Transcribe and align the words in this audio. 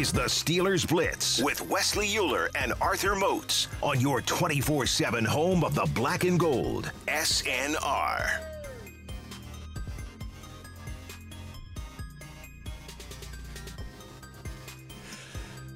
is 0.00 0.12
the 0.12 0.20
Steelers 0.22 0.86
Blitz 0.86 1.42
with 1.42 1.60
Wesley 1.68 2.16
Euler 2.16 2.48
and 2.54 2.72
Arthur 2.80 3.16
Moats 3.16 3.66
on 3.82 4.00
your 4.00 4.20
24 4.20 4.86
7 4.86 5.24
home 5.24 5.64
of 5.64 5.74
the 5.74 5.88
black 5.92 6.22
and 6.22 6.38
gold, 6.38 6.92
SNR. 7.08 8.40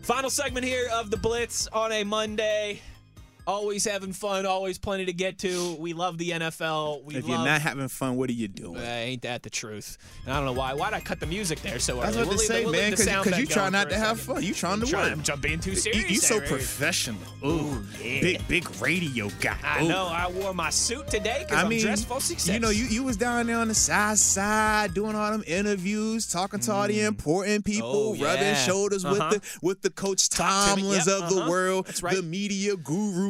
Final 0.03 0.31
segment 0.31 0.65
here 0.65 0.89
of 0.93 1.11
the 1.11 1.17
Blitz 1.17 1.67
on 1.73 1.91
a 1.91 2.05
Monday. 2.05 2.81
Always 3.45 3.85
having 3.85 4.13
fun, 4.13 4.47
always 4.47 4.79
plenty 4.79 5.05
to 5.07 5.13
get 5.13 5.39
to. 5.39 5.75
We 5.81 5.95
love 5.95 6.17
the 6.17 6.31
NFL. 6.31 7.03
We 7.03 7.17
If 7.17 7.25
love, 7.25 7.31
you're 7.31 7.45
not 7.45 7.61
having 7.61 7.89
fun, 7.89 8.15
what 8.17 8.31
are 8.31 8.35
you 8.35 8.47
doing? 8.47 8.79
Uh, 8.79 8.83
ain't 8.85 9.23
that 9.23 9.43
the 9.43 9.51
truth? 9.51 9.99
And 10.25 10.33
I 10.33 10.37
don't 10.37 10.47
know 10.47 10.53
why. 10.53 10.75
Why'd 10.75 10.95
I 10.95 11.01
cut 11.01 11.19
the 11.19 11.27
music 11.27 11.61
there 11.61 11.81
so 11.81 11.95
early? 11.95 12.03
That's 12.05 12.17
what 12.19 12.29
We'll 12.29 12.37
they 12.37 12.47
the- 12.47 12.53
say, 12.53 12.63
we'll 12.65 12.73
man. 12.73 12.91
Because 12.93 13.39
you 13.39 13.47
try 13.47 13.69
not 13.69 13.91
to 13.91 13.97
have 13.97 14.21
second. 14.21 14.35
fun. 14.37 14.45
You 14.45 14.55
trying 14.55 14.79
to 14.81 14.87
Trying- 14.87 15.19
work. 15.19 15.31
I'm 15.31 15.41
being 15.41 15.59
too 15.59 15.71
You, 15.71 15.77
serious. 15.77 16.11
you 16.11 16.17
so 16.19 16.39
there. 16.39 16.47
professional. 16.49 17.19
Ooh, 17.45 17.83
yeah. 18.01 18.21
big 18.21 18.49
big 18.49 18.81
radio 18.81 19.29
guy. 19.41 19.57
I 19.65 19.87
know. 19.89 20.07
I 20.07 20.29
wore 20.31 20.55
my 20.55 20.71
suit 20.71 21.09
today 21.09 21.39
because 21.45 21.59
I 21.59 21.63
I'm 21.63 21.69
mean, 21.69 21.81
dressed 21.83 22.07
for 22.07 22.21
success. 22.21 22.53
you 22.55 22.61
know, 22.61 22.71
you, 22.71 22.85
you 22.85 23.03
was 23.03 23.17
down 23.17 23.49
there 23.49 23.59
on 23.59 23.67
the 23.69 23.75
side 23.75 24.19
side 24.19 24.95
doing 24.95 25.17
all 25.17 25.33
them 25.33 25.43
interviews, 25.49 26.29
talking 26.29 26.61
to 26.61 26.73
all 26.73 26.87
the 26.87 27.01
important 27.01 27.65
people, 27.65 27.83
Mm. 28.15 28.21
Oh, 28.21 28.25
rubbing 28.25 28.43
yeah. 28.43 28.55
shoulders 28.55 29.05
with 29.05 29.19
Uh-huh. 29.21 29.31
the 29.31 29.41
with 29.63 29.83
the 29.83 29.91
Coach. 29.91 30.29
Tomlins 30.29 31.07
Yep, 31.07 31.23
of 31.23 31.31
the 31.31 31.37
uh-huh. 31.41 31.51
world, 31.51 31.87
That's 31.87 32.03
right. 32.03 32.15
the 32.15 32.23
media 32.23 32.77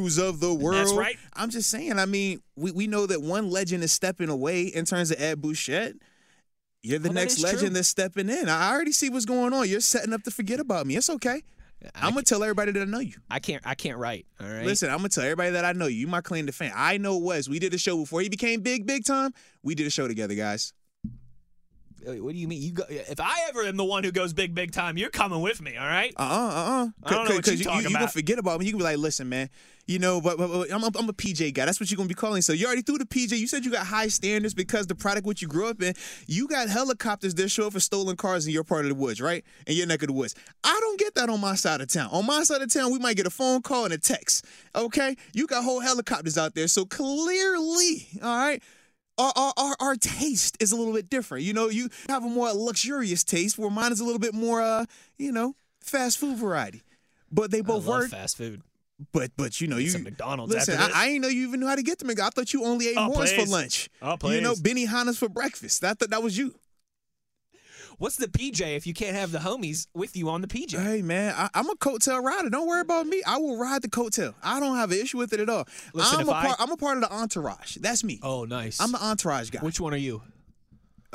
gurus 0.03 0.17
of 0.17 0.39
the 0.39 0.53
world. 0.53 0.97
right. 0.97 1.17
I'm 1.33 1.49
just 1.49 1.69
saying. 1.69 1.99
I 1.99 2.05
mean, 2.05 2.41
we, 2.55 2.71
we 2.71 2.87
know 2.87 3.05
that 3.05 3.21
one 3.21 3.49
legend 3.49 3.83
is 3.83 3.91
stepping 3.91 4.29
away 4.29 4.63
in 4.63 4.85
terms 4.85 5.11
of 5.11 5.21
Ed 5.21 5.41
Bouchette. 5.41 5.93
You're 6.81 6.99
the 6.99 7.09
Oh, 7.09 7.13
next 7.13 7.37
is 7.37 7.43
legend 7.43 7.59
true. 7.61 7.69
that's 7.69 7.87
stepping 7.87 8.29
in. 8.29 8.49
I 8.49 8.71
already 8.71 8.91
see 8.91 9.09
what's 9.09 9.25
going 9.25 9.53
on. 9.53 9.69
You're 9.69 9.79
setting 9.79 10.13
up 10.13 10.23
to 10.23 10.31
forget 10.31 10.59
about 10.59 10.85
me. 10.85 10.95
It's 10.97 11.09
okay. 11.09 11.41
I'm 11.95 12.11
gonna 12.13 12.23
tell 12.23 12.41
everybody 12.43 12.71
that 12.71 12.81
I 12.81 12.85
know 12.85 12.99
you. 12.99 13.15
I 13.29 13.39
can't. 13.39 13.61
I 13.65 13.75
can't 13.75 13.97
write. 13.97 14.25
All 14.39 14.47
right. 14.47 14.65
Listen, 14.65 14.89
I'm 14.89 14.97
gonna 14.97 15.09
tell 15.09 15.23
everybody 15.25 15.51
that 15.51 15.65
I 15.65 15.73
know 15.73 15.87
you. 15.87 15.97
You 15.97 16.07
my 16.07 16.21
claim 16.21 16.45
to 16.45 16.53
fame. 16.53 16.71
I 16.73 16.97
know 16.97 17.17
Wes. 17.17 17.49
We 17.49 17.59
did 17.59 17.73
a 17.73 17.77
show 17.77 17.97
before 17.97 18.21
he 18.21 18.29
became 18.29 18.61
big, 18.61 18.85
big 18.85 19.03
time. 19.03 19.33
We 19.63 19.75
did 19.75 19.85
a 19.87 19.89
show 19.89 20.07
together, 20.07 20.33
guys. 20.33 20.71
What 22.05 22.33
do 22.33 22.37
you 22.37 22.47
mean? 22.49 22.61
You 22.61 22.71
go, 22.73 22.83
if 22.89 23.19
I 23.21 23.33
ever 23.47 23.63
am 23.63 23.77
the 23.77 23.83
one 23.85 24.03
who 24.03 24.11
goes 24.11 24.33
big, 24.33 24.53
big 24.53 24.71
time, 24.71 24.97
you're 24.97 25.09
coming 25.09 25.41
with 25.41 25.61
me. 25.61 25.77
All 25.77 25.85
right. 25.87 26.13
Uh 26.17 26.21
uh 26.23 26.25
uh 26.25 26.29
uh. 26.85 26.87
I 27.03 27.09
don't 27.13 27.29
know 27.29 27.35
what 27.35 27.47
you're 27.47 27.55
you, 27.55 27.63
talking 27.63 27.79
you 27.81 27.87
gonna 27.89 27.97
about. 28.03 28.13
forget 28.13 28.39
about 28.39 28.59
me. 28.59 28.65
You 28.65 28.71
can 28.73 28.79
be 28.79 28.83
like, 28.83 28.97
listen, 28.97 29.29
man. 29.29 29.49
You 29.85 29.99
know, 29.99 30.21
but, 30.21 30.37
but, 30.37 30.47
but 30.47 30.71
I'm, 30.71 30.81
a, 30.81 30.91
I'm 30.97 31.09
a 31.09 31.13
PJ 31.13 31.53
guy. 31.53 31.65
That's 31.65 31.79
what 31.79 31.91
you're 31.91 31.97
gonna 31.97 32.07
be 32.07 32.13
calling. 32.13 32.41
So 32.41 32.53
you 32.53 32.65
already 32.65 32.83
threw 32.83 32.97
the 32.97 33.05
PJ. 33.05 33.37
You 33.37 33.47
said 33.47 33.65
you 33.65 33.71
got 33.71 33.85
high 33.85 34.07
standards 34.07 34.53
because 34.53 34.87
the 34.87 34.95
product 34.95 35.27
which 35.27 35.41
you 35.41 35.47
grew 35.49 35.67
up 35.67 35.81
in. 35.81 35.93
You 36.25 36.47
got 36.47 36.69
helicopters 36.69 37.33
that 37.35 37.49
show 37.49 37.67
up 37.67 37.73
for 37.73 37.81
stolen 37.81 38.15
cars 38.15 38.47
in 38.47 38.53
your 38.53 38.63
part 38.63 38.85
of 38.85 38.89
the 38.89 38.95
woods, 38.95 39.19
right? 39.19 39.43
In 39.67 39.75
your 39.75 39.85
neck 39.87 40.01
of 40.03 40.07
the 40.07 40.13
woods. 40.13 40.35
I 40.63 40.77
don't 40.79 40.97
get 40.97 41.15
that 41.15 41.29
on 41.29 41.41
my 41.41 41.55
side 41.55 41.81
of 41.81 41.89
town. 41.89 42.09
On 42.13 42.25
my 42.25 42.43
side 42.43 42.61
of 42.61 42.71
town, 42.71 42.93
we 42.93 42.99
might 42.99 43.17
get 43.17 43.27
a 43.27 43.29
phone 43.29 43.61
call 43.61 43.83
and 43.83 43.93
a 43.93 43.97
text. 43.97 44.45
Okay, 44.73 45.17
you 45.33 45.47
got 45.47 45.65
whole 45.65 45.81
helicopters 45.81 46.37
out 46.37 46.55
there. 46.55 46.67
So 46.69 46.85
clearly, 46.85 48.07
all 48.21 48.37
right. 48.37 48.63
Our, 49.19 49.31
our, 49.35 49.53
our, 49.57 49.75
our 49.79 49.95
taste 49.95 50.57
is 50.59 50.71
a 50.71 50.75
little 50.75 50.93
bit 50.93 51.07
different. 51.07 51.43
You 51.43 51.53
know, 51.53 51.69
you 51.69 51.89
have 52.09 52.23
a 52.23 52.27
more 52.27 52.51
luxurious 52.51 53.23
taste, 53.23 53.59
where 53.59 53.69
mine 53.69 53.91
is 53.91 53.99
a 53.99 54.03
little 54.03 54.17
bit 54.17 54.33
more, 54.33 54.59
uh, 54.59 54.85
you 55.19 55.31
know, 55.31 55.55
fast 55.81 56.17
food 56.17 56.37
variety. 56.37 56.81
But 57.31 57.51
they 57.51 57.59
I 57.59 57.61
both 57.61 57.85
love 57.85 58.01
work. 58.01 58.09
fast 58.09 58.37
food. 58.37 58.63
But 59.11 59.31
but 59.35 59.59
you 59.59 59.67
know 59.67 59.77
you 59.77 59.89
some 59.89 60.03
McDonald's 60.03 60.53
Listen, 60.53 60.75
after 60.75 60.87
this. 60.87 60.95
I, 60.95 61.05
I 61.05 61.09
ain't 61.09 61.21
know 61.21 61.27
you 61.27 61.47
even 61.47 61.59
knew 61.59 61.67
how 61.67 61.75
to 61.75 61.83
get 61.83 61.99
to 61.99 62.05
McDonald's. 62.05 62.37
I 62.37 62.41
thought 62.41 62.53
you 62.53 62.63
only 62.63 62.89
ate 62.89 62.95
Oh, 62.97 63.11
for 63.11 63.25
please. 63.25 63.51
lunch. 63.51 63.89
Oh, 64.01 64.17
You 64.29 64.39
know 64.41 64.53
please. 64.55 64.87
Benihana's 64.87 65.17
for 65.17 65.27
breakfast. 65.29 65.83
I 65.83 65.93
thought 65.93 66.11
that 66.11 66.21
was 66.23 66.37
you. 66.37 66.53
What's 67.99 68.15
the 68.17 68.27
PJ 68.27 68.75
if 68.75 68.87
you 68.87 68.93
can't 68.93 69.15
have 69.15 69.31
the 69.31 69.37
homies 69.39 69.87
with 69.93 70.15
you 70.17 70.27
on 70.29 70.41
the 70.41 70.47
PJ? 70.47 70.81
Hey 70.81 71.01
man, 71.01 71.33
I, 71.37 71.49
I'm 71.53 71.69
a 71.69 71.75
coattail 71.75 72.21
rider. 72.23 72.49
Don't 72.49 72.67
worry 72.67 72.81
about 72.81 73.05
me. 73.07 73.21
I 73.25 73.37
will 73.37 73.57
ride 73.57 73.81
the 73.83 73.87
coattail. 73.87 74.33
I 74.43 74.59
don't 74.59 74.75
have 74.77 74.91
an 74.91 74.97
issue 74.97 75.17
with 75.19 75.31
it 75.33 75.39
at 75.39 75.49
all. 75.49 75.65
Listen, 75.93 76.21
I'm 76.21 76.29
a 76.29 76.31
I- 76.31 76.45
part. 76.47 76.55
I'm 76.59 76.71
a 76.71 76.77
part 76.77 76.97
of 76.97 77.03
the 77.03 77.11
entourage. 77.13 77.75
That's 77.77 78.03
me. 78.03 78.19
Oh, 78.23 78.45
nice. 78.45 78.79
I'm 78.81 78.91
the 78.91 79.03
entourage 79.03 79.51
guy. 79.51 79.59
Which 79.59 79.79
one 79.79 79.93
are 79.93 79.97
you? 79.97 80.21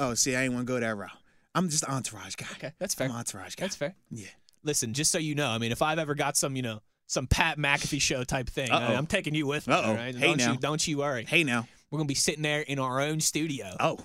oh, 0.00 0.14
see, 0.14 0.36
I 0.36 0.44
ain't 0.44 0.54
want 0.54 0.66
to 0.66 0.72
go 0.72 0.78
that 0.78 0.96
route. 0.96 1.10
I'm 1.54 1.68
just 1.68 1.84
the 1.84 1.90
entourage 1.92 2.36
guy. 2.36 2.46
Okay, 2.52 2.72
that's 2.78 2.94
fair. 2.94 3.08
I'm 3.08 3.14
entourage 3.16 3.56
guy. 3.56 3.64
That's 3.64 3.74
fair. 3.76 3.96
Yeah. 4.10 4.28
Listen, 4.62 4.94
just 4.94 5.10
so 5.10 5.18
you 5.18 5.34
know, 5.34 5.48
I 5.48 5.58
mean, 5.58 5.72
if 5.72 5.82
I've 5.82 5.98
ever 5.98 6.14
got 6.14 6.36
some, 6.36 6.54
you 6.54 6.62
know, 6.62 6.80
some 7.08 7.26
Pat 7.26 7.58
McAfee 7.58 8.00
show 8.00 8.22
type 8.22 8.48
thing. 8.48 8.70
I, 8.70 8.92
am 8.92 9.06
taking 9.06 9.34
you 9.34 9.46
with 9.46 9.66
me. 9.66 9.74
Uh-oh. 9.74 9.82
All 9.90 9.94
right? 9.96 10.14
Hey, 10.14 10.26
don't 10.28 10.36
now. 10.36 10.52
you 10.52 10.58
don't 10.58 10.86
you 10.86 10.98
worry. 10.98 11.24
Hey 11.24 11.42
now. 11.42 11.66
We're 11.90 11.98
gonna 11.98 12.06
be 12.06 12.14
sitting 12.14 12.42
there 12.42 12.60
in 12.60 12.78
our 12.78 13.00
own 13.00 13.18
studio, 13.20 13.74
Oh. 13.80 13.98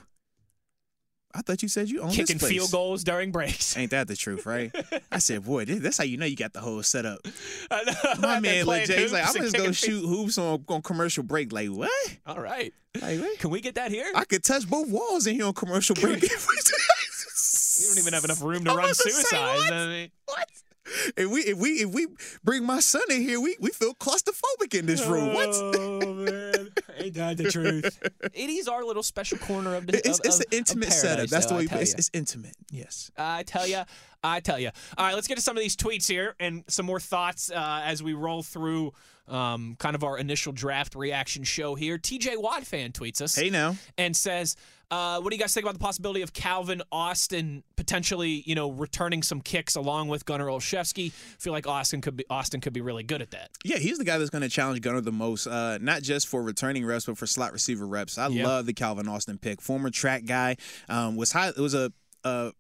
I 1.36 1.42
thought 1.42 1.64
you 1.64 1.68
said 1.68 1.90
you 1.90 2.02
own 2.02 2.10
this 2.10 2.18
kicking 2.18 2.38
field 2.38 2.70
goals 2.72 3.04
during 3.04 3.32
breaks. 3.32 3.76
Ain't 3.76 3.90
that 3.90 4.08
the 4.08 4.16
truth, 4.16 4.46
right? 4.46 4.72
I 5.12 5.18
said, 5.18 5.44
boy, 5.46 5.66
this- 5.66 5.80
that's 5.80 5.98
how 5.98 6.04
you 6.04 6.16
know 6.16 6.28
you 6.28 6.36
got 6.36 6.54
the 6.54 6.60
whole 6.62 6.84
setup. 6.84 7.20
I 7.72 8.18
My 8.20 8.40
man, 8.40 8.68
legit. 8.68 9.00
He's 9.00 9.12
like, 9.12 9.28
I'm 9.28 9.34
just 9.42 9.56
gonna 9.56 9.74
shoot 9.74 10.06
hoops 10.06 10.38
on, 10.38 10.64
on 10.68 10.82
commercial 10.84 11.24
break. 11.24 11.52
Like 11.52 11.70
what? 11.70 11.90
All 12.28 12.40
right. 12.40 12.72
Like 13.02 13.20
what? 13.20 13.40
Can 13.40 13.50
we 13.50 13.62
get 13.62 13.76
that 13.76 13.90
here? 13.90 14.12
I 14.16 14.26
could 14.26 14.44
touch 14.44 14.70
both 14.70 14.88
walls 14.90 15.26
in 15.26 15.34
here 15.36 15.46
on 15.46 15.54
commercial 15.54 15.96
break. 15.96 16.22
you 16.22 16.30
don't 17.88 17.98
even 17.98 18.14
have 18.14 18.24
enough 18.26 18.42
room 18.44 18.64
to 18.66 18.70
I'm 18.70 18.78
run 18.78 18.86
about 18.86 18.96
to 18.96 19.02
say, 19.02 19.10
suicide. 19.10 19.56
what? 19.58 19.74
I 19.74 19.88
mean, 19.88 20.12
What? 20.26 20.48
If 21.16 21.30
we 21.30 21.40
if 21.42 21.58
we 21.58 21.70
if 21.82 21.94
we 21.94 22.08
bring 22.44 22.66
my 22.66 22.80
son 22.82 23.04
in 23.10 23.22
here, 23.22 23.40
we 23.40 23.56
we 23.60 23.70
feel 23.70 23.94
claustrophobic 23.94 24.78
in 24.78 24.86
this 24.86 25.06
room. 25.06 25.34
What? 25.34 25.50
Oh 25.54 26.14
man, 26.14 26.70
ain't 26.98 27.14
that 27.16 27.38
the 27.38 27.50
truth? 27.52 28.00
It 28.34 28.50
is 28.50 28.68
our 28.68 28.84
little 28.84 29.04
special 29.04 29.38
corner 29.38 29.76
of 29.76 29.88
the. 29.88 29.98
It's 30.06 30.20
of- 30.20 30.26
it's 30.26 30.40
of- 30.40 30.46
an 30.52 30.58
intimate 30.58 30.88
of 30.90 30.94
setup. 30.94 31.30
That's 31.30 31.46
though, 31.46 31.52
the 31.52 31.56
I 31.56 31.58
way 31.60 31.68
tell 31.68 31.80
it's, 31.80 31.94
it's 31.94 32.10
intimate. 32.14 32.56
Yes. 32.70 33.12
I 33.18 33.44
tell 33.44 33.66
you, 33.66 33.84
I 34.24 34.40
tell 34.42 34.60
you. 34.60 34.72
All 34.98 35.06
right, 35.06 35.16
let's 35.16 35.28
get 35.28 35.36
to 35.36 35.42
some 35.42 35.56
of 35.56 35.64
these 35.64 35.76
tweets 35.78 36.08
here 36.08 36.36
and 36.40 36.64
some 36.68 36.86
more 36.86 37.00
thoughts 37.00 37.50
uh, 37.50 37.82
as 37.86 38.04
we 38.04 38.14
roll 38.14 38.44
through 38.44 38.92
um, 39.30 39.76
kind 39.80 39.96
of 39.96 40.04
our 40.04 40.18
initial 40.18 40.52
draft 40.52 40.96
reaction 40.96 41.44
show 41.46 41.76
here. 41.76 41.98
TJ 41.98 42.42
Watt 42.42 42.66
fan 42.66 42.92
tweets 42.92 43.22
us 43.22 43.36
Hey 43.36 43.50
now. 43.50 43.78
and 43.98 44.16
says, 44.18 44.58
uh, 44.94 45.20
"What 45.22 45.30
do 45.32 45.36
you 45.36 45.42
guys 45.42 45.54
think 45.54 45.64
about 45.66 45.74
the 45.74 45.80
possibility 45.80 46.22
of 46.22 46.34
Calvin 46.34 46.82
Austin 46.92 47.64
potentially, 47.76 48.44
you 48.46 48.56
know, 48.56 48.70
returning 48.72 49.24
some 49.24 49.42
kicks 49.42 49.76
along 49.76 50.08
with 50.10 50.26
Gunnar 50.26 50.48
Olszewski? 50.48 51.12
Feel 51.12 51.54
like 51.54 51.68
Austin 51.68 52.02
could 52.02 52.16
be 52.16 52.26
Austin 52.30 52.62
could 52.62 52.74
be 52.74 52.82
really 52.82 53.04
good 53.04 53.22
at 53.22 53.32
that. 53.32 53.50
Yeah, 53.64 53.78
he's 53.78 53.98
the 53.98 54.04
guy 54.06 54.18
that's 54.18 54.30
going 54.30 54.42
to 54.44 54.50
challenge 54.50 54.82
Gunnar 54.82 55.02
the 55.02 55.12
most, 55.12 55.48
uh, 55.48 55.78
not 55.82 56.02
just 56.04 56.28
for 56.28 56.42
returning 56.44 56.86
reps, 56.86 57.06
but 57.06 57.18
for 57.18 57.28
slot 57.28 57.52
receiver 57.54 57.86
reps. 57.88 58.18
I 58.18 58.28
Yeah. 58.28 58.46
love 58.48 58.66
the 58.66 58.74
Calvin 58.74 59.08
Austin 59.08 59.38
pick. 59.38 59.62
Former 59.62 59.90
track 59.90 60.26
guy, 60.26 60.58
um, 60.90 61.16
was 61.16 61.32
high. 61.32 61.50
It 61.50 61.58
was 61.58 61.74
a. 61.74 61.92
a 62.24 62.52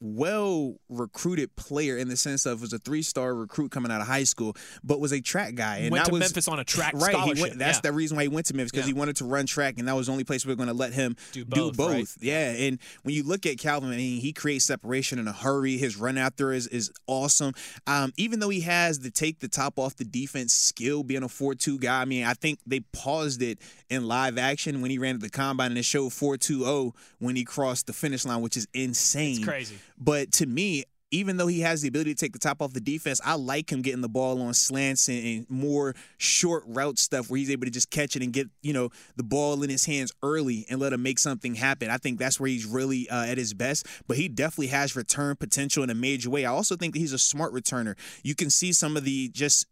well 0.00 0.76
recruited 0.88 1.54
player 1.56 1.96
in 1.96 2.08
the 2.08 2.16
sense 2.16 2.46
of 2.46 2.60
was 2.60 2.72
a 2.72 2.78
three 2.78 3.02
star 3.02 3.34
recruit 3.34 3.70
coming 3.70 3.90
out 3.90 4.00
of 4.00 4.06
high 4.06 4.24
school, 4.24 4.56
but 4.82 5.00
was 5.00 5.12
a 5.12 5.20
track 5.20 5.54
guy. 5.54 5.78
And 5.78 5.92
Went 5.92 6.04
that 6.04 6.08
to 6.10 6.12
was, 6.12 6.20
Memphis 6.20 6.48
on 6.48 6.58
a 6.58 6.64
track 6.64 6.92
right. 6.94 7.12
Scholarship. 7.12 7.42
went, 7.42 7.58
that's 7.58 7.78
yeah. 7.78 7.90
the 7.90 7.92
reason 7.92 8.16
why 8.16 8.24
he 8.24 8.28
went 8.28 8.46
to 8.46 8.54
Memphis 8.54 8.70
because 8.70 8.86
Yeah. 8.86 8.94
he 8.94 8.98
wanted 8.98 9.16
to 9.16 9.24
run 9.24 9.46
track, 9.46 9.76
and 9.78 9.88
that 9.88 9.94
was 9.96 10.06
the 10.06 10.12
only 10.12 10.24
place 10.24 10.44
we 10.44 10.52
were 10.52 10.56
going 10.56 10.68
to 10.68 10.74
let 10.74 10.92
him 10.92 11.16
Do 11.32 11.44
both, 11.44 11.78
right? 11.78 12.06
Yeah, 12.20 12.50
and 12.50 12.78
when 13.02 13.14
you 13.14 13.22
look 13.22 13.46
at 13.46 13.58
Calvin, 13.58 13.90
I 13.90 13.96
mean, 13.96 14.20
he 14.20 14.32
creates 14.32 14.64
separation 14.64 15.18
in 15.18 15.26
a 15.28 15.32
hurry. 15.32 15.76
His 15.78 15.96
run 15.96 16.18
out 16.18 16.36
there 16.36 16.52
is 16.52 16.66
is 16.66 16.90
awesome. 17.06 17.54
Um, 17.86 18.12
even 18.16 18.40
though 18.40 18.48
he 18.50 18.60
has 18.60 18.98
the 19.00 19.10
take 19.10 19.40
the 19.40 19.48
top 19.48 19.78
off 19.78 19.96
the 19.96 20.04
defense 20.04 20.52
skill, 20.52 21.02
being 21.02 21.22
a 21.22 21.28
four 21.28 21.54
two 21.54 21.78
guy. 21.78 22.02
I 22.02 22.04
mean, 22.04 22.24
I 22.24 22.34
think 22.34 22.58
they 22.66 22.80
paused 22.80 23.40
it 23.42 23.58
in 23.88 24.06
live 24.06 24.36
action 24.38 24.80
when 24.82 24.90
he 24.90 24.98
ran 24.98 25.14
at 25.14 25.20
the 25.20 25.30
combine, 25.30 25.70
and 25.70 25.78
it 25.78 25.84
showed 25.84 26.12
four 26.12 26.36
two 26.36 26.60
zero 26.64 26.94
when 27.20 27.36
he 27.36 27.44
crossed 27.44 27.86
the 27.86 27.92
finish 27.92 28.24
line, 28.24 28.40
which 28.42 28.56
is 28.56 28.66
insane. 28.74 29.36
It's 29.36 29.44
crazy. 29.44 29.78
But 29.98 30.32
to 30.32 30.46
me, 30.46 30.84
even 31.14 31.36
though 31.36 31.46
he 31.46 31.60
has 31.60 31.80
the 31.80 31.88
ability 31.88 32.12
to 32.12 32.18
take 32.18 32.32
the 32.32 32.40
top 32.40 32.60
off 32.60 32.72
the 32.72 32.80
defense, 32.80 33.20
I 33.24 33.34
like 33.34 33.70
him 33.70 33.82
getting 33.82 34.00
the 34.00 34.08
ball 34.08 34.42
on 34.42 34.52
slants 34.52 35.08
and, 35.08 35.24
and 35.24 35.50
more 35.50 35.94
short 36.16 36.64
route 36.66 36.98
stuff 36.98 37.30
where 37.30 37.38
he's 37.38 37.50
able 37.50 37.66
to 37.66 37.70
just 37.70 37.90
catch 37.90 38.16
it 38.16 38.22
and 38.22 38.32
get 38.32 38.48
you 38.62 38.72
know 38.72 38.90
the 39.14 39.22
ball 39.22 39.62
in 39.62 39.70
his 39.70 39.86
hands 39.86 40.12
early 40.24 40.66
and 40.68 40.80
let 40.80 40.92
him 40.92 41.02
make 41.02 41.20
something 41.20 41.54
happen. 41.54 41.88
I 41.88 41.98
think 41.98 42.18
that's 42.18 42.40
where 42.40 42.48
he's 42.48 42.66
really 42.66 43.08
uh, 43.08 43.26
at 43.26 43.38
his 43.38 43.54
best. 43.54 43.86
But 44.08 44.16
he 44.16 44.28
definitely 44.28 44.68
has 44.68 44.96
return 44.96 45.36
potential 45.36 45.84
in 45.84 45.90
a 45.90 45.94
major 45.94 46.30
way. 46.30 46.44
I 46.44 46.50
also 46.50 46.74
think 46.74 46.94
that 46.94 46.98
he's 46.98 47.12
a 47.12 47.18
smart 47.18 47.52
returner. 47.52 47.96
You 48.24 48.34
can 48.34 48.50
see 48.50 48.72
some 48.72 48.96
of 48.96 49.04
the 49.04 49.28
just 49.28 49.66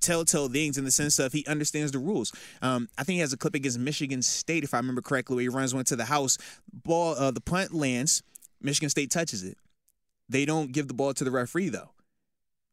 telltale 0.00 0.48
things 0.48 0.78
in 0.78 0.84
the 0.84 0.90
sense 0.90 1.18
of 1.20 1.32
he 1.32 1.46
understands 1.46 1.92
the 1.92 1.98
rules. 1.98 2.32
Um, 2.60 2.88
I 2.98 3.04
think 3.04 3.14
he 3.14 3.20
has 3.20 3.32
a 3.32 3.36
clip 3.36 3.54
against 3.54 3.78
Michigan 3.78 4.22
State, 4.22 4.64
if 4.64 4.74
I 4.74 4.78
remember 4.78 5.02
correctly, 5.02 5.36
where 5.36 5.42
he 5.42 5.48
runs 5.48 5.74
one 5.74 5.84
to 5.86 5.96
the 5.96 6.06
house. 6.06 6.38
Ball, 6.72 7.14
uh, 7.16 7.30
the 7.30 7.40
punt 7.40 7.72
lands. 7.72 8.22
Michigan 8.60 8.90
State 8.90 9.10
touches 9.12 9.44
it. 9.44 9.56
They 10.28 10.44
don't 10.44 10.72
give 10.72 10.88
the 10.88 10.94
ball 10.94 11.14
to 11.14 11.24
the 11.24 11.30
referee 11.30 11.70
though. 11.70 11.90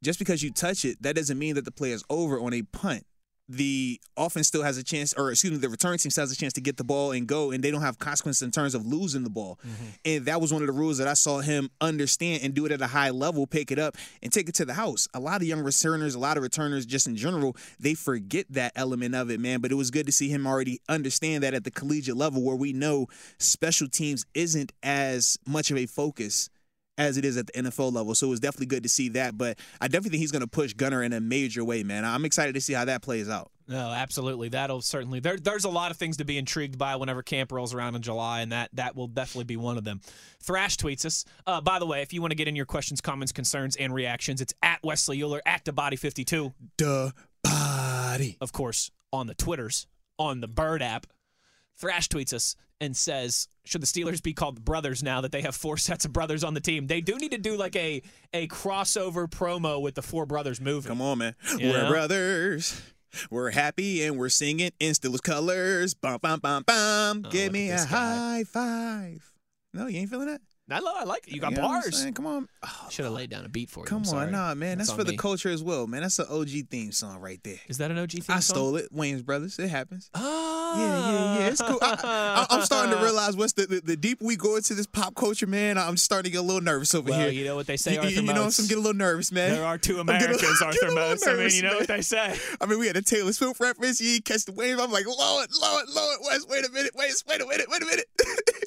Just 0.04 0.20
because 0.20 0.44
you 0.44 0.52
touch 0.52 0.86
it, 0.86 1.02
that 1.02 1.16
doesn't 1.16 1.40
mean 1.40 1.56
that 1.56 1.66
the 1.66 1.72
play 1.72 1.92
is 1.92 2.04
over 2.10 2.40
on 2.40 2.54
a 2.54 2.62
punt. 2.62 3.06
The 3.48 4.02
offense 4.18 4.48
still 4.48 4.64
has 4.64 4.78
a 4.78 4.84
chance, 4.84 5.14
or 5.14 5.30
excuse 5.30 5.54
me, 5.54 5.60
the 5.60 5.70
return 5.70 5.98
team 6.00 6.10
still 6.10 6.24
has 6.24 6.32
a 6.32 6.36
chance 6.36 6.54
to 6.54 6.62
get 6.62 6.78
the 6.78 6.84
ball 6.84 7.12
and 7.12 7.28
go, 7.28 7.52
and 7.52 7.64
they 7.64 7.70
don't 7.70 7.82
have 7.82 8.00
consequences 8.00 8.42
in 8.42 8.50
terms 8.50 8.74
of 8.74 8.88
losing 8.88 9.24
the 9.24 9.30
ball. 9.30 9.60
Mm-hmm. 9.62 9.86
And 10.04 10.26
that 10.26 10.42
was 10.42 10.52
one 10.52 10.64
of 10.64 10.68
the 10.68 10.74
rules 10.74 10.98
that 10.98 11.08
I 11.08 11.14
saw 11.14 11.42
him 11.42 11.70
understand 11.80 12.42
and 12.44 12.56
do 12.56 12.66
it 12.66 12.72
at 12.72 12.82
a 12.82 12.88
high 12.88 13.12
level, 13.12 13.46
pick 13.46 13.72
it 13.72 13.78
up 13.78 13.98
and 14.24 14.34
take 14.34 14.50
it 14.50 14.56
to 14.56 14.66
the 14.66 14.74
house. 14.74 15.08
A 15.14 15.20
lot 15.20 15.42
of 15.42 15.48
young 15.48 15.62
returners, 15.62 16.16
a 16.16 16.20
lot 16.20 16.38
of 16.38 16.44
returners 16.44 16.88
just 16.88 17.06
in 17.06 17.16
general, 17.16 17.56
they 17.80 17.94
forget 17.94 18.48
that 18.50 18.72
element 18.76 19.14
of 19.14 19.30
it, 19.30 19.40
man. 19.40 19.60
But 19.60 19.72
it 19.72 19.76
was 19.76 19.92
good 19.92 20.08
to 20.08 20.12
see 20.12 20.30
him 20.30 20.48
already 20.48 20.82
understand 20.90 21.44
that 21.44 21.54
at 21.54 21.64
the 21.64 21.72
collegiate 21.72 22.18
level 22.18 22.42
where 22.42 22.56
we 22.56 22.74
know 22.74 23.06
special 23.38 23.88
teams 23.88 24.26
isn't 24.34 24.72
as 24.82 25.38
much 25.46 25.70
of 25.70 25.78
a 25.78 25.86
focus 25.86 26.50
as 26.98 27.18
it 27.18 27.26
is 27.26 27.38
at 27.38 27.48
the 27.48 27.54
NFL 27.54 27.94
level. 27.94 28.16
So 28.16 28.28
it 28.28 28.30
was 28.30 28.40
definitely 28.40 28.68
good 28.68 28.84
to 28.84 28.90
see 28.90 29.10
that. 29.10 29.38
But 29.38 29.60
I 29.82 29.88
definitely 29.88 30.12
think 30.12 30.22
he's 30.22 30.32
going 30.32 30.42
to 30.42 30.48
push 30.48 30.74
Gunnar 30.74 31.04
in 31.04 31.14
a 31.14 31.20
major 31.20 31.64
way, 31.64 31.84
man. 31.84 32.06
I'm 32.06 32.26
excited 32.26 32.56
to 32.56 32.62
see 32.62 32.74
how 32.74 32.86
that 32.86 33.02
plays 33.02 33.30
out. 33.30 33.52
No, 33.68 33.90
absolutely. 33.90 34.50
That'll 34.50 34.82
certainly 34.82 35.20
there. 35.20 35.38
There's 35.38 35.66
a 35.66 35.70
lot 35.70 35.90
of 35.90 35.98
things 35.98 36.18
to 36.18 36.26
be 36.26 36.38
intrigued 36.38 36.78
by 36.78 36.96
whenever 36.98 37.24
camp 37.24 37.52
rolls 37.52 37.74
around 37.74 37.96
in 37.96 38.02
July, 38.04 38.42
and 38.42 38.52
that 38.52 38.70
that 38.74 38.96
will 38.96 39.08
definitely 39.08 39.46
be 39.46 39.58
one 39.58 39.78
of 39.78 39.84
them. 39.84 40.02
Thrash 40.40 40.78
tweets 40.78 41.04
us. 41.06 41.26
Uh, 41.48 41.62
by 41.62 41.80
the 41.80 41.86
way, 41.86 42.02
if 42.02 42.14
you 42.14 42.22
want 42.22 42.32
to 42.32 42.36
get 42.36 42.48
in 42.48 42.56
your 42.56 42.68
questions, 42.68 43.02
comments, 43.02 43.32
concerns, 43.32 43.76
and 43.76 43.94
reactions, 43.94 44.40
it's 44.40 44.54
at 44.62 44.80
Wesley 44.84 45.22
Euler 45.22 45.42
at 45.48 45.66
the 45.66 45.74
Body 45.74 45.96
52. 45.96 46.54
The 46.78 47.14
body. 47.44 48.38
Of 48.40 48.52
course, 48.52 48.92
on 49.12 49.26
the 49.28 49.34
Twitters, 49.34 49.88
on 50.20 50.42
the 50.42 50.48
Bird 50.48 50.84
app. 50.84 51.08
Thrash 51.78 52.08
tweets 52.10 52.34
us 52.34 52.56
and 52.82 52.96
says, 52.96 53.48
"Should 53.66 53.82
the 53.82 53.88
Steelers 53.88 54.22
be 54.22 54.34
called 54.34 54.58
the 54.58 54.62
Brothers 54.62 55.02
now 55.04 55.22
that 55.22 55.32
they 55.32 55.42
have 55.42 55.56
four 55.56 55.78
sets 55.78 56.06
of 56.06 56.14
brothers 56.14 56.44
on 56.44 56.54
the 56.54 56.60
team? 56.62 56.88
They 56.88 57.02
do 57.02 57.16
need 57.18 57.32
to 57.32 57.38
do 57.38 57.58
like 57.58 57.76
a 57.76 58.02
a 58.34 58.48
crossover 58.48 59.28
promo 59.30 59.82
with 59.82 59.96
the 59.96 60.02
Four 60.02 60.26
Brothers 60.26 60.60
movie. 60.62 60.88
Come 60.88 61.02
on, 61.02 61.18
man. 61.20 61.36
You 61.58 61.70
We're 61.70 61.84
know? 61.84 61.90
brothers. 61.90 62.82
We're 63.32 63.52
happy 63.52 64.04
and 64.04 64.18
we're 64.18 64.28
singing 64.28 64.72
in 64.80 64.92
Steelers 64.92 65.24
colors. 65.24 65.94
Bum, 65.94 66.20
bum, 66.22 66.40
bum, 66.42 66.64
bum. 66.64 67.24
Oh, 67.26 67.30
Give 67.30 67.54
me 67.54 67.70
a 67.72 67.78
guy. 67.78 67.86
high 67.86 68.44
five. 68.44 69.32
No, 69.74 69.88
you 69.88 70.00
ain't 70.00 70.10
feeling 70.10 70.28
that? 70.28 70.42
I 70.70 70.80
love. 70.80 70.96
I 70.98 71.04
like 71.04 71.28
it. 71.28 71.34
You 71.34 71.40
got 71.40 71.52
You 71.52 71.58
know 71.58 71.64
what 71.68 71.76
I'm 71.76 71.82
bars. 71.84 72.02
saying? 72.02 72.14
Come 72.16 72.26
on. 72.26 72.50
Oh, 72.64 72.88
Should 72.90 73.06
have 73.06 73.14
laid 73.14 73.30
down 73.30 73.46
a 73.46 73.50
beat 73.50 73.70
for 73.70 73.82
you. 73.82 73.86
come 73.86 73.98
I'm 73.98 74.02
on. 74.02 74.06
sorry. 74.06 74.32
Nah, 74.32 74.54
man. 74.56 74.80
That's, 74.80 74.90
on 74.90 74.98
for 74.98 75.04
the 75.04 75.12
me. 75.12 75.18
culture 75.18 75.50
as 75.50 75.62
well, 75.64 75.86
man. 75.86 76.02
That's 76.02 76.18
an 76.20 76.26
OG 76.30 76.70
theme 76.72 76.92
song 76.92 77.20
right 77.22 77.40
there. 77.44 77.60
Is 77.68 77.78
that 77.78 77.92
an 77.92 77.98
OG 78.00 78.10
theme 78.12 78.22
song? 78.24 78.36
I 78.36 78.40
song? 78.40 78.56
stole 78.56 78.76
it. 78.78 78.92
Wayans 78.94 79.24
Brothers. 79.24 79.60
It 79.60 79.68
happens. 79.70 80.10
Oh, 80.16 80.55
Yeah, 80.78 81.12
yeah, 81.12 81.40
yeah. 81.40 81.48
It's 81.48 81.62
cool. 81.62 81.80
I, 81.82 82.46
I'm 82.50 82.62
starting 82.62 82.96
to 82.96 82.98
realize 83.04 83.36
what's 83.36 83.54
the, 83.54 83.66
the 83.66 83.82
the 83.82 83.96
deeper 83.96 84.26
we 84.26 84.36
go 84.36 84.56
into 84.56 84.74
this 84.74 84.88
pop 84.88 85.16
culture, 85.16 85.48
man. 85.48 85.78
I'm 85.78 85.98
starting 85.98 86.32
to 86.32 86.34
get 86.34 86.40
a 86.40 86.46
little 86.46 86.62
nervous 86.62 86.94
over 86.96 87.10
Well, 87.10 87.20
here. 87.20 87.30
you 87.30 87.46
know 87.46 87.56
what 87.56 87.68
they 87.68 87.78
say, 87.78 87.94
You, 87.94 88.00
Arthur 88.00 88.12
you 88.12 88.22
know? 88.24 88.44
I'm 88.44 88.50
getting 88.50 88.78
a 88.78 88.80
little 88.82 88.94
nervous, 88.94 89.32
man. 89.32 89.52
There 89.52 89.66
are 89.66 89.78
two 89.78 90.00
Americans, 90.00 90.44
I'm 90.62 90.68
Arthur 90.68 90.80
little 90.90 90.96
Moats. 90.96 91.28
I 91.28 91.34
mean, 91.36 91.50
you 91.52 91.62
know 91.64 91.70
man. 91.70 91.78
what 91.80 91.88
they 91.88 92.02
say. 92.02 92.38
I 92.62 92.66
mean, 92.66 92.80
we 92.80 92.88
had 92.88 92.98
a 92.98 93.02
Taylor 93.02 93.34
Swift 93.34 93.60
reference. 93.60 94.02
You 94.02 94.22
catch 94.22 94.46
the 94.46 94.52
wave. 94.54 94.80
I'm 94.80 94.92
like, 94.92 95.06
Lord, 95.06 95.50
Lord, 95.62 95.86
Lord, 95.94 96.18
Wes, 96.26 96.46
wait 96.48 96.66
a 96.68 96.72
minute, 96.72 96.92
wait, 96.96 97.14
wait 97.28 97.42
a 97.42 97.46
minute, 97.46 97.68
wait 97.70 97.82
a 97.82 97.86
minute. 97.86 98.06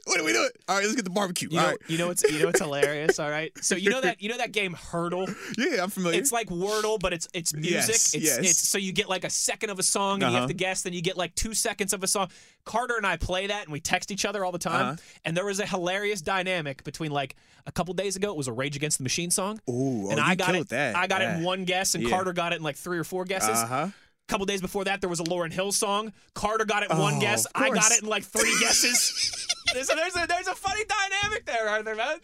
What 0.08 0.20
are 0.20 0.24
we 0.24 0.32
doing? 0.32 0.48
All 0.68 0.76
right, 0.76 0.82
let's 0.84 0.96
get 0.96 1.04
the 1.04 1.10
barbecue. 1.10 1.48
You 1.50 1.58
All 1.58 1.64
know, 1.64 1.70
right. 1.72 1.78
you 1.86 1.98
know 1.98 2.08
what's 2.08 2.22
you 2.30 2.38
know 2.40 2.46
what's 2.46 2.60
hilarious. 2.60 3.18
All 3.18 3.28
right, 3.30 3.52
so 3.62 3.76
you 3.76 3.90
know 3.90 4.00
that 4.00 4.22
you 4.22 4.28
know 4.28 4.38
that 4.38 4.52
game 4.52 4.74
Heardle. 4.74 5.28
Yeah, 5.58 5.82
I'm 5.82 5.90
familiar. 5.90 6.18
It's 6.18 6.32
like 6.32 6.48
Wordle, 6.48 6.98
but 6.98 7.12
it's 7.12 7.28
it's 7.34 7.54
music. 7.54 7.72
Yes, 7.72 8.14
it's, 8.14 8.24
yes. 8.24 8.38
it's 8.38 8.68
so 8.68 8.78
you 8.78 8.92
get 8.92 9.08
like 9.08 9.24
a 9.24 9.30
second 9.30 9.70
of 9.70 9.78
a 9.78 9.82
song 9.82 10.22
and 10.22 10.32
you 10.32 10.38
Uh-huh. 10.38 10.38
have 10.40 10.48
to 10.48 10.54
guess. 10.54 10.82
Then 10.82 10.92
you 10.94 11.02
get 11.02 11.16
like 11.16 11.34
two 11.34 11.52
seconds 11.54 11.92
of 11.92 12.02
a 12.02 12.06
song. 12.06 12.28
Carter 12.64 12.96
and 12.96 13.06
I 13.06 13.16
play 13.16 13.46
that 13.48 13.64
and 13.64 13.72
we 13.72 13.80
text 13.80 14.10
each 14.10 14.24
other 14.24 14.44
all 14.44 14.52
the 14.52 14.58
time. 14.58 14.86
Uh-huh. 14.86 14.96
And 15.24 15.36
there 15.36 15.44
was 15.46 15.60
a 15.60 15.66
hilarious 15.66 16.20
dynamic 16.20 16.84
between 16.84 17.10
like 17.10 17.34
a 17.66 17.72
couple 17.72 17.92
days 17.94 18.16
ago. 18.16 18.30
It 18.30 18.36
was 18.36 18.48
a 18.48 18.52
Rage 18.52 18.76
Against 18.76 18.98
the 18.98 19.04
Machine 19.04 19.30
song. 19.30 19.60
Ooh, 19.68 20.08
and 20.10 20.18
oh, 20.18 20.22
I 20.22 20.30
you 20.30 20.36
got 20.36 20.54
it. 20.54 20.68
that. 20.70 20.96
I 20.96 21.06
got 21.06 21.20
it 21.22 21.28
in 21.36 21.42
one 21.44 21.64
guess, 21.64 21.94
and 21.94 22.02
Yeah. 22.04 22.10
Carter 22.10 22.32
got 22.32 22.52
it 22.52 22.56
in 22.56 22.62
like 22.62 22.76
three 22.76 22.98
or 22.98 23.04
four 23.04 23.24
guesses. 23.24 23.50
Uh 23.58 23.66
huh. 23.66 23.88
A 24.28 24.30
couple 24.30 24.44
days 24.44 24.60
before 24.60 24.84
that, 24.84 25.00
there 25.00 25.08
was 25.08 25.20
a 25.20 25.24
Lauryn 25.24 25.50
Hill 25.50 25.72
song. 25.72 26.12
Carter 26.34 26.66
got 26.66 26.82
it 26.82 26.90
in 26.90 26.98
one 26.98 27.14
Oh, 27.14 27.20
guess. 27.20 27.46
I 27.54 27.70
got 27.70 27.90
it 27.92 28.02
in 28.02 28.08
like 28.10 28.24
three 28.24 28.54
guesses. 28.60 29.46
there's, 29.72 29.88
a, 29.90 29.94
there's, 29.94 30.14
a, 30.16 30.26
there's 30.26 30.46
a 30.48 30.54
funny 30.54 30.82
dynamic 30.84 31.46
there, 31.46 31.66
Arthur. 31.66 31.94
Man. 31.94 32.18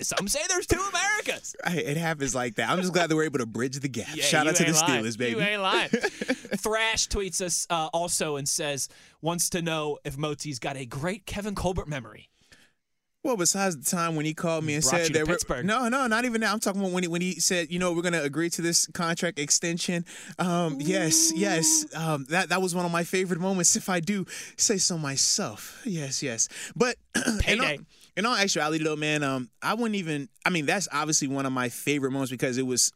Some 0.00 0.28
say 0.28 0.40
there's 0.48 0.66
two 0.66 0.80
Americas. 0.80 1.54
It 1.66 1.98
happens 1.98 2.34
like 2.34 2.54
that. 2.54 2.70
I'm 2.70 2.80
just 2.80 2.94
glad 2.94 3.10
that 3.10 3.16
we're 3.16 3.24
able 3.24 3.40
to 3.40 3.46
bridge 3.46 3.78
the 3.78 3.88
gap. 3.88 4.16
Yeah, 4.16 4.24
Shout 4.24 4.46
out 4.46 4.56
to 4.56 4.64
the 4.64 4.72
lying. 4.72 5.04
Steelers, 5.04 5.18
baby. 5.18 5.38
You 5.38 5.44
ain't 5.46 5.60
lying. 5.60 5.88
Thrash 5.90 7.08
tweets 7.08 7.42
us 7.42 7.66
uh, 7.68 7.90
also 7.92 8.36
and 8.36 8.48
says 8.48 8.88
wants 9.20 9.50
to 9.50 9.60
know 9.60 9.98
if 10.04 10.16
Moti's 10.16 10.58
got 10.58 10.78
a 10.78 10.86
great 10.86 11.26
Kevin 11.26 11.54
Colbert 11.54 11.86
memory. 11.86 12.30
Well, 13.26 13.36
besides 13.36 13.76
the 13.76 13.84
time 13.84 14.14
when 14.14 14.24
he 14.24 14.34
called 14.34 14.62
me 14.62 14.74
and 14.74 14.84
said 14.84 15.12
that 15.12 15.26
Pittsburgh. 15.26 15.66
no, 15.66 15.88
no, 15.88 16.06
not 16.06 16.24
even 16.24 16.42
that. 16.42 16.52
I'm 16.52 16.60
talking 16.60 16.80
about 16.80 16.92
when 16.92 17.02
he 17.02 17.08
when 17.08 17.20
he 17.20 17.40
said, 17.40 17.72
you 17.72 17.80
know, 17.80 17.92
we're 17.92 18.02
gonna 18.02 18.22
agree 18.22 18.48
to 18.50 18.62
this 18.62 18.86
contract 18.86 19.40
extension. 19.40 20.04
Um, 20.38 20.76
yes, 20.78 21.32
yes. 21.34 21.86
Um, 21.92 22.26
that 22.30 22.50
that 22.50 22.62
was 22.62 22.72
one 22.72 22.84
of 22.84 22.92
my 22.92 23.02
favorite 23.02 23.40
moments, 23.40 23.74
if 23.74 23.88
I 23.88 23.98
do 23.98 24.26
say 24.56 24.76
so 24.76 24.96
myself. 24.96 25.82
Yes, 25.84 26.22
yes. 26.22 26.48
But 26.76 26.94
payday. 27.40 27.48
in 27.52 27.60
all, 27.60 27.76
in 28.16 28.26
all 28.26 28.36
actuality, 28.36 28.84
though, 28.84 28.94
man, 28.94 29.24
um, 29.24 29.50
I 29.60 29.74
wouldn't 29.74 29.96
even. 29.96 30.28
I 30.44 30.50
mean, 30.50 30.66
that's 30.66 30.86
obviously 30.92 31.26
one 31.26 31.46
of 31.46 31.52
my 31.52 31.68
favorite 31.68 32.12
moments 32.12 32.30
because 32.30 32.58
it 32.58 32.66
was 32.66 32.92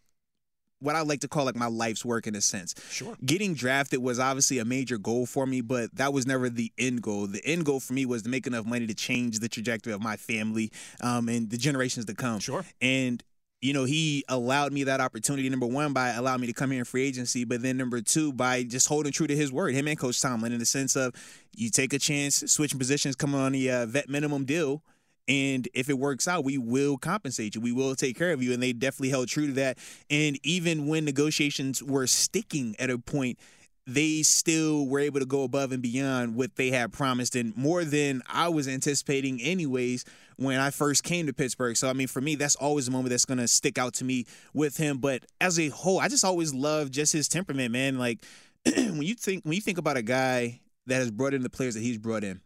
what 0.80 0.96
I 0.96 1.02
like 1.02 1.20
to 1.20 1.28
call 1.28 1.44
like 1.44 1.56
my 1.56 1.66
life's 1.66 2.04
work 2.04 2.26
in 2.26 2.34
a 2.34 2.40
sense. 2.40 2.74
Sure. 2.90 3.16
Getting 3.24 3.54
drafted 3.54 4.00
was 4.00 4.18
obviously 4.18 4.58
a 4.58 4.64
major 4.64 4.98
goal 4.98 5.26
for 5.26 5.46
me, 5.46 5.60
but 5.60 5.94
that 5.96 6.12
was 6.12 6.26
never 6.26 6.48
the 6.48 6.72
end 6.78 7.02
goal. 7.02 7.26
The 7.26 7.44
end 7.44 7.64
goal 7.64 7.80
for 7.80 7.92
me 7.92 8.06
was 8.06 8.22
to 8.22 8.28
make 8.28 8.46
enough 8.46 8.66
money 8.66 8.86
to 8.86 8.94
change 8.94 9.38
the 9.38 9.48
trajectory 9.48 9.92
of 9.92 10.02
my 10.02 10.16
family 10.16 10.72
um, 11.02 11.28
and 11.28 11.50
the 11.50 11.58
generations 11.58 12.06
to 12.06 12.14
come. 12.14 12.40
Sure. 12.40 12.64
And 12.80 13.22
you 13.60 13.74
know, 13.74 13.84
he 13.84 14.24
allowed 14.28 14.72
me 14.72 14.84
that 14.84 15.00
opportunity. 15.00 15.48
Number 15.48 15.66
one, 15.66 15.92
by 15.92 16.10
allowing 16.10 16.40
me 16.40 16.46
to 16.46 16.52
come 16.52 16.70
here 16.70 16.78
in 16.78 16.84
free 16.84 17.06
agency, 17.06 17.44
but 17.44 17.62
then 17.62 17.76
number 17.76 18.00
two, 18.00 18.32
by 18.32 18.62
just 18.62 18.88
holding 18.88 19.12
true 19.12 19.26
to 19.26 19.36
his 19.36 19.52
word. 19.52 19.74
Him 19.74 19.86
and 19.86 19.98
Coach 19.98 20.20
Tomlin, 20.20 20.52
in 20.52 20.58
the 20.58 20.66
sense 20.66 20.96
of 20.96 21.14
you 21.54 21.68
take 21.70 21.92
a 21.92 21.98
chance, 21.98 22.36
switching 22.46 22.78
positions, 22.78 23.16
coming 23.16 23.38
on 23.38 23.52
the 23.52 23.70
uh, 23.70 23.86
vet 23.86 24.08
minimum 24.08 24.44
deal. 24.44 24.82
And 25.28 25.68
if 25.74 25.88
it 25.88 25.98
works 25.98 26.26
out, 26.26 26.44
we 26.44 26.58
will 26.58 26.96
compensate 26.96 27.54
you. 27.54 27.60
We 27.60 27.72
will 27.72 27.94
take 27.94 28.18
care 28.18 28.32
of 28.32 28.42
you. 28.42 28.52
And 28.52 28.62
they 28.62 28.72
definitely 28.72 29.10
held 29.10 29.28
true 29.28 29.46
to 29.46 29.52
that. 29.54 29.78
And 30.08 30.38
even 30.42 30.86
when 30.86 31.04
negotiations 31.04 31.82
were 31.82 32.06
sticking 32.06 32.74
at 32.78 32.90
a 32.90 32.98
point, 32.98 33.38
they 33.86 34.22
still 34.22 34.86
were 34.86 35.00
able 35.00 35.20
to 35.20 35.26
go 35.26 35.42
above 35.42 35.72
and 35.72 35.82
beyond 35.82 36.36
what 36.36 36.56
they 36.56 36.70
had 36.70 36.92
promised 36.92 37.34
and 37.34 37.56
more 37.56 37.84
than 37.84 38.22
I 38.28 38.48
was 38.48 38.68
anticipating 38.68 39.40
anyways 39.40 40.04
when 40.36 40.60
I 40.60 40.70
first 40.70 41.02
came 41.02 41.26
to 41.26 41.32
Pittsburgh. 41.32 41.76
So 41.76 41.88
I 41.88 41.92
mean 41.92 42.06
for 42.06 42.20
me 42.20 42.34
that's 42.34 42.56
always 42.56 42.88
a 42.88 42.90
moment 42.90 43.10
that's 43.10 43.24
going 43.24 43.38
to 43.38 43.48
stick 43.48 43.78
out 43.78 43.94
to 43.94 44.04
me 44.04 44.26
with 44.54 44.76
him, 44.76 44.98
but 44.98 45.24
as 45.40 45.58
a 45.58 45.70
whole 45.70 45.98
I 45.98 46.08
just 46.08 46.24
always 46.24 46.54
love 46.54 46.90
just 46.90 47.12
his 47.12 47.26
temperament, 47.26 47.72
man. 47.72 47.98
Like 47.98 48.24
when 48.64 49.02
you 49.02 49.14
think 49.14 49.44
when 49.44 49.54
you 49.54 49.60
think 49.60 49.78
about 49.78 49.96
a 49.96 50.02
guy 50.02 50.60
that 50.86 50.96
has 50.96 51.10
brought 51.10 51.34
in 51.34 51.42
the 51.42 51.50
players 51.50 51.74
that 51.74 51.82
he's 51.82 51.98
brought 51.98 52.22
in 52.22 52.40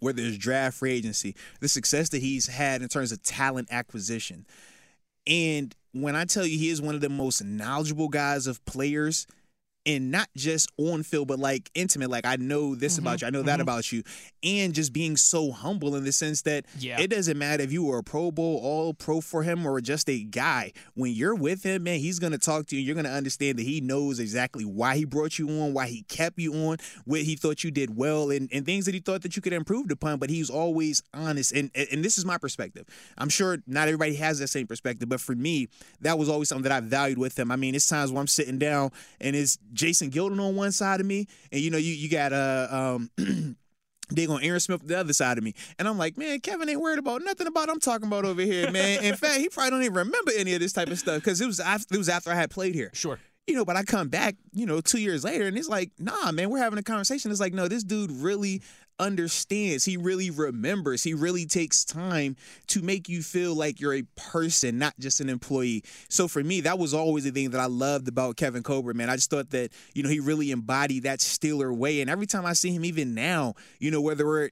whether 0.00 0.22
it's 0.22 0.38
draft 0.38 0.78
free 0.78 0.92
agency, 0.92 1.34
the 1.60 1.68
success 1.68 2.08
that 2.10 2.22
he's 2.22 2.46
had 2.46 2.82
in 2.82 2.88
terms 2.88 3.12
of 3.12 3.22
talent 3.22 3.68
acquisition. 3.70 4.46
And 5.26 5.74
when 5.92 6.16
I 6.16 6.24
tell 6.24 6.46
you 6.46 6.58
he 6.58 6.70
is 6.70 6.80
one 6.80 6.94
of 6.94 7.00
the 7.00 7.08
most 7.08 7.44
knowledgeable 7.44 8.08
guys 8.08 8.46
of 8.46 8.64
players, 8.64 9.26
and 9.88 10.10
not 10.10 10.28
just 10.36 10.70
on 10.76 11.02
field, 11.02 11.28
but 11.28 11.38
like 11.38 11.70
intimate, 11.74 12.10
like 12.10 12.26
I 12.26 12.36
know 12.36 12.74
this 12.74 12.94
mm-hmm. 12.94 13.06
about 13.06 13.22
you, 13.22 13.26
I 13.26 13.30
know 13.30 13.42
that 13.42 13.54
mm-hmm. 13.54 13.62
about 13.62 13.90
you, 13.90 14.02
and 14.44 14.74
just 14.74 14.92
being 14.92 15.16
so 15.16 15.50
humble 15.50 15.96
in 15.96 16.04
the 16.04 16.12
sense 16.12 16.42
that 16.42 16.66
Yeah. 16.78 17.00
it 17.00 17.08
doesn't 17.08 17.38
matter 17.38 17.62
if 17.62 17.72
you 17.72 17.82
were 17.82 17.98
a 17.98 18.02
Pro 18.02 18.30
Bowl, 18.30 18.60
all 18.62 18.92
pro 18.92 19.22
for 19.22 19.42
him, 19.42 19.66
or 19.66 19.80
just 19.80 20.08
a 20.10 20.22
guy. 20.22 20.72
When 20.94 21.12
you're 21.12 21.34
with 21.34 21.62
him, 21.62 21.84
man, 21.84 22.00
he's 22.00 22.18
gonna 22.18 22.38
talk 22.38 22.66
to 22.66 22.76
you. 22.76 22.82
You're 22.82 22.94
gonna 22.94 23.08
understand 23.08 23.58
that 23.58 23.62
he 23.62 23.80
knows 23.80 24.20
exactly 24.20 24.64
why 24.64 24.96
he 24.96 25.06
brought 25.06 25.38
you 25.38 25.48
on, 25.48 25.72
why 25.72 25.86
he 25.86 26.02
kept 26.02 26.38
you 26.38 26.52
on, 26.52 26.76
what 27.06 27.22
he 27.22 27.34
thought 27.34 27.64
you 27.64 27.70
did 27.70 27.96
well, 27.96 28.30
and, 28.30 28.50
and 28.52 28.66
things 28.66 28.84
that 28.84 28.94
he 28.94 29.00
thought 29.00 29.22
that 29.22 29.36
you 29.36 29.42
could 29.42 29.54
improve 29.54 29.90
upon. 29.90 30.18
But 30.18 30.28
he's 30.28 30.50
always 30.50 31.02
honest, 31.14 31.52
and 31.52 31.70
and 31.74 32.04
this 32.04 32.18
is 32.18 32.26
my 32.26 32.36
perspective. 32.36 32.84
I'm 33.16 33.30
sure 33.30 33.58
not 33.66 33.88
everybody 33.88 34.16
has 34.16 34.38
that 34.40 34.48
same 34.48 34.66
perspective, 34.66 35.08
but 35.08 35.20
for 35.20 35.34
me, 35.34 35.68
that 36.02 36.18
was 36.18 36.28
always 36.28 36.50
something 36.50 36.64
that 36.64 36.72
I 36.72 36.80
valued 36.80 37.18
with 37.18 37.38
him. 37.38 37.50
I 37.50 37.56
mean, 37.56 37.74
it's 37.74 37.86
times 37.86 38.12
where 38.12 38.20
I'm 38.20 38.26
sitting 38.26 38.58
down 38.58 38.90
and 39.20 39.34
it's 39.34 39.58
Jason 39.78 40.10
Gildon 40.10 40.40
on 40.40 40.56
one 40.56 40.72
side 40.72 41.00
of 41.00 41.06
me, 41.06 41.26
and 41.50 41.60
you 41.60 41.70
know, 41.70 41.78
you 41.78 41.92
you 41.94 42.10
got 42.10 42.32
uh 42.32 42.68
um. 42.70 43.10
They 44.10 44.26
on 44.26 44.42
Aaron 44.42 44.58
Smith 44.58 44.80
the 44.86 44.98
other 44.98 45.12
side 45.12 45.36
of 45.36 45.44
me, 45.44 45.52
and 45.78 45.86
I'm 45.86 45.98
like, 45.98 46.16
man, 46.16 46.40
Kevin 46.40 46.66
ain't 46.66 46.80
worried 46.80 46.98
about 46.98 47.20
nothing 47.22 47.46
about 47.46 47.68
I'm 47.68 47.78
talking 47.78 48.06
about 48.06 48.24
over 48.24 48.40
here, 48.40 48.70
man. 48.70 49.04
In 49.04 49.14
fact, 49.22 49.36
he 49.36 49.50
probably 49.50 49.68
don't 49.70 49.82
even 49.82 49.96
remember 49.96 50.30
any 50.34 50.54
of 50.54 50.60
this 50.60 50.72
type 50.72 50.88
of 50.88 50.98
stuff 50.98 51.16
because 51.16 51.42
it 51.42 51.46
was 51.46 51.60
after, 51.60 51.94
it 51.94 51.98
was 51.98 52.08
after 52.08 52.30
I 52.30 52.34
had 52.34 52.50
played 52.50 52.74
here 52.74 52.90
Sure. 52.94 53.18
you 53.46 53.54
know, 53.54 53.66
but 53.66 53.76
I 53.76 53.82
come 53.82 54.08
back, 54.08 54.36
you 54.54 54.64
know, 54.64 54.80
two 54.80 54.98
years 54.98 55.24
later, 55.24 55.46
and 55.46 55.58
it's 55.58 55.68
like, 55.68 55.90
nah, 55.98 56.32
man, 56.32 56.48
we're 56.48 56.56
having 56.56 56.78
a 56.78 56.82
conversation. 56.82 57.30
It's 57.30 57.38
like, 57.38 57.52
no, 57.52 57.68
this 57.68 57.84
dude 57.84 58.10
really 58.10 58.62
understands. 58.98 59.84
He 59.84 59.96
really 59.96 60.30
remembers. 60.30 61.02
He 61.02 61.14
really 61.14 61.46
takes 61.46 61.84
time 61.84 62.36
to 62.68 62.82
make 62.82 63.08
you 63.08 63.22
feel 63.22 63.54
like 63.54 63.80
you're 63.80 63.94
a 63.94 64.02
person, 64.16 64.78
not 64.78 64.94
just 64.98 65.20
an 65.20 65.28
employee. 65.28 65.84
So 66.08 66.28
for 66.28 66.42
me, 66.42 66.60
that 66.62 66.78
was 66.78 66.94
always 66.94 67.24
the 67.24 67.30
thing 67.30 67.50
that 67.50 67.60
I 67.60 67.66
loved 67.66 68.08
about 68.08 68.36
Kevin 68.36 68.62
Colbert, 68.62 68.94
man. 68.94 69.10
I 69.10 69.16
just 69.16 69.30
thought 69.30 69.50
that, 69.50 69.72
you 69.94 70.02
know, 70.02 70.08
he 70.08 70.20
really 70.20 70.50
embodied 70.50 71.04
that 71.04 71.20
Steeler 71.20 71.74
way. 71.74 72.00
And 72.00 72.10
every 72.10 72.26
time 72.26 72.44
I 72.46 72.52
see 72.52 72.70
him, 72.70 72.84
even 72.84 73.14
now, 73.14 73.54
you 73.78 73.90
know, 73.90 74.00
whether 74.00 74.26
we're 74.26 74.50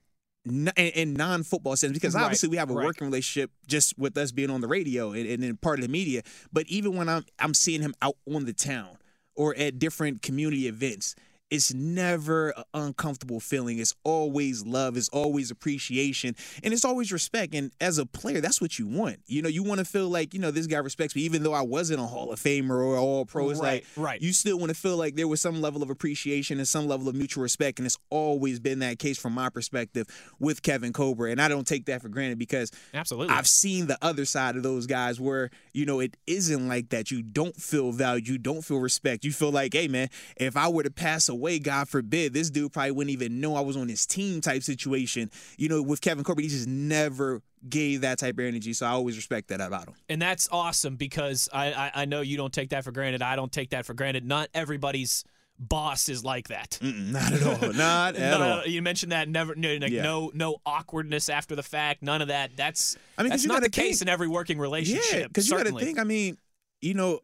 in, 0.76 1.14
non-football 1.14 1.76
sense 1.76 1.92
because 1.92 2.14
Right, 2.14 2.22
obviously 2.22 2.48
we 2.48 2.56
have 2.56 2.70
a 2.70 2.74
right. 2.74 2.84
working 2.86 3.06
relationship 3.06 3.50
just 3.66 3.98
with 3.98 4.16
us 4.16 4.30
being 4.30 4.50
on 4.50 4.60
the 4.60 4.68
radio 4.68 5.12
and, 5.12 5.26
and 5.28 5.42
in 5.42 5.56
part 5.56 5.78
of 5.80 5.82
the 5.84 5.90
media 5.90 6.22
but 6.52 6.66
even 6.68 6.94
when 6.94 7.08
I'm 7.08 7.24
I'm 7.40 7.52
seeing 7.52 7.82
him 7.82 7.94
out 8.00 8.16
on 8.32 8.44
the 8.44 8.52
town 8.52 8.96
or 9.34 9.56
at 9.56 9.78
different 9.80 10.22
community 10.22 10.68
events 10.68 11.16
it's 11.50 11.72
never 11.72 12.50
an 12.50 12.64
uncomfortable 12.74 13.38
feeling. 13.38 13.78
It's 13.78 13.94
always 14.02 14.66
love. 14.66 14.96
It's 14.96 15.08
always 15.10 15.50
appreciation. 15.52 16.34
And 16.64 16.74
it's 16.74 16.84
always 16.84 17.12
respect. 17.12 17.54
And 17.54 17.70
as 17.80 17.98
a 17.98 18.06
player, 18.06 18.40
that's 18.40 18.60
what 18.60 18.78
you 18.78 18.88
want. 18.88 19.20
You 19.26 19.42
know, 19.42 19.48
you 19.48 19.62
want 19.62 19.78
to 19.78 19.84
feel 19.84 20.08
like, 20.08 20.34
you 20.34 20.40
know, 20.40 20.50
this 20.50 20.66
guy 20.66 20.78
respects 20.78 21.14
me, 21.14 21.22
even 21.22 21.44
though 21.44 21.52
I 21.52 21.62
wasn't 21.62 22.00
a 22.00 22.04
Hall 22.06 22.32
of 22.32 22.40
Famer 22.40 22.70
or 22.70 22.96
all 22.96 23.24
pro. 23.24 23.50
It's 23.50 23.60
Right, 23.60 23.84
like, 23.96 24.04
right. 24.04 24.20
you 24.22 24.32
still 24.32 24.58
want 24.58 24.70
to 24.70 24.74
feel 24.74 24.96
like 24.96 25.14
there 25.14 25.28
was 25.28 25.40
some 25.40 25.60
level 25.60 25.82
of 25.84 25.90
appreciation 25.90 26.58
and 26.58 26.66
some 26.66 26.88
level 26.88 27.08
of 27.08 27.14
mutual 27.14 27.42
respect. 27.42 27.78
And 27.78 27.86
it's 27.86 27.98
always 28.10 28.58
been 28.58 28.80
that 28.80 28.98
case 28.98 29.16
from 29.18 29.32
my 29.32 29.48
perspective 29.48 30.08
with 30.40 30.62
Kevin 30.62 30.92
Colbert. 30.92 31.28
And 31.28 31.40
I 31.40 31.46
don't 31.46 31.66
take 31.66 31.86
that 31.86 32.02
for 32.02 32.08
granted 32.08 32.38
because 32.38 32.72
Absolutely. 32.92 33.32
I've 33.34 33.46
seen 33.46 33.86
the 33.86 33.98
other 34.02 34.24
side 34.24 34.56
of 34.56 34.64
those 34.64 34.86
guys 34.86 35.20
where, 35.20 35.50
you 35.72 35.86
know, 35.86 36.00
it 36.00 36.16
isn't 36.26 36.66
like 36.66 36.88
that. 36.88 37.12
You 37.12 37.22
don't 37.22 37.54
feel 37.54 37.92
valued. 37.92 38.26
You 38.26 38.38
don't 38.38 38.62
feel 38.62 38.78
respect. 38.78 39.24
You 39.24 39.30
feel 39.30 39.52
like, 39.52 39.74
hey, 39.74 39.86
man, 39.86 40.08
if 40.36 40.56
I 40.56 40.66
were 40.68 40.82
to 40.82 40.90
pass 40.90 41.28
away, 41.36 41.58
God 41.58 41.88
forbid, 41.88 42.32
this 42.32 42.50
dude 42.50 42.72
probably 42.72 42.90
wouldn't 42.92 43.12
even 43.12 43.40
know 43.40 43.54
I 43.56 43.60
was 43.60 43.76
on 43.76 43.88
his 43.88 44.06
team 44.06 44.40
type 44.40 44.62
situation. 44.62 45.30
You 45.56 45.68
know, 45.68 45.82
with 45.82 46.00
Kevin 46.00 46.24
Colbert, 46.24 46.42
he 46.42 46.48
just 46.48 46.66
never 46.68 47.42
gave 47.68 48.00
that 48.02 48.18
type 48.18 48.34
of 48.38 48.44
energy. 48.44 48.72
So 48.72 48.86
I 48.86 48.90
always 48.90 49.16
respect 49.16 49.48
that 49.48 49.60
about 49.60 49.88
him. 49.88 49.94
and 50.08 50.20
that's 50.22 50.48
awesome 50.52 50.96
because 50.96 51.48
I, 51.52 51.72
I 51.72 51.90
I 52.02 52.04
know 52.04 52.20
you 52.20 52.36
don't 52.36 52.52
take 52.52 52.70
that 52.70 52.84
for 52.84 52.92
granted. 52.92 53.22
I 53.22 53.36
don't 53.36 53.52
take 53.52 53.70
that 53.70 53.86
for 53.86 53.94
granted. 53.94 54.24
Not 54.24 54.48
everybody's 54.54 55.24
boss 55.58 56.08
is 56.10 56.22
like 56.22 56.48
that. 56.48 56.78
Mm-mm, 56.82 57.12
not 57.12 57.32
at 57.32 57.42
all. 57.42 57.72
Not 57.72 58.16
at 58.16 58.38
No, 58.38 58.58
all. 58.58 58.66
You 58.66 58.82
mentioned 58.82 59.12
that 59.12 59.26
never 59.28 59.54
no, 59.54 59.74
like, 59.76 59.90
Yeah. 59.90 60.02
no 60.02 60.30
no 60.34 60.56
awkwardness 60.66 61.28
after 61.30 61.56
the 61.56 61.62
fact. 61.62 62.02
None 62.02 62.20
of 62.20 62.28
that. 62.28 62.50
That's 62.56 62.96
I 63.16 63.22
mean, 63.22 63.30
that's 63.30 63.46
not 63.46 63.62
the 63.62 63.68
gotta 63.70 63.82
case 63.82 64.02
in 64.02 64.08
every 64.08 64.28
working 64.28 64.58
relationship. 64.58 65.12
Yeah, 65.20 65.26
because 65.28 65.48
you 65.48 65.56
got 65.56 65.66
to 65.66 65.72
think. 65.72 65.98
I 65.98 66.04
mean, 66.04 66.36
you 66.82 66.92
know, 66.94 67.20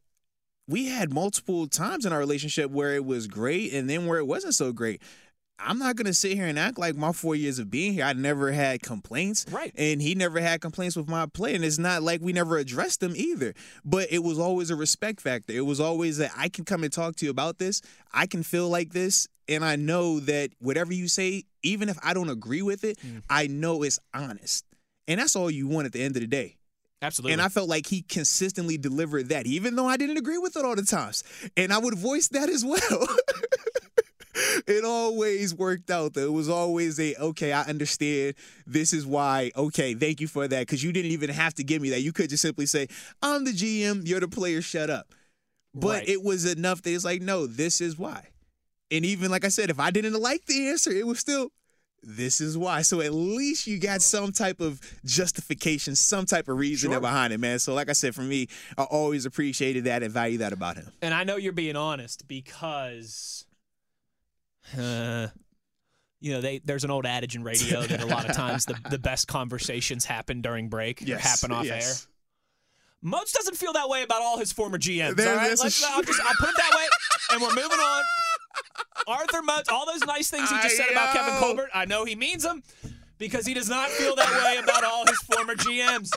we 0.68 0.86
had 0.86 1.12
multiple 1.12 1.66
times 1.66 2.06
in 2.06 2.12
our 2.12 2.18
relationship 2.18 2.70
where 2.70 2.94
it 2.94 3.04
was 3.04 3.26
great 3.26 3.72
and 3.72 3.88
then 3.90 4.06
where 4.06 4.18
it 4.18 4.26
wasn't 4.26 4.54
so 4.54 4.72
great. 4.72 5.02
I'm 5.58 5.78
not 5.78 5.94
gonna 5.96 6.14
sit 6.14 6.32
here 6.32 6.46
and 6.46 6.58
act 6.58 6.78
like 6.78 6.96
my 6.96 7.12
four 7.12 7.36
years 7.36 7.58
of 7.60 7.70
being 7.70 7.92
here, 7.92 8.04
I 8.04 8.14
never 8.14 8.50
had 8.50 8.82
complaints. 8.82 9.46
Right. 9.50 9.72
And 9.76 10.02
he 10.02 10.14
never 10.14 10.40
had 10.40 10.60
complaints 10.60 10.96
with 10.96 11.08
my 11.08 11.26
play. 11.26 11.54
And 11.54 11.64
it's 11.64 11.78
not 11.78 12.02
like 12.02 12.20
we 12.20 12.32
never 12.32 12.58
addressed 12.58 13.00
them 13.00 13.12
either. 13.14 13.54
But 13.84 14.10
it 14.10 14.20
was 14.20 14.38
always 14.38 14.70
a 14.70 14.76
respect 14.76 15.20
factor. 15.20 15.52
It 15.52 15.66
was 15.66 15.78
always 15.78 16.18
that 16.18 16.32
I 16.36 16.48
can 16.48 16.64
come 16.64 16.82
and 16.82 16.92
talk 16.92 17.16
to 17.16 17.26
you 17.26 17.30
about 17.30 17.58
this. 17.58 17.80
I 18.12 18.26
can 18.26 18.42
feel 18.42 18.68
like 18.68 18.92
this. 18.92 19.28
And 19.48 19.64
I 19.64 19.76
know 19.76 20.20
that 20.20 20.50
whatever 20.60 20.92
you 20.92 21.06
say, 21.08 21.44
even 21.62 21.88
if 21.88 21.98
I 22.02 22.14
don't 22.14 22.30
agree 22.30 22.62
with 22.62 22.82
it, 22.84 22.98
Mm. 22.98 23.22
I 23.28 23.46
know 23.46 23.82
it's 23.82 24.00
honest. 24.14 24.64
And 25.06 25.20
that's 25.20 25.36
all 25.36 25.50
you 25.50 25.66
want 25.66 25.86
at 25.86 25.92
the 25.92 26.02
end 26.02 26.16
of 26.16 26.22
the 26.22 26.28
day. 26.28 26.56
Absolutely. 27.02 27.32
And 27.32 27.42
I 27.42 27.48
felt 27.48 27.68
like 27.68 27.86
he 27.88 28.02
consistently 28.02 28.78
delivered 28.78 29.28
that, 29.30 29.46
even 29.46 29.74
though 29.74 29.88
I 29.88 29.96
didn't 29.96 30.18
agree 30.18 30.38
with 30.38 30.56
it 30.56 30.64
all 30.64 30.76
the 30.76 30.84
times. 30.84 31.24
And 31.56 31.72
I 31.72 31.78
would 31.78 31.98
voice 31.98 32.28
that 32.28 32.48
as 32.48 32.64
well. 32.64 32.78
it 34.66 34.84
always 34.84 35.54
worked 35.54 35.90
out. 35.90 36.14
Though. 36.14 36.26
It 36.26 36.32
was 36.32 36.48
always 36.48 37.00
a, 37.00 37.16
okay, 37.16 37.52
I 37.52 37.62
understand. 37.62 38.34
This 38.66 38.92
is 38.92 39.04
why. 39.04 39.50
Okay, 39.56 39.94
thank 39.94 40.20
you 40.20 40.28
for 40.28 40.46
that. 40.46 40.60
Because 40.60 40.84
you 40.84 40.92
didn't 40.92 41.10
even 41.10 41.30
have 41.30 41.54
to 41.54 41.64
give 41.64 41.82
me 41.82 41.90
that. 41.90 42.02
You 42.02 42.12
could 42.12 42.30
just 42.30 42.42
simply 42.42 42.66
say, 42.66 42.86
I'm 43.20 43.44
the 43.44 43.52
GM, 43.52 44.06
you're 44.06 44.20
the 44.20 44.28
player, 44.28 44.62
shut 44.62 44.88
up. 44.88 45.08
But 45.74 45.88
Right. 45.88 46.08
it 46.08 46.22
was 46.22 46.44
enough 46.44 46.82
that 46.82 46.92
it's 46.94 47.04
like, 47.04 47.20
no, 47.22 47.46
this 47.46 47.80
is 47.80 47.98
why. 47.98 48.28
And 48.90 49.04
even 49.04 49.30
like 49.30 49.44
I 49.44 49.48
said, 49.48 49.70
if 49.70 49.80
I 49.80 49.90
didn't 49.90 50.20
like 50.20 50.44
the 50.46 50.68
answer, 50.68 50.90
it 50.92 51.06
was 51.06 51.18
still, 51.18 51.50
this 52.02 52.40
is 52.40 52.58
why. 52.58 52.82
So 52.82 53.00
at 53.00 53.12
least 53.14 53.66
you 53.66 53.78
got 53.78 54.02
some 54.02 54.32
type 54.32 54.60
of 54.60 54.80
justification, 55.04 55.94
some 55.94 56.26
type 56.26 56.48
of 56.48 56.56
reason 56.58 56.90
Sure. 56.90 57.00
behind 57.00 57.32
it, 57.32 57.38
man. 57.38 57.58
So 57.60 57.74
like 57.74 57.88
I 57.88 57.92
said, 57.92 58.14
for 58.14 58.22
me, 58.22 58.48
I 58.76 58.82
always 58.82 59.24
appreciated 59.24 59.84
that 59.84 60.02
and 60.02 60.12
value 60.12 60.38
that 60.38 60.52
about 60.52 60.76
him. 60.76 60.90
and 61.00 61.14
I 61.14 61.22
know 61.24 61.36
you're 61.36 61.52
being 61.52 61.76
honest 61.76 62.26
because, 62.26 63.44
uh, 64.76 65.28
you 66.20 66.32
know, 66.32 66.40
they 66.40 66.60
there's 66.64 66.84
an 66.84 66.90
old 66.90 67.06
adage 67.06 67.34
in 67.36 67.42
radio 67.42 67.82
that 67.82 68.00
a 68.00 68.06
lot 68.06 68.28
of 68.28 68.34
times 68.36 68.64
the, 68.66 68.78
the 68.90 68.98
best 68.98 69.26
conversations 69.28 70.04
happen 70.04 70.40
during 70.40 70.68
break 70.68 71.02
or 71.08 71.18
happen 71.18 71.50
off 71.52 71.66
air. 71.66 71.82
Moats 73.04 73.32
doesn't 73.32 73.56
feel 73.56 73.72
that 73.72 73.88
way 73.88 74.04
about 74.04 74.22
all 74.22 74.38
his 74.38 74.52
former 74.52 74.78
GMs. 74.78 75.16
There- 75.16 75.30
all 75.30 75.36
right? 75.36 75.48
Let's, 75.58 75.76
sh- 75.80 75.84
I'll 75.88 76.02
just 76.02 76.20
I'll 76.20 76.34
put 76.38 76.50
it 76.50 76.56
that 76.56 76.72
way, 76.76 76.86
and 77.32 77.42
we're 77.42 77.48
moving 77.54 77.78
on. 77.80 78.02
Arthur 79.06 79.42
Moats, 79.42 79.68
all 79.68 79.86
those 79.86 80.04
nice 80.06 80.30
things 80.30 80.50
he 80.50 80.56
just 80.62 80.76
said 80.76 80.90
about 80.90 81.14
Kevin 81.14 81.34
Colbert, 81.40 81.70
I 81.74 81.84
know 81.86 82.04
he 82.04 82.14
means 82.14 82.42
them 82.44 82.62
because 83.18 83.46
he 83.46 83.54
does 83.54 83.68
not 83.68 83.88
feel 83.88 84.14
that 84.16 84.44
way 84.44 84.58
about 84.62 84.84
all 84.84 85.04
his 85.06 85.18
former 85.22 85.54
GMs. 85.54 86.10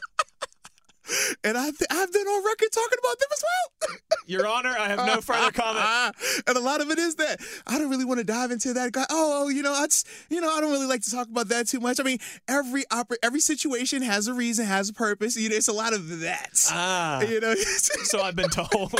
And 1.43 1.55
I 1.55 1.65
th- 1.65 1.81
I've 1.91 2.11
been 2.11 2.25
on 2.25 2.45
record 2.45 2.69
talking 2.71 2.97
about 2.99 3.19
them 3.19 3.27
as 3.31 3.43
well. 3.43 3.97
Your 4.25 4.47
Honor, 4.47 4.73
I 4.77 4.87
have 4.87 5.05
no 5.05 5.21
further 5.21 5.51
comment. 5.51 6.15
and 6.47 6.57
a 6.57 6.59
lot 6.59 6.81
of 6.81 6.89
it 6.89 6.97
is 6.97 7.13
that 7.15 7.39
I 7.67 7.77
don't 7.77 7.91
really 7.91 8.05
want 8.05 8.17
to 8.19 8.23
dive 8.23 8.49
into 8.49 8.73
that 8.73 8.91
guy. 8.91 9.05
Oh, 9.11 9.43
oh, 9.45 9.49
you 9.49 9.61
know, 9.61 9.71
I 9.71 9.85
just, 9.85 10.07
you 10.31 10.41
know, 10.41 10.51
I 10.51 10.59
don't 10.61 10.71
really 10.71 10.87
like 10.87 11.03
to 11.03 11.11
talk 11.11 11.27
about 11.29 11.49
that 11.49 11.67
too 11.67 11.79
much. 11.79 11.99
I 11.99 12.03
mean, 12.03 12.17
every 12.47 12.85
oper- 12.85 13.17
every 13.21 13.39
situation 13.39 14.01
has 14.01 14.27
a 14.27 14.33
reason, 14.33 14.65
has 14.65 14.89
a 14.89 14.93
purpose. 14.93 15.37
You 15.37 15.49
know, 15.49 15.55
it's 15.57 15.67
a 15.67 15.73
lot 15.73 15.93
of 15.93 16.21
that. 16.21 16.49
Ah, 16.71 17.21
you 17.21 17.39
know, 17.39 17.53
so 17.55 18.21
I've 18.23 18.35
been 18.35 18.49
told. 18.49 18.93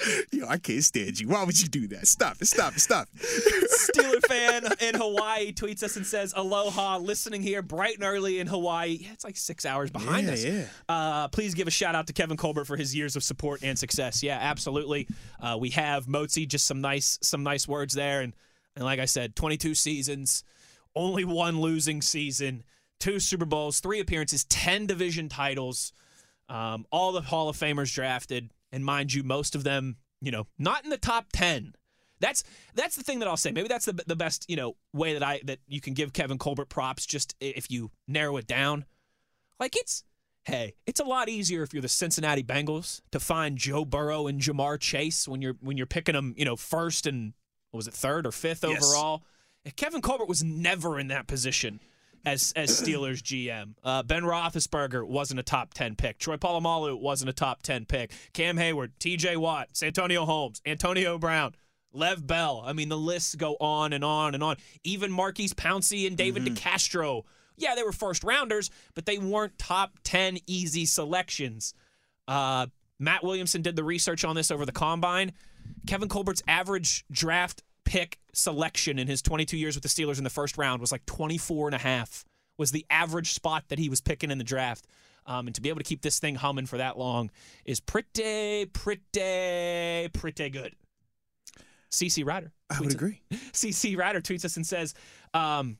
yo, 0.32 0.46
I 0.46 0.58
can't 0.58 0.82
stand 0.84 1.18
you. 1.20 1.28
Why 1.28 1.44
would 1.44 1.60
you 1.60 1.68
do 1.68 1.88
that? 1.88 2.06
Stop 2.06 2.36
it! 2.40 2.46
Stop 2.46 2.74
it! 2.74 2.80
Stop. 2.80 3.08
it. 3.14 3.70
Steeler 3.70 4.24
fan 4.26 4.64
in 4.80 4.94
Hawaii 4.94 5.52
tweets 5.52 5.82
us 5.82 5.96
and 5.96 6.06
says, 6.06 6.32
Aloha, 6.36 6.98
listening 6.98 7.42
here 7.42 7.62
bright 7.62 7.96
and 7.96 8.04
early 8.04 8.38
in 8.38 8.46
Hawaii. 8.46 8.98
Yeah, 9.00 9.12
it's 9.12 9.24
like 9.24 9.36
six 9.36 9.64
hours 9.66 9.90
behind 9.90 10.26
Yeah, 10.26 10.32
us. 10.32 10.44
yeah. 10.44 10.64
Uh, 10.88 11.28
please 11.28 11.54
give 11.54 11.66
a 11.68 11.70
shout 11.70 11.94
out 11.94 12.06
to 12.08 12.12
Kevin 12.12 12.36
Colbert 12.36 12.64
for 12.66 12.76
his 12.76 12.94
years 12.94 13.16
of 13.16 13.22
support 13.22 13.62
and 13.62 13.78
success. 13.78 14.22
Yeah, 14.22 14.38
absolutely. 14.40 15.08
Uh, 15.40 15.56
we 15.58 15.70
have 15.70 16.06
Mozi, 16.06 16.46
just 16.46 16.66
some 16.66 16.80
nice 16.80 17.18
some 17.22 17.42
nice 17.42 17.66
words 17.66 17.94
there. 17.94 18.20
And, 18.20 18.34
and 18.76 18.84
like 18.84 19.00
I 19.00 19.04
said, 19.06 19.34
22 19.36 19.74
seasons, 19.74 20.44
only 20.94 21.24
one 21.24 21.60
losing 21.60 22.02
season, 22.02 22.62
two 23.00 23.18
Super 23.20 23.44
Bowls, 23.44 23.80
three 23.80 24.00
appearances, 24.00 24.44
10 24.44 24.86
division 24.86 25.28
titles, 25.28 25.92
um, 26.48 26.86
all 26.90 27.12
the 27.12 27.20
Hall 27.20 27.48
of 27.48 27.56
Famers 27.56 27.92
drafted. 27.92 28.50
And 28.72 28.84
mind 28.84 29.14
you, 29.14 29.22
most 29.22 29.54
of 29.54 29.64
them, 29.64 29.96
you 30.20 30.30
know, 30.30 30.46
not 30.58 30.84
in 30.84 30.90
the 30.90 30.98
top 30.98 31.26
10. 31.32 31.74
That's 32.20 32.42
that's 32.74 32.96
the 32.96 33.04
thing 33.04 33.20
that 33.20 33.28
I'll 33.28 33.36
say. 33.36 33.52
Maybe 33.52 33.68
that's 33.68 33.84
the 33.84 33.92
the 33.92 34.16
best 34.16 34.44
you 34.48 34.56
know 34.56 34.74
way 34.92 35.12
that 35.12 35.22
I 35.22 35.40
that 35.44 35.60
you 35.68 35.80
can 35.80 35.94
give 35.94 36.12
Kevin 36.12 36.36
Colbert 36.36 36.64
props. 36.68 37.06
Just 37.06 37.36
if 37.40 37.70
you 37.70 37.92
narrow 38.08 38.36
it 38.38 38.46
down, 38.48 38.84
like 39.60 39.76
it's 39.76 40.02
hey, 40.44 40.74
it's 40.86 40.98
a 40.98 41.04
lot 41.04 41.28
easier 41.28 41.62
if 41.62 41.72
you're 41.72 41.80
the 41.82 41.88
Cincinnati 41.88 42.42
Bengals 42.42 43.02
to 43.12 43.20
find 43.20 43.56
Joe 43.56 43.84
Burrow 43.84 44.26
and 44.26 44.40
Ja'Marr 44.40 44.80
Chase 44.80 45.28
when 45.28 45.40
you're 45.42 45.54
when 45.60 45.76
you're 45.76 45.86
picking 45.86 46.14
them, 46.14 46.34
you 46.36 46.44
know, 46.44 46.56
first 46.56 47.06
and 47.06 47.34
what 47.70 47.78
was 47.78 47.86
it 47.86 47.94
third 47.94 48.26
or 48.26 48.32
fifth 48.32 48.64
Yes. 48.64 48.82
overall. 48.82 49.22
Kevin 49.76 50.00
Colbert 50.02 50.28
was 50.28 50.42
never 50.42 50.98
in 50.98 51.08
that 51.08 51.26
position 51.28 51.78
as 52.24 52.52
as 52.56 52.70
Steelers 52.82 53.22
GM. 53.22 53.74
Uh, 53.82 54.02
ben 54.02 54.22
Roethlisberger 54.22 55.06
wasn't 55.06 55.40
a 55.40 55.42
top 55.42 55.74
ten 55.74 55.94
pick. 55.94 56.18
Troy 56.18 56.36
Polamalu 56.36 56.98
wasn't 57.00 57.30
a 57.30 57.32
top 57.32 57.62
ten 57.62 57.84
pick. 57.84 58.12
Cam 58.32 58.56
Heyward, 58.56 58.90
T.J. 58.98 59.36
Watt, 59.36 59.68
Santonio 59.72 60.24
Holmes, 60.24 60.60
Antonio 60.66 61.18
Brown. 61.18 61.54
Lev 61.92 62.26
Bell. 62.26 62.62
I 62.66 62.74
mean, 62.74 62.90
the 62.90 62.98
lists 62.98 63.34
go 63.34 63.56
on 63.60 63.92
and 63.92 64.04
on 64.04 64.34
and 64.34 64.42
on. 64.42 64.56
Even 64.84 65.10
Maurkice 65.10 65.54
Pouncey 65.54 66.06
and 66.06 66.16
David 66.16 66.44
DeCastro. 66.44 67.22
Yeah, 67.56 67.74
they 67.74 67.82
were 67.82 67.92
first 67.92 68.22
rounders, 68.22 68.70
but 68.94 69.06
they 69.06 69.18
weren't 69.18 69.58
top 69.58 69.98
10 70.04 70.38
easy 70.46 70.84
selections. 70.84 71.74
Uh, 72.28 72.66
Matt 72.98 73.24
Williamson 73.24 73.62
did 73.62 73.74
the 73.74 73.84
research 73.84 74.24
on 74.24 74.36
this 74.36 74.50
over 74.50 74.66
the 74.66 74.72
combine. 74.72 75.32
Kevin 75.86 76.08
Colbert's 76.08 76.42
average 76.46 77.04
draft 77.10 77.62
pick 77.88 78.18
selection 78.34 78.98
in 78.98 79.08
his 79.08 79.22
22 79.22 79.56
years 79.56 79.74
with 79.74 79.82
the 79.82 79.88
Steelers 79.88 80.18
in 80.18 80.24
the 80.24 80.30
first 80.30 80.58
round 80.58 80.82
was 80.82 80.92
like 80.92 81.06
24 81.06 81.68
and 81.68 81.74
a 81.74 81.78
half 81.78 82.22
was 82.58 82.70
the 82.70 82.84
average 82.90 83.32
spot 83.32 83.64
that 83.68 83.78
he 83.78 83.88
was 83.88 84.02
picking 84.02 84.30
in 84.30 84.36
the 84.36 84.44
draft. 84.44 84.86
Um, 85.24 85.46
and 85.46 85.54
to 85.54 85.62
be 85.62 85.70
able 85.70 85.78
to 85.78 85.84
keep 85.84 86.02
this 86.02 86.18
thing 86.18 86.34
humming 86.34 86.66
for 86.66 86.76
that 86.76 86.98
long 86.98 87.30
is 87.64 87.80
pretty, 87.80 88.66
pretty, 88.66 90.08
pretty 90.12 90.50
good. 90.50 90.74
CC 91.90 92.26
Ryder. 92.26 92.52
I 92.68 92.78
would 92.80 92.92
agree. 92.92 93.22
CC 93.52 93.96
Ryder 93.96 94.20
tweets 94.20 94.44
us 94.44 94.56
and 94.56 94.66
says, 94.66 94.92
um, 95.32 95.78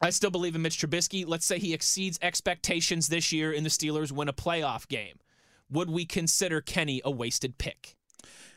I 0.00 0.10
still 0.10 0.30
believe 0.30 0.54
in 0.54 0.62
Mitch 0.62 0.78
Trubisky. 0.78 1.24
Let's 1.26 1.46
say 1.46 1.58
he 1.58 1.74
exceeds 1.74 2.16
expectations 2.22 3.08
this 3.08 3.32
year 3.32 3.52
and 3.52 3.66
the 3.66 3.70
Steelers 3.70 4.12
win 4.12 4.28
a 4.28 4.32
playoff 4.32 4.86
game. 4.86 5.18
Would 5.68 5.90
we 5.90 6.04
consider 6.04 6.60
Kenny 6.60 7.00
a 7.04 7.10
wasted 7.10 7.58
pick? 7.58 7.96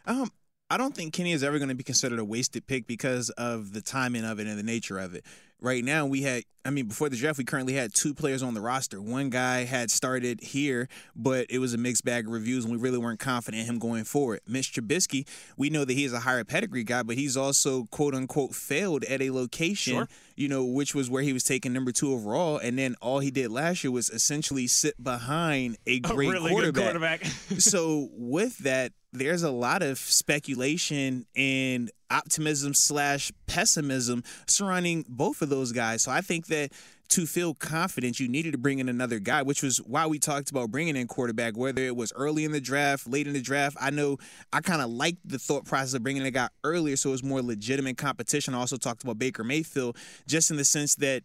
Um, 0.06 0.32
I 0.70 0.78
don't 0.78 0.96
think 0.96 1.14
Kenny 1.14 1.34
is 1.34 1.44
ever 1.44 1.60
going 1.60 1.70
to 1.70 1.76
be 1.76 1.84
considered 1.84 2.20
a 2.20 2.26
wasted 2.26 2.66
pick 2.68 2.88
because 2.88 3.30
of 3.32 3.74
the 3.74 3.82
timing 3.82 4.26
of 4.26 4.40
it 4.40 4.48
and 4.48 4.58
the 4.58 4.64
nature 4.64 4.98
of 4.98 5.14
it. 5.14 5.24
Right 5.64 5.82
now, 5.82 6.06
we 6.06 6.24
had, 6.24 6.44
I 6.66 6.72
mean, 6.72 6.88
before 6.88 7.08
the 7.08 7.16
draft, 7.16 7.38
we 7.38 7.46
currently 7.46 7.72
had 7.74 7.94
two 7.94 8.14
players 8.14 8.44
on 8.44 8.54
the 8.54 8.60
roster. 8.60 9.02
One 9.02 9.30
guy 9.30 9.64
had 9.64 9.90
started 9.90 10.42
here, 10.42 10.90
but 11.16 11.46
it 11.50 11.60
was 11.60 11.74
a 11.74 11.78
mixed 11.78 12.04
bag 12.04 12.26
of 12.28 12.34
reviews, 12.34 12.66
and 12.66 12.74
we 12.74 12.78
really 12.78 12.98
weren't 12.98 13.22
confident 13.22 13.62
in 13.62 13.68
him 13.70 13.80
going 13.80 14.04
forward. 14.04 14.42
Mitch 14.46 14.74
Trubisky, 14.74 15.26
we 15.56 15.70
know 15.70 15.86
that 15.86 15.94
he 15.94 16.04
is 16.04 16.12
a 16.12 16.20
higher 16.20 16.44
pedigree 16.44 16.84
guy, 16.84 17.02
but 17.02 17.16
he's 17.16 17.38
also 17.38 17.86
quote 17.92 18.14
unquote 18.14 18.54
failed 18.54 19.06
at 19.06 19.22
a 19.22 19.32
location, 19.32 19.94
Sure. 19.94 20.08
you 20.36 20.50
know, 20.50 20.66
which 20.66 20.94
was 20.94 21.10
where 21.10 21.24
he 21.24 21.32
was 21.32 21.46
taken 21.46 21.72
number 21.72 21.94
two 21.94 22.12
overall. 22.12 22.58
And 22.58 22.78
then 22.78 22.96
all 23.02 23.20
he 23.20 23.32
did 23.32 23.50
last 23.50 23.86
year 23.86 23.92
was 23.92 24.10
essentially 24.10 24.68
sit 24.68 25.02
behind 25.02 25.78
a 25.88 26.02
great 26.02 26.28
really 26.30 26.50
good 26.50 26.76
quarterback 26.76 27.22
quarterback. 27.22 27.26
so 27.62 28.10
with 28.18 28.58
that, 28.60 28.92
there's 29.14 29.44
a 29.44 29.52
lot 29.52 29.82
of 29.82 29.98
speculation 29.98 31.26
and 31.36 31.90
optimism 32.14 32.74
slash 32.74 33.32
pessimism 33.48 34.24
surrounding 34.48 35.04
both 35.10 35.42
of 35.42 35.50
those 35.50 35.72
guys. 35.72 36.04
So 36.04 36.12
I 36.12 36.22
think 36.22 36.48
that 36.48 36.72
to 37.10 37.28
feel 37.28 37.54
confident, 37.54 38.20
you 38.20 38.28
needed 38.28 38.54
to 38.54 38.58
bring 38.58 38.80
in 38.80 38.90
another 38.90 39.20
guy, 39.20 39.44
which 39.44 39.62
was 39.62 39.78
why 39.78 40.08
we 40.08 40.18
talked 40.18 40.50
about 40.50 40.72
bringing 40.72 40.96
in 40.96 41.08
quarterback, 41.08 41.56
whether 41.56 41.82
it 41.84 41.96
was 41.96 42.12
early 42.16 42.44
in 42.44 42.52
the 42.52 42.62
draft, 42.62 43.08
late 43.08 43.28
in 43.28 43.34
the 43.34 43.42
draft. 43.42 43.78
I 43.80 43.92
know 43.92 44.18
I 44.52 44.62
kind 44.62 44.82
of 44.82 44.90
liked 44.90 45.20
the 45.24 45.38
thought 45.38 45.66
process 45.66 45.94
of 45.94 46.04
bringing 46.04 46.24
a 46.24 46.32
guy 46.32 46.50
earlier 46.64 46.96
so 46.96 47.10
it 47.10 47.12
was 47.12 47.24
more 47.24 47.42
legitimate 47.42 47.98
competition. 47.98 48.56
I 48.56 48.60
also 48.60 48.78
talked 48.78 49.04
about 49.04 49.20
Baker 49.20 49.44
Mayfield 49.44 49.98
just 50.28 50.50
in 50.50 50.58
the 50.58 50.66
sense 50.66 50.96
that 50.96 51.24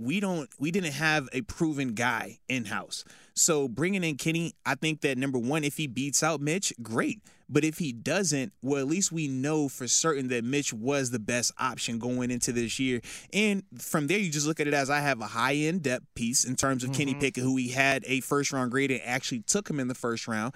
we 0.00 0.18
don't 0.18 0.48
we 0.58 0.70
didn't 0.70 0.92
have 0.92 1.28
a 1.32 1.42
proven 1.42 1.94
guy 1.94 2.38
in 2.48 2.64
house. 2.64 3.04
So 3.34 3.68
bringing 3.68 4.02
in 4.02 4.16
Kenny, 4.16 4.54
I 4.64 4.74
think 4.74 5.02
that 5.02 5.18
number 5.18 5.38
one, 5.38 5.62
if 5.62 5.76
he 5.76 5.86
beats 5.86 6.22
out 6.22 6.40
Mitch, 6.40 6.72
great. 6.82 7.20
But 7.52 7.64
if 7.64 7.78
he 7.78 7.92
doesn't, 7.92 8.52
well, 8.62 8.80
at 8.80 8.86
least 8.86 9.10
we 9.10 9.26
know 9.26 9.68
for 9.68 9.88
certain 9.88 10.28
that 10.28 10.44
Mitch 10.44 10.72
was 10.72 11.10
the 11.10 11.18
best 11.18 11.52
option 11.58 11.98
going 11.98 12.30
into 12.30 12.52
this 12.52 12.78
year. 12.78 13.00
And 13.32 13.64
from 13.76 14.06
there, 14.06 14.18
you 14.18 14.30
just 14.30 14.46
look 14.46 14.60
at 14.60 14.68
it 14.68 14.74
as 14.74 14.88
I 14.88 15.00
have 15.00 15.20
a 15.20 15.26
high 15.26 15.54
end 15.54 15.82
depth 15.82 16.06
piece 16.14 16.44
in 16.44 16.54
terms 16.54 16.84
of 16.84 16.90
mm-hmm. 16.90 16.98
Kenny 16.98 17.14
Pickett, 17.14 17.42
who 17.42 17.56
he 17.56 17.68
had 17.68 18.04
a 18.06 18.20
first 18.20 18.52
round 18.52 18.70
grade 18.70 18.90
and 18.90 19.00
actually 19.04 19.40
took 19.40 19.68
him 19.68 19.80
in 19.80 19.88
the 19.88 19.94
first 19.94 20.28
round. 20.28 20.54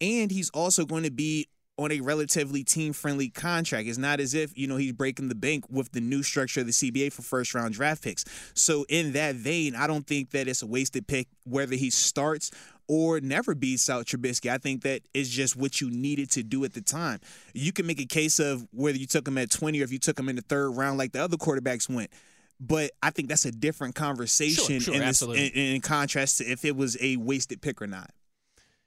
And 0.00 0.30
he's 0.30 0.50
also 0.50 0.84
going 0.84 1.02
to 1.02 1.10
be 1.10 1.48
on 1.78 1.92
a 1.92 2.00
relatively 2.00 2.64
team 2.64 2.92
friendly 2.92 3.28
contract. 3.28 3.86
It's 3.86 3.98
not 3.98 4.18
as 4.18 4.34
if, 4.34 4.56
you 4.56 4.66
know, 4.66 4.76
he's 4.76 4.92
breaking 4.92 5.28
the 5.28 5.34
bank 5.34 5.64
with 5.70 5.92
the 5.92 6.00
new 6.00 6.22
structure 6.22 6.60
of 6.60 6.66
the 6.66 6.72
CBA 6.72 7.12
for 7.12 7.22
first 7.22 7.54
round 7.54 7.74
draft 7.74 8.02
picks. 8.02 8.24
So, 8.54 8.86
in 8.88 9.12
that 9.12 9.34
vein, 9.34 9.74
I 9.74 9.86
don't 9.86 10.06
think 10.06 10.30
that 10.30 10.48
it's 10.48 10.62
a 10.62 10.66
wasted 10.66 11.06
pick 11.06 11.28
whether 11.44 11.74
he 11.74 11.90
starts 11.90 12.50
or 12.88 13.20
never 13.20 13.54
beats 13.54 13.90
out 13.90 14.06
Trubisky. 14.06 14.50
I 14.50 14.58
think 14.58 14.82
that 14.82 15.02
is 15.12 15.28
just 15.28 15.56
what 15.56 15.80
you 15.80 15.90
needed 15.90 16.30
to 16.32 16.42
do 16.42 16.64
at 16.64 16.72
the 16.72 16.80
time. 16.80 17.20
You 17.52 17.72
can 17.72 17.86
make 17.86 18.00
a 18.00 18.06
case 18.06 18.38
of 18.38 18.66
whether 18.72 18.96
you 18.96 19.06
took 19.06 19.26
him 19.26 19.38
at 19.38 19.50
20 19.50 19.80
or 19.80 19.84
if 19.84 19.92
you 19.92 19.98
took 19.98 20.18
him 20.18 20.28
in 20.28 20.36
the 20.36 20.42
third 20.42 20.70
round 20.70 20.98
like 20.98 21.12
the 21.12 21.22
other 21.22 21.36
quarterbacks 21.36 21.88
went. 21.88 22.10
But 22.58 22.92
I 23.02 23.10
think 23.10 23.28
that's 23.28 23.44
a 23.44 23.52
different 23.52 23.94
conversation 23.94 24.80
sure, 24.80 24.94
sure, 24.94 24.94
in, 24.94 25.00
this, 25.00 25.20
in, 25.20 25.34
in 25.34 25.80
contrast 25.82 26.38
to 26.38 26.44
if 26.44 26.64
it 26.64 26.74
was 26.74 26.96
a 27.00 27.16
wasted 27.16 27.60
pick 27.60 27.82
or 27.82 27.86
not. 27.86 28.10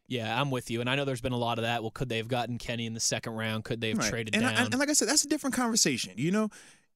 Yeah, 0.10 0.40
I'm 0.40 0.52
with 0.52 0.70
you, 0.72 0.82
and 0.82 0.90
I 0.90 0.96
know 0.96 1.06
there's 1.06 1.22
been 1.22 1.34
a 1.34 1.38
lot 1.38 1.60
of 1.60 1.64
that. 1.64 1.82
Well, 1.82 1.92
could 1.92 2.10
they 2.10 2.18
have 2.18 2.28
gotten 2.28 2.58
Kenny 2.58 2.86
in 2.86 2.94
the 2.94 3.00
second 3.00 3.34
round? 3.34 3.64
Could 3.64 3.80
they 3.80 3.90
have 3.90 4.00
right. 4.00 4.10
traded 4.10 4.36
and 4.36 4.44
down? 4.44 4.56
I, 4.56 4.64
and 4.66 4.78
like 4.78 4.90
I 4.90 4.94
said, 4.94 5.08
that's 5.08 5.24
a 5.24 5.28
different 5.28 5.56
conversation. 5.56 6.14
You 6.18 6.32
know, 6.32 6.50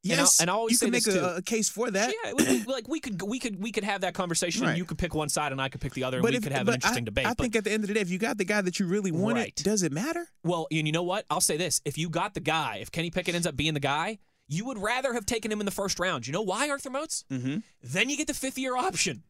Yes, 0.03 0.41
and, 0.41 0.49
I, 0.49 0.51
and 0.51 0.51
I 0.51 0.59
always 0.59 0.81
you 0.81 0.87
can 0.87 0.91
make 0.91 1.07
a, 1.07 1.37
a, 1.37 1.41
case 1.41 1.69
for 1.69 1.89
that. 1.89 2.13
Yeah, 2.25 2.33
we, 2.33 2.63
like 2.63 2.89
we 2.89 2.99
could 2.99 3.21
we 3.21 3.39
could 3.39 3.61
we 3.61 3.71
could 3.71 3.85
have 3.85 4.01
that 4.01 4.13
conversation. 4.13 4.63
Right. 4.63 4.71
and 4.71 4.77
You 4.77 4.83
could 4.83 4.97
pick 4.97 5.15
one 5.15 5.29
side, 5.29 5.53
and 5.53 5.61
I 5.61 5.69
could 5.69 5.79
pick 5.79 5.93
the 5.93 6.03
other, 6.03 6.17
and 6.17 6.25
we 6.25 6.35
if, 6.35 6.43
could 6.43 6.51
have 6.51 6.67
an 6.67 6.73
interesting 6.73 7.03
I, 7.03 7.05
debate. 7.05 7.25
I 7.25 7.29
but, 7.29 7.37
think 7.37 7.55
at 7.55 7.63
the 7.63 7.71
end 7.71 7.85
of 7.85 7.87
the 7.87 7.93
day, 7.93 8.01
if 8.01 8.09
you 8.09 8.17
got 8.17 8.37
the 8.37 8.43
guy 8.43 8.59
that 8.59 8.79
you 8.79 8.85
really 8.85 9.11
wanted, 9.11 9.39
right. 9.39 9.55
does 9.55 9.81
it 9.81 9.93
matter? 9.93 10.27
Well, 10.43 10.67
and 10.71 10.85
you 10.85 10.91
know 10.91 11.03
what? 11.03 11.25
I'll 11.29 11.39
say 11.39 11.55
this: 11.55 11.81
if 11.85 11.97
you 11.97 12.09
got 12.09 12.33
the 12.33 12.41
guy, 12.41 12.79
if 12.81 12.91
Kenny 12.91 13.11
Pickett 13.11 13.33
ends 13.33 13.47
up 13.47 13.55
being 13.55 13.73
the 13.73 13.79
guy, 13.79 14.19
you 14.49 14.65
would 14.65 14.77
rather 14.77 15.13
have 15.13 15.25
taken 15.25 15.49
him 15.49 15.61
in 15.61 15.65
the 15.65 15.71
first 15.71 15.99
round. 15.99 16.27
You 16.27 16.33
know 16.33 16.41
why, 16.41 16.69
Arthur 16.69 16.89
Moats? 16.89 17.23
Mm-hmm. 17.31 17.59
Then 17.81 18.09
you 18.09 18.17
get 18.17 18.27
the 18.27 18.33
fifth 18.33 18.57
year 18.57 18.75
option. 18.75 19.23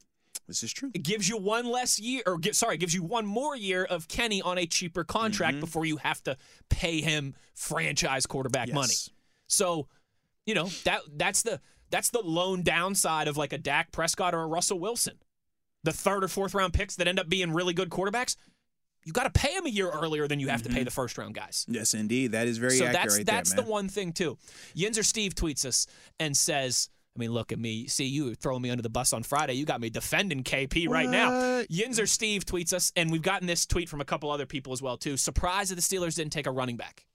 This 0.48 0.64
is 0.64 0.74
true. 0.74 0.92
It 0.94 1.04
gives 1.04 1.30
you 1.30 1.38
one 1.38 1.66
less 1.66 2.00
year, 2.00 2.22
or 2.26 2.38
sorry, 2.52 2.76
it 2.76 2.80
gives 2.80 2.94
you 2.94 3.04
one 3.04 3.26
more 3.26 3.56
year 3.56 3.86
of 3.86 4.08
Kenny 4.08 4.42
on 4.42 4.58
a 4.58 4.66
cheaper 4.66 5.04
contract 5.04 5.54
mm-hmm. 5.54 5.62
before 5.62 5.86
you 5.86 5.98
have 5.98 6.22
to 6.24 6.38
pay 6.70 7.02
him 7.02 7.36
franchise 7.56 8.26
quarterback 8.26 8.68
yes. 8.68 8.76
money. 8.76 8.94
So, 9.48 9.88
you 10.46 10.54
know 10.56 10.66
that 10.84 11.02
that's 11.16 11.44
the 11.44 11.62
that's 11.90 12.10
the 12.10 12.22
lone 12.22 12.64
downside 12.64 13.28
of 13.28 13.38
like 13.38 13.54
a 13.54 13.58
Dak 13.58 13.92
Prescott 13.92 14.34
or 14.34 14.42
a 14.42 14.48
Russell 14.48 14.80
Wilson. 14.80 15.20
The 15.84 15.94
third 15.94 16.24
or 16.24 16.28
fourth 16.28 16.54
round 16.54 16.74
picks 16.74 16.96
that 16.96 17.08
end 17.08 17.20
up 17.20 17.30
being 17.30 17.52
really 17.52 17.74
good 17.74 17.90
quarterbacks, 17.90 18.36
you 19.06 19.12
got 19.12 19.24
to 19.24 19.40
pay 19.40 19.54
them 19.54 19.66
a 19.66 19.70
year 19.70 19.90
earlier 19.90 20.28
than 20.28 20.40
you 20.40 20.48
have 20.48 20.62
mm-hmm. 20.62 20.70
to 20.70 20.74
pay 20.74 20.80
mm-hmm. 20.80 20.86
the 20.86 20.92
first 20.92 21.18
round 21.18 21.36
guys. 21.36 21.66
Yes, 21.70 21.94
indeed. 21.94 22.32
That 22.32 22.48
is 22.48 22.58
very 22.58 22.78
so 22.78 22.86
accurate. 22.86 23.02
that's 23.04 23.18
right 23.18 23.26
that's 23.26 23.54
there, 23.54 23.64
the 23.64 23.70
one 23.70 23.90
thing 23.90 24.14
too. 24.14 24.38
Yinzer 24.76 25.04
Steve 25.04 25.36
tweets 25.36 25.66
us 25.66 25.88
and 26.20 26.36
says 26.36 26.90
I 27.16 27.20
mean, 27.20 27.32
look 27.32 27.52
at 27.52 27.60
me. 27.60 27.86
See, 27.88 28.06
you 28.06 28.34
throwing 28.34 28.64
me 28.64 28.72
under 28.72 28.82
the 28.82 28.90
bus 28.90 29.14
on 29.14 29.22
Friday. 29.22 29.54
You 29.54 29.66
got 29.66 29.80
me 29.80 29.90
defending 29.90 30.44
KP 30.44 30.90
right 30.90 31.08
now. 31.08 31.30
Yinzer 31.72 32.08
Steve 32.08 32.44
tweets 32.44 32.74
us, 32.74 32.92
and 32.96 33.12
we've 33.12 33.22
gotten 33.22 33.46
this 33.46 33.66
tweet 33.68 33.88
from 33.88 34.02
a 34.02 34.06
couple 34.06 34.32
other 34.32 34.48
people 34.48 34.74
as 34.74 34.82
well 34.82 34.98
too. 34.98 35.16
Surprised 35.16 35.72
that 35.72 35.76
the 35.76 35.82
Steelers 35.82 36.16
didn't 36.16 36.34
take 36.34 36.48
a 36.48 36.52
running 36.52 36.76
back. 36.78 37.06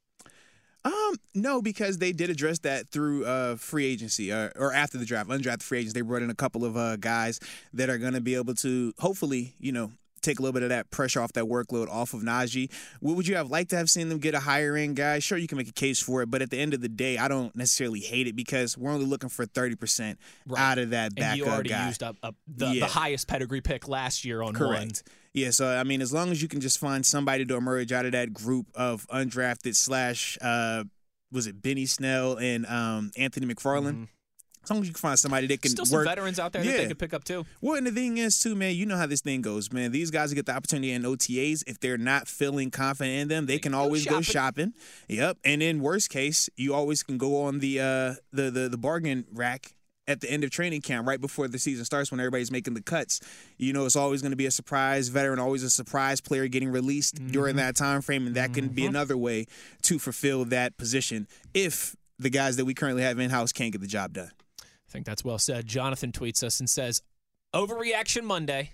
Um, 0.85 1.17
no, 1.35 1.61
because 1.61 1.99
they 1.99 2.13
did 2.13 2.31
address 2.31 2.61
that 2.61 2.89
through 2.89 3.25
uh, 3.25 3.57
free 3.57 3.87
agency 3.87 4.33
uh, 4.33 4.51
or 4.57 4.73
after 4.73 4.97
the 4.97 5.05
draft, 5.05 5.29
undrafted 5.29 5.63
free 5.63 5.79
agents. 5.79 5.95
They 5.95 6.01
brought 6.03 6.23
in 6.23 6.31
a 6.31 6.35
couple 6.35 6.65
of 6.65 6.77
uh, 6.77 6.97
guys 6.97 7.41
that 7.75 7.91
are 7.91 7.99
going 7.99 8.15
to 8.15 8.21
be 8.21 8.37
able 8.37 8.55
to 8.57 8.95
hopefully, 8.99 9.55
you 9.59 9.73
know, 9.73 9.91
take 10.29 10.39
a 10.39 10.43
little 10.43 10.53
bit 10.53 10.63
of 10.63 10.69
that 10.69 10.91
pressure 10.91 11.21
off 11.21 11.33
that 11.33 11.45
workload 11.45 11.89
off 11.89 12.15
of 12.15 12.23
Najee. 12.23 12.71
What 13.01 13.17
would 13.17 13.27
you 13.27 13.37
have 13.37 13.51
liked 13.51 13.71
to 13.71 13.77
have 13.77 13.89
seen 13.89 14.09
them 14.09 14.19
get 14.19 14.35
a 14.35 14.41
higher 14.41 14.77
end 14.77 14.97
guy? 14.97 15.19
Sure, 15.19 15.39
you 15.39 15.49
can 15.49 15.59
make 15.59 15.69
a 15.69 15.73
case 15.73 16.01
for 16.01 16.23
it, 16.23 16.31
but 16.31 16.43
at 16.43 16.51
the 16.51 16.59
end 16.59 16.75
of 16.75 16.81
the 16.81 16.89
day, 16.89 17.19
I 17.19 17.29
don't 17.29 17.55
necessarily 17.57 18.01
hate 18.01 18.27
it 18.27 18.37
because 18.37 18.77
we're 18.77 18.91
only 18.91 19.07
looking 19.07 19.29
for 19.29 19.47
thirty 19.47 19.77
percent 19.77 20.19
right. 20.47 20.61
out 20.61 20.79
of 20.79 20.91
that 20.91 21.15
backup 21.15 21.31
and 21.31 21.39
you 21.39 21.47
already 21.47 21.71
guy. 21.71 21.87
used 21.87 22.03
up, 22.03 22.17
up 22.23 22.35
the, 22.47 22.67
yeah. 22.67 22.81
the, 22.81 22.87
highest 22.87 23.29
pedigree 23.29 23.61
pick 23.61 23.89
last 23.89 24.25
year 24.25 24.43
on 24.43 24.55
Correct. 24.55 24.81
one. 24.81 24.91
Yeah, 25.35 25.51
so 25.51 25.67
I 25.67 25.85
mean, 25.85 26.03
as 26.03 26.13
long 26.13 26.31
as 26.31 26.43
you 26.43 26.49
can 26.49 26.61
just 26.61 26.79
find 26.79 27.05
somebody 27.05 27.45
to 27.45 27.57
emerge 27.57 27.93
out 27.93 28.07
of 28.07 28.13
that 28.13 28.33
group 28.33 28.67
of 28.75 29.07
undrafted 29.09 29.77
slash, 29.77 30.37
uh, 30.41 30.85
was 31.31 31.47
it 31.47 31.63
Benny 31.63 31.87
Snell 31.87 32.39
and 32.39 32.67
um, 32.67 33.11
Anthony 33.17 33.47
McFarland? 33.47 33.93
Mm-hmm 33.93 34.05
as 34.63 34.71
long 34.71 34.81
as 34.81 34.87
you 34.87 34.93
can 34.93 35.01
find 35.01 35.19
somebody 35.19 35.47
that 35.47 35.63
can 35.63 35.71
still 35.71 35.85
work. 35.85 36.05
some 36.05 36.15
veterans 36.15 36.39
out 36.39 36.53
there 36.53 36.65
yeah. 36.65 36.73
that 36.73 36.79
they 36.79 36.87
can 36.87 36.97
pick 36.97 37.15
up 37.15 37.25
too. 37.25 37.45
Well, 37.61 37.77
and 37.77 37.87
the 37.87 37.91
thing 37.91 38.19
is 38.19 38.39
too, 38.39 38.55
man, 38.55 38.75
you 38.75 38.87
know 38.87 38.97
how 38.97 39.07
this 39.07 39.21
thing 39.21 39.43
goes, 39.43 39.73
man. 39.73 39.93
These 39.93 40.11
guys 40.11 40.33
get 40.35 40.47
the 40.47 40.55
opportunity 40.55 40.93
in 40.93 41.03
OTAs. 41.03 41.65
If 41.67 41.81
they're 41.81 41.99
not 41.99 42.29
feeling 42.29 42.71
confident 42.71 43.17
in 43.17 43.29
them, 43.29 43.47
they, 43.47 43.55
they 43.55 43.59
can 43.59 43.75
always 43.75 44.05
go 44.05 44.21
shopping. 44.21 44.67
go 44.67 44.73
shopping. 44.73 45.17
Yep. 45.17 45.39
And 45.45 45.63
in 45.63 45.81
worst 45.81 46.11
case, 46.11 46.49
you 46.57 46.75
always 46.75 47.03
can 47.03 47.19
go 47.19 47.43
on 47.43 47.61
the 47.61 47.81
uh 47.81 48.15
the 48.33 48.51
the, 48.51 48.69
the 48.69 48.79
bargain 48.79 49.25
rack 49.33 49.75
at 50.09 50.23
the 50.23 50.31
end 50.31 50.43
of 50.43 50.51
training 50.51 50.81
camp, 50.81 51.07
right 51.07 51.21
before 51.21 51.47
the 51.47 51.59
season 51.59 51.85
starts, 51.85 52.11
when 52.11 52.19
everybody's 52.19 52.51
making 52.51 52.75
the 52.75 52.83
cuts. 52.83 53.21
You 53.59 53.75
know, 53.75 53.85
it's 53.85 53.95
always 53.95 54.23
going 54.23 54.33
to 54.33 54.37
be 54.37 54.47
a 54.47 54.51
surprise 54.51 55.09
veteran, 55.09 55.39
always 55.39 55.63
a 55.63 55.71
surprise 55.71 56.21
player 56.21 56.49
getting 56.49 56.71
released 56.71 57.17
mm-hmm. 57.17 57.31
during 57.31 57.57
that 57.57 57.77
time 57.77 58.01
frame, 58.01 58.27
and 58.27 58.35
that 58.35 58.47
mm-hmm. 58.47 58.55
can 58.55 58.69
be 58.69 58.83
mm-hmm. 58.83 58.97
another 58.97 59.17
way 59.17 59.47
to 59.83 59.99
fulfill 59.99 60.47
that 60.47 60.77
position 60.79 61.29
if 61.53 61.95
the 62.19 62.31
guys 62.31 62.57
that 62.57 62.65
we 62.65 62.75
currently 62.75 63.03
have 63.03 63.19
in 63.19 63.31
house 63.31 63.53
can't 63.53 63.71
get 63.71 63.81
the 63.83 63.87
job 63.87 64.15
done. 64.15 64.31
I 64.89 64.93
think 64.93 65.07
that's 65.07 65.25
well 65.25 65.39
said. 65.39 65.67
Jonathan 65.67 66.13
tweets 66.13 66.43
us 66.43 66.61
and 66.61 66.69
says, 66.69 67.03
Overreaction 67.55 68.25
Monday. 68.25 68.73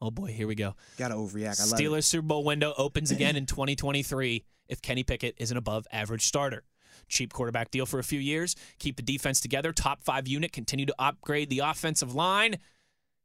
Oh 0.00 0.10
boy, 0.10 0.26
here 0.26 0.46
we 0.46 0.54
go. 0.54 0.74
Got 0.98 1.08
to 1.08 1.14
overreact. 1.14 1.60
I 1.60 1.64
love 1.64 1.80
it. 1.80 1.82
Steelers 1.82 2.04
Super 2.04 2.26
Bowl 2.26 2.44
window 2.44 2.74
opens 2.76 3.10
again 3.10 3.36
in 3.36 3.46
2023 3.46 4.44
if 4.68 4.82
Kenny 4.82 5.02
Pickett 5.02 5.34
is 5.38 5.50
an 5.50 5.56
above 5.56 5.86
average 5.90 6.26
starter. 6.26 6.64
Cheap 7.08 7.32
quarterback 7.32 7.70
deal 7.70 7.86
for 7.86 7.98
a 7.98 8.04
few 8.04 8.18
years. 8.18 8.56
Keep 8.78 8.96
the 8.96 9.02
defense 9.02 9.40
together. 9.40 9.72
Top 9.72 10.02
five 10.02 10.26
unit. 10.28 10.52
Continue 10.52 10.86
to 10.86 10.94
upgrade 10.98 11.50
the 11.50 11.60
offensive 11.60 12.14
line. 12.14 12.56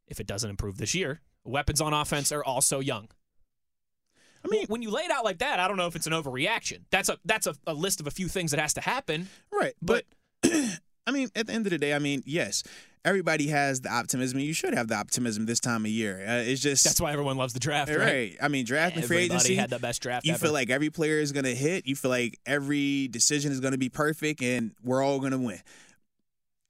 If 0.08 0.20
it 0.20 0.28
doesn't 0.28 0.50
improve 0.50 0.78
this 0.78 0.94
year, 0.94 1.22
weapons 1.44 1.82
on 1.82 1.94
offense 1.94 2.32
are 2.32 2.44
also 2.44 2.80
young. 2.80 3.08
I 4.44 4.48
mean, 4.50 4.66
when 4.68 4.82
you 4.82 4.92
lay 4.92 5.04
it 5.04 5.12
out 5.12 5.24
like 5.24 5.40
that, 5.40 5.60
I 5.60 5.68
don't 5.68 5.78
know 5.78 5.88
if 5.88 5.96
it's 5.96 6.08
an 6.08 6.14
overreaction. 6.14 6.82
That's 6.90 7.10
a 7.10 7.18
that's 7.26 7.48
a, 7.48 7.56
a 7.68 7.74
list 7.74 8.00
of 8.00 8.08
a 8.08 8.12
few 8.12 8.28
things 8.28 8.52
that 8.52 8.60
has 8.60 8.74
to 8.76 8.82
happen. 8.82 9.30
Right, 9.52 9.74
but, 9.82 10.06
but 10.42 10.52
I 11.12 11.14
mean, 11.14 11.30
at 11.36 11.48
the 11.48 11.54
end 11.54 11.66
of 11.66 11.72
the 11.72 11.78
day, 11.78 11.94
I 11.94 12.00
mean, 12.00 12.24
yes, 12.26 12.64
everybody 13.04 13.48
has 13.48 13.82
the 13.82 13.92
optimism. 13.92 14.40
You 14.40 14.54
should 14.54 14.74
have 14.74 14.88
the 14.88 14.96
optimism 14.96 15.46
this 15.46 15.60
time 15.60 15.84
of 15.84 15.92
year. 15.92 16.24
Uh, 16.26 16.44
it's 16.50 16.62
just 16.62 16.86
that's 16.86 17.02
why 17.02 17.12
everyone 17.12 17.36
loves 17.36 17.52
the 17.52 17.60
draft, 17.60 17.92
right? 17.92 18.00
right. 18.00 18.38
I 18.42 18.48
mean, 18.48 18.64
draft 18.64 18.96
and 18.96 19.04
free 19.04 19.18
agency 19.18 19.56
had 19.56 19.70
the 19.70 19.80
best 19.80 20.02
draft. 20.02 20.26
You 20.26 20.34
ever. 20.34 20.46
feel 20.46 20.54
like 20.54 20.70
every 20.70 20.90
player 20.90 21.20
is 21.20 21.34
going 21.34 21.44
to 21.44 21.54
hit. 21.54 21.86
You 21.86 21.98
feel 21.98 22.12
like 22.12 22.40
every 22.46 23.10
decision 23.10 23.52
is 23.52 23.60
going 23.60 23.74
to 23.74 23.78
be 23.78 23.90
perfect, 23.90 24.42
and 24.42 24.72
we're 24.84 25.04
all 25.04 25.20
going 25.20 25.34
to 25.34 25.38
win. 25.38 25.60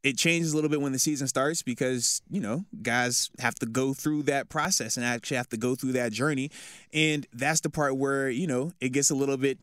It 0.02 0.18
changes 0.18 0.54
a 0.54 0.56
little 0.56 0.72
bit 0.72 0.82
when 0.82 0.94
the 0.94 1.00
season 1.00 1.28
starts 1.28 1.62
because 1.62 2.24
you 2.32 2.42
know 2.42 2.66
guys 2.82 3.30
have 3.38 3.54
to 3.56 3.68
go 3.68 3.94
through 3.94 4.24
that 4.24 4.50
process 4.50 4.98
and 4.98 5.06
actually 5.06 5.38
have 5.38 5.50
to 5.50 5.58
go 5.58 5.76
through 5.76 5.92
that 5.92 6.12
journey, 6.12 6.50
and 6.92 7.28
that's 7.32 7.62
the 7.62 7.70
part 7.70 7.96
where 7.96 8.28
you 8.28 8.48
know 8.48 8.72
it 8.82 8.90
gets 8.90 9.12
a 9.12 9.16
little 9.16 9.38
bit 9.38 9.60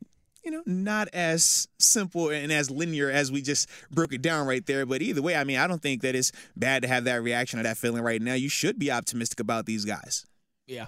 you 0.48 0.56
know, 0.56 0.62
not 0.64 1.08
as 1.12 1.68
simple 1.78 2.30
and 2.30 2.50
as 2.50 2.70
linear 2.70 3.10
as 3.10 3.30
we 3.30 3.42
just 3.42 3.68
broke 3.90 4.14
it 4.14 4.22
down 4.22 4.46
right 4.46 4.64
there. 4.64 4.86
But 4.86 5.02
either 5.02 5.20
way, 5.20 5.36
I 5.36 5.44
mean, 5.44 5.58
I 5.58 5.66
don't 5.66 5.82
think 5.82 6.00
that 6.00 6.14
it's 6.14 6.32
bad 6.56 6.80
to 6.82 6.88
have 6.88 7.04
that 7.04 7.22
reaction 7.22 7.60
or 7.60 7.64
that 7.64 7.76
feeling 7.76 8.02
right 8.02 8.22
now. 8.22 8.32
You 8.32 8.48
should 8.48 8.78
be 8.78 8.90
optimistic 8.90 9.40
about 9.40 9.66
these 9.66 9.84
guys. 9.84 10.24
Yeah, 10.66 10.86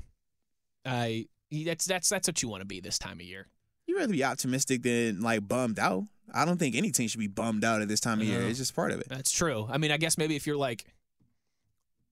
I 0.87 1.27
that's 1.51 1.85
that's 1.85 2.09
that's 2.09 2.27
what 2.27 2.43
you 2.43 2.49
want 2.49 2.63
to 2.63 2.67
be 2.67 2.81
this 2.81 2.99
time 2.99 3.21
of 3.21 3.23
year. 3.27 3.49
You 3.87 3.99
rather 3.99 4.13
be 4.13 4.25
optimistic 4.25 4.83
than 4.83 5.21
like 5.21 5.47
bummed 5.47 5.79
out. 5.79 6.05
I 6.33 6.47
don't 6.47 6.57
think 6.57 6.75
any 6.75 6.91
team 6.91 7.09
should 7.09 7.21
be 7.21 7.27
bummed 7.27 7.63
out 7.63 7.83
at 7.83 7.89
this 7.89 8.01
time 8.01 8.21
of 8.21 8.27
year. 8.27 8.41
It's 8.41 8.59
just 8.59 8.75
part 8.75 8.93
of 8.93 9.01
it. 9.01 9.09
That's 9.11 9.31
true. 9.31 9.67
I 9.69 9.77
mean, 9.77 9.91
I 9.91 9.99
guess 9.99 10.17
maybe 10.17 10.37
if 10.37 10.47
you're 10.47 10.57
like 10.57 10.87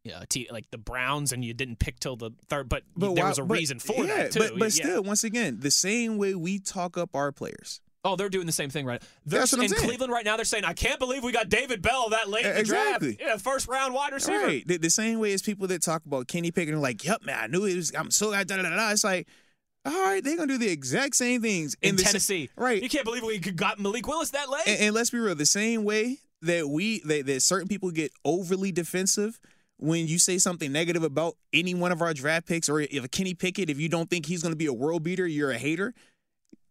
Uh, 0.07 0.25
you 0.35 0.47
know, 0.47 0.53
like 0.55 0.71
the 0.71 0.79
Browns, 0.79 1.33
and 1.33 1.45
you 1.45 1.53
didn't 1.53 1.79
pick 1.79 2.01
till 2.01 2.17
the 2.17 2.31
third, 2.49 2.69
but, 2.69 2.83
but 2.97 3.15
there 3.15 3.25
why, 3.25 3.29
was 3.29 3.39
a 3.39 3.45
but, 3.45 3.59
reason 3.59 3.79
for 3.79 4.05
yeah, 4.05 4.17
that 4.17 4.33
too. 4.33 4.41
But, 4.41 4.59
but 4.59 4.79
yeah. 4.79 4.85
still, 4.85 5.03
once 5.03 5.25
again, 5.25 5.59
the 5.61 5.71
same 5.71 6.19
way 6.19 6.35
we 6.35 6.59
talk 6.59 6.97
up 6.97 7.15
our 7.15 7.31
players. 7.33 7.81
Oh, 8.05 8.17
they're 8.17 8.29
doing 8.29 8.47
the 8.47 8.53
same 8.53 8.71
thing 8.71 8.87
right. 8.87 9.03
They're, 9.27 9.41
That's 9.41 9.53
what 9.53 9.59
I'm 9.59 9.65
in 9.65 9.71
saying. 9.71 9.87
Cleveland 9.87 10.13
right 10.13 10.25
now. 10.25 10.37
They're 10.37 10.45
saying, 10.45 10.65
"I 10.65 10.73
can't 10.73 10.99
believe 10.99 11.25
we 11.25 11.33
got 11.33 11.49
David 11.49 11.83
Bell 11.83 12.11
that 12.11 12.29
late 12.29 12.47
in 12.47 12.55
the 12.55 12.61
exactly. 12.61 13.17
draft. 13.17 13.31
Yeah, 13.31 13.37
first 13.37 13.69
round 13.69 13.93
wide 13.93 14.13
receiver." 14.13 14.39
Right. 14.39 14.67
The, 14.67 14.79
the, 14.79 14.91
same 14.91 15.19
way 15.19 15.33
as 15.33 15.43
people 15.43 15.67
that 15.67 15.83
talk 15.83 16.07
about 16.07 16.29
Kenny 16.29 16.51
Pickett 16.51 16.75
are 16.75 16.79
like, 16.79 17.05
"Yep, 17.05 17.25
man, 17.25 17.37
I 17.39 17.47
knew 17.49 17.65
it 17.65 17.75
was. 17.75 17.93
I'm 17.95 18.11
so 18.11 18.31
da 18.31 18.45
da 18.45 18.63
da 18.63 18.63
da." 18.63 18.91
It's 18.93 19.05
like, 19.05 19.27
All 19.85 19.93
right, 19.93 20.23
they're 20.23 20.37
gonna 20.37 20.47
do 20.47 20.59
the 20.59 20.71
exact 20.71 21.17
same 21.17 21.43
things 21.43 21.77
in 21.83 21.97
the 21.97 22.03
sa- 22.03 22.11
Tennessee. 22.11 22.51
right? 22.57 22.81
You 22.83 22.89
can't 22.89 23.05
believe 23.05 23.25
we 23.25 23.39
got 23.41 23.79
Malik 23.81 24.07
Willis 24.07 24.31
that 24.31 24.49
late. 24.49 24.63
And, 24.67 24.81
and 24.81 24.95
let's 24.95 25.11
be 25.11 25.19
real, 25.19 25.35
the 25.35 25.45
same 25.45 25.85
way 25.85 26.19
that 26.43 26.69
we 26.69 27.01
that, 27.01 27.27
that 27.27 27.43
certain 27.43 27.69
people 27.69 27.91
get 27.91 28.13
overly 28.25 28.71
defensive 28.71 29.41
when 29.79 30.07
you 30.07 30.19
say 30.19 30.39
something 30.39 30.71
negative 30.73 31.03
about 31.03 31.37
any 31.53 31.75
one 31.75 31.93
of 31.93 32.03
our 32.03 32.13
draft 32.13 32.47
picks, 32.47 32.69
or 32.69 32.81
if 32.81 33.05
a 33.05 33.09
Kenny 33.09 33.35
Pickett, 33.35 33.71
if 33.71 33.81
you 33.81 33.89
don't 33.89 34.11
think 34.11 34.27
he's 34.27 34.43
going 34.43 34.53
to 34.53 34.57
be 34.57 34.67
a 34.67 34.73
world 34.73 35.03
beater, 35.03 35.27
you're 35.27 35.51
a 35.51 35.59
hater. 35.59 35.95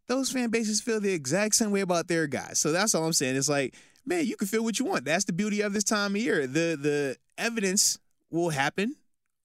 Those 0.08 0.32
fan 0.32 0.50
bases 0.50 0.82
feel 0.82 1.00
the 1.00 1.12
exact 1.12 1.56
same 1.56 1.72
way 1.72 1.82
about 1.82 2.08
their 2.08 2.28
guys. 2.28 2.60
So 2.60 2.72
that's 2.72 2.96
all 2.96 3.06
I'm 3.06 3.14
saying. 3.14 3.36
It's 3.36 3.50
like, 3.50 3.76
man, 4.06 4.26
you 4.26 4.36
can 4.36 4.48
feel 4.48 4.64
what 4.64 4.80
you 4.80 4.86
want. 4.86 5.06
That's 5.06 5.26
the 5.26 5.34
beauty 5.34 5.62
of 5.62 5.74
this 5.74 5.84
time 5.84 6.16
of 6.16 6.22
year. 6.22 6.48
The 6.48 6.78
the 6.80 7.18
evidence 7.38 7.98
will 8.30 8.50
happen, 8.50 8.96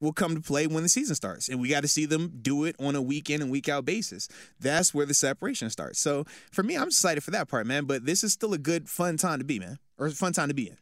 will 0.00 0.12
come 0.12 0.34
to 0.34 0.40
play 0.40 0.66
when 0.66 0.82
the 0.82 0.88
season 0.88 1.14
starts, 1.14 1.48
and 1.48 1.60
we 1.60 1.68
got 1.68 1.82
to 1.82 1.88
see 1.88 2.06
them 2.06 2.38
do 2.42 2.64
it 2.64 2.76
on 2.80 2.96
a 2.96 3.02
week 3.02 3.30
in 3.30 3.42
and 3.42 3.50
week 3.50 3.68
out 3.68 3.84
basis. 3.84 4.28
That's 4.58 4.92
where 4.92 5.06
the 5.06 5.14
separation 5.14 5.70
starts. 5.70 6.00
So 6.00 6.24
for 6.50 6.62
me, 6.62 6.76
I'm 6.76 6.88
excited 6.88 7.22
for 7.22 7.32
that 7.32 7.48
part, 7.48 7.66
man. 7.66 7.84
But 7.84 8.06
this 8.06 8.24
is 8.24 8.32
still 8.32 8.54
a 8.54 8.58
good, 8.58 8.88
fun 8.88 9.16
time 9.16 9.38
to 9.38 9.44
be, 9.44 9.58
man, 9.58 9.78
or 9.98 10.10
fun 10.10 10.32
time 10.32 10.48
to 10.48 10.54
be 10.54 10.68
in. 10.68 10.78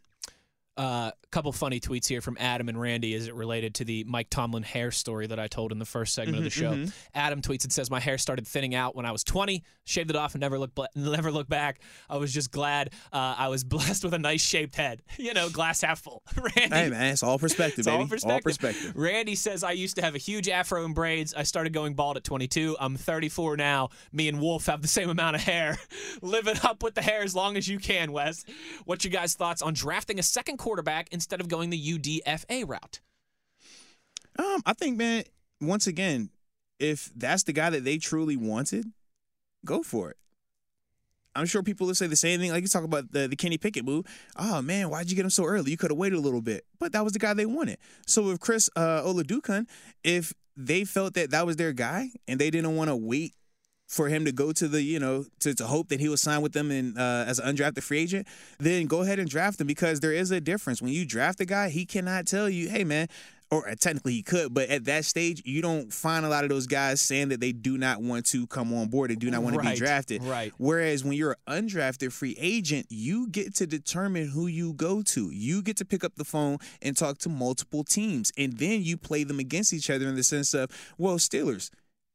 A 0.81 0.83
uh, 0.83 1.11
couple 1.31 1.53
funny 1.53 1.79
tweets 1.79 2.07
here 2.09 2.23
from 2.23 2.39
Adam 2.41 2.71
and 2.71 2.81
Randy 2.81 3.15
as 3.15 3.29
it 3.29 3.35
related 3.35 3.75
to 3.75 3.85
the 3.85 4.03
Mike 4.05 4.31
Tomlin 4.31 4.63
hair 4.63 4.91
story 4.91 5.27
that 5.27 5.39
I 5.39 5.47
told 5.47 5.73
in 5.73 5.79
the 5.79 5.85
first 5.85 6.15
segment 6.15 6.39
of 6.39 6.45
the 6.45 6.49
show. 6.49 6.73
Mm-hmm, 6.73 6.89
Adam 7.15 7.43
tweets 7.43 7.65
and 7.65 7.73
says, 7.73 7.91
"My 7.91 8.01
hair 8.01 8.17
started 8.17 8.49
thinning 8.49 8.75
out 8.75 8.97
when 8.97 9.05
I 9.05 9.13
was 9.13 9.23
20. 9.23 9.63
Shaved 9.85 10.09
it 10.09 10.17
off 10.17 10.33
and 10.35 10.41
never 10.41 10.59
looked 10.59 10.79
never 10.95 11.31
looked 11.31 11.51
back. 11.51 11.83
I 12.09 12.17
was 12.17 12.33
just 12.33 12.51
glad 12.51 12.95
uh, 13.13 13.35
I 13.37 13.49
was 13.49 13.63
blessed 13.75 14.05
with 14.05 14.15
a 14.15 14.19
nice 14.19 14.41
shaped 14.43 14.75
head. 14.77 15.03
You 15.19 15.35
know, 15.35 15.51
glass 15.51 15.83
half 15.83 16.01
full." 16.01 16.23
Randy, 16.37 16.75
Hey, 16.75 16.89
man, 16.89 17.13
it's 17.13 17.23
all 17.23 17.39
perspective, 17.39 17.81
It's 17.81 17.87
baby. 17.87 17.99
all 17.99 18.07
perspective. 18.09 18.45
perspective. 18.45 18.93
Randy 18.97 19.35
says, 19.35 19.63
I 19.63 19.73
used 19.73 19.97
to 19.97 20.03
have 20.03 20.15
a 20.15 20.19
huge 20.19 20.49
afro 20.49 20.87
and 20.87 20.95
braids. 20.95 21.35
I 21.35 21.43
started 21.43 21.75
going 21.75 21.93
bald 21.93 22.17
at 22.17 22.25
22. 22.25 22.79
I'm 22.81 22.97
34 22.97 23.59
now. 23.59 23.91
Me 24.13 24.29
and 24.29 24.41
Wolf 24.41 24.65
have 24.65 24.81
the 24.81 24.89
same 24.89 25.11
amount 25.11 25.37
of 25.37 25.43
hair. 25.43 25.79
Live 26.23 26.47
it 26.49 26.65
up 26.65 26.83
with 26.83 26.95
the 26.95 27.03
hair 27.03 27.23
as 27.23 27.35
long 27.35 27.59
as 27.59 27.69
you 27.69 27.79
can, 27.79 28.13
Wes. 28.13 28.47
What's 28.87 29.05
your 29.05 29.13
guys' 29.13 29.35
thoughts 29.35 29.61
on 29.61 29.75
drafting 29.75 30.19
a 30.19 30.23
second 30.23 30.57
quarterback 30.71 31.09
instead 31.11 31.41
of 31.41 31.49
going 31.49 31.71
the 31.71 31.99
UDFA 31.99 32.69
route? 32.69 33.01
Um, 34.39 34.63
I 34.65 34.73
think, 34.73 34.97
man, 34.97 35.25
once 35.61 35.89
again, 35.89 36.31
if 36.79 37.11
that's 37.17 37.43
the 37.43 37.53
guy 37.53 37.71
that 37.71 37.85
they 37.85 37.99
truly 37.99 38.37
wanted, 38.37 38.87
go 39.65 39.83
for 39.83 40.11
it. 40.11 40.17
I'm 41.35 41.47
sure 41.47 41.65
people 41.65 41.89
will 41.89 41.95
say 41.97 42.07
the 42.07 42.15
same 42.15 42.39
thing. 42.39 42.53
Like 42.53 42.63
you 42.63 42.69
talk 42.69 42.85
about 42.85 43.11
the, 43.11 43.27
the 43.27 43.35
Kenny 43.35 43.59
Pickett 43.59 43.85
move. 43.85 44.07
Oh 44.37 44.63
man, 44.63 44.91
why'd 44.91 45.11
you 45.11 45.17
get 45.17 45.25
him 45.25 45.31
so 45.31 45.45
early? 45.45 45.73
You 45.73 45.77
could 45.77 45.91
have 45.91 45.99
waited 45.99 46.17
a 46.17 46.21
little 46.21 46.41
bit. 46.41 46.65
But 46.79 46.93
that 46.93 47.03
was 47.03 47.15
the 47.15 47.19
guy 47.19 47.35
they 47.35 47.47
wanted. 47.47 47.79
So 48.07 48.23
with 48.23 48.39
Chris 48.39 48.71
uh, 48.77 49.03
Oladokun, 49.03 49.67
if 50.05 50.33
they 50.57 50.85
felt 50.85 51.15
that 51.15 51.31
that 51.33 51.47
was 51.47 51.57
their 51.57 51.73
guy 51.73 52.11
and 52.29 52.41
they 52.41 52.51
didn't 52.51 52.77
want 52.77 52.91
to 52.91 52.97
wait 52.97 53.35
for 53.91 54.09
him 54.09 54.25
to 54.25 54.31
go 54.31 54.53
to 54.53 54.69
the, 54.69 54.81
you 54.81 55.01
know, 55.01 55.25
to, 55.41 55.53
to 55.53 55.67
hope 55.67 55.89
that 55.89 55.99
he 55.99 56.09
would 56.09 56.21
sign 56.21 56.41
with 56.43 56.53
them 56.53 56.71
in, 56.71 56.97
uh, 56.97 57.25
as 57.27 57.41
an 57.41 57.57
undrafted 57.57 57.83
free 57.83 57.99
agent, 57.99 58.25
then 58.61 58.87
go 58.87 59.03
ahead 59.03 59.19
and 59.19 59.29
draft 59.29 59.61
him 59.61 59.67
because 59.67 59.99
there 59.99 60.13
is 60.13 60.31
a 60.31 60.41
difference. 60.41 60.81
When 60.81 60.93
you 60.93 61.05
draft 61.05 61.41
a 61.41 61.45
guy, 61.45 61.71
he 61.71 61.85
cannot 61.85 62.29
tell 62.29 62.49
you, 62.49 62.69
hey, 62.69 62.85
man, 62.85 63.09
or 63.51 63.69
uh, 63.69 63.75
technically 63.75 64.13
he 64.13 64.23
could, 64.23 64.55
but 64.55 64.69
at 64.69 64.85
that 64.85 65.05
stage, 65.05 65.43
you 65.45 65.61
don't 65.61 65.93
find 65.93 66.25
a 66.25 66.29
lot 66.29 66.45
of 66.45 66.51
those 66.51 66.69
guys 66.69 67.01
saying 67.01 67.31
that 67.31 67.41
they 67.41 67.51
do 67.51 67.77
not 67.77 68.01
want 68.01 68.27
to 68.27 68.47
come 68.47 68.73
on 68.73 68.87
board 68.87 69.11
and 69.11 69.19
do 69.19 69.29
not 69.29 69.43
want 69.43 69.57
to 69.57 69.61
be 69.61 69.75
drafted. 69.75 70.23
right. 70.23 70.53
Whereas 70.57 71.03
when 71.03 71.15
you're 71.15 71.37
an 71.49 71.67
undrafted 71.67 72.13
free 72.13 72.37
agent, 72.39 72.87
you 72.91 73.29
get 73.29 73.57
to 73.57 73.67
determine 73.67 74.29
who 74.29 74.47
you 74.47 74.73
go 74.73 75.03
to. 75.03 75.31
You 75.31 75.63
get 75.63 75.77
to 75.79 75.85
pick 75.85 76.05
up 76.05 76.15
the 76.15 76.25
phone 76.25 76.59
and 76.81 76.97
talk 76.97 77.19
to 77.19 77.29
multiple 77.29 77.83
teams, 77.83 78.31
and 78.39 78.57
then 78.57 78.85
you 78.85 78.97
play 78.97 79.25
them 79.25 79.41
against 79.41 79.73
each 79.73 79.91
other 79.91 80.07
in 80.07 80.15
the 80.15 80.23
sense 80.23 80.55
of, 80.55 80.71
well, 80.97 81.17
Steelers, 81.17 81.71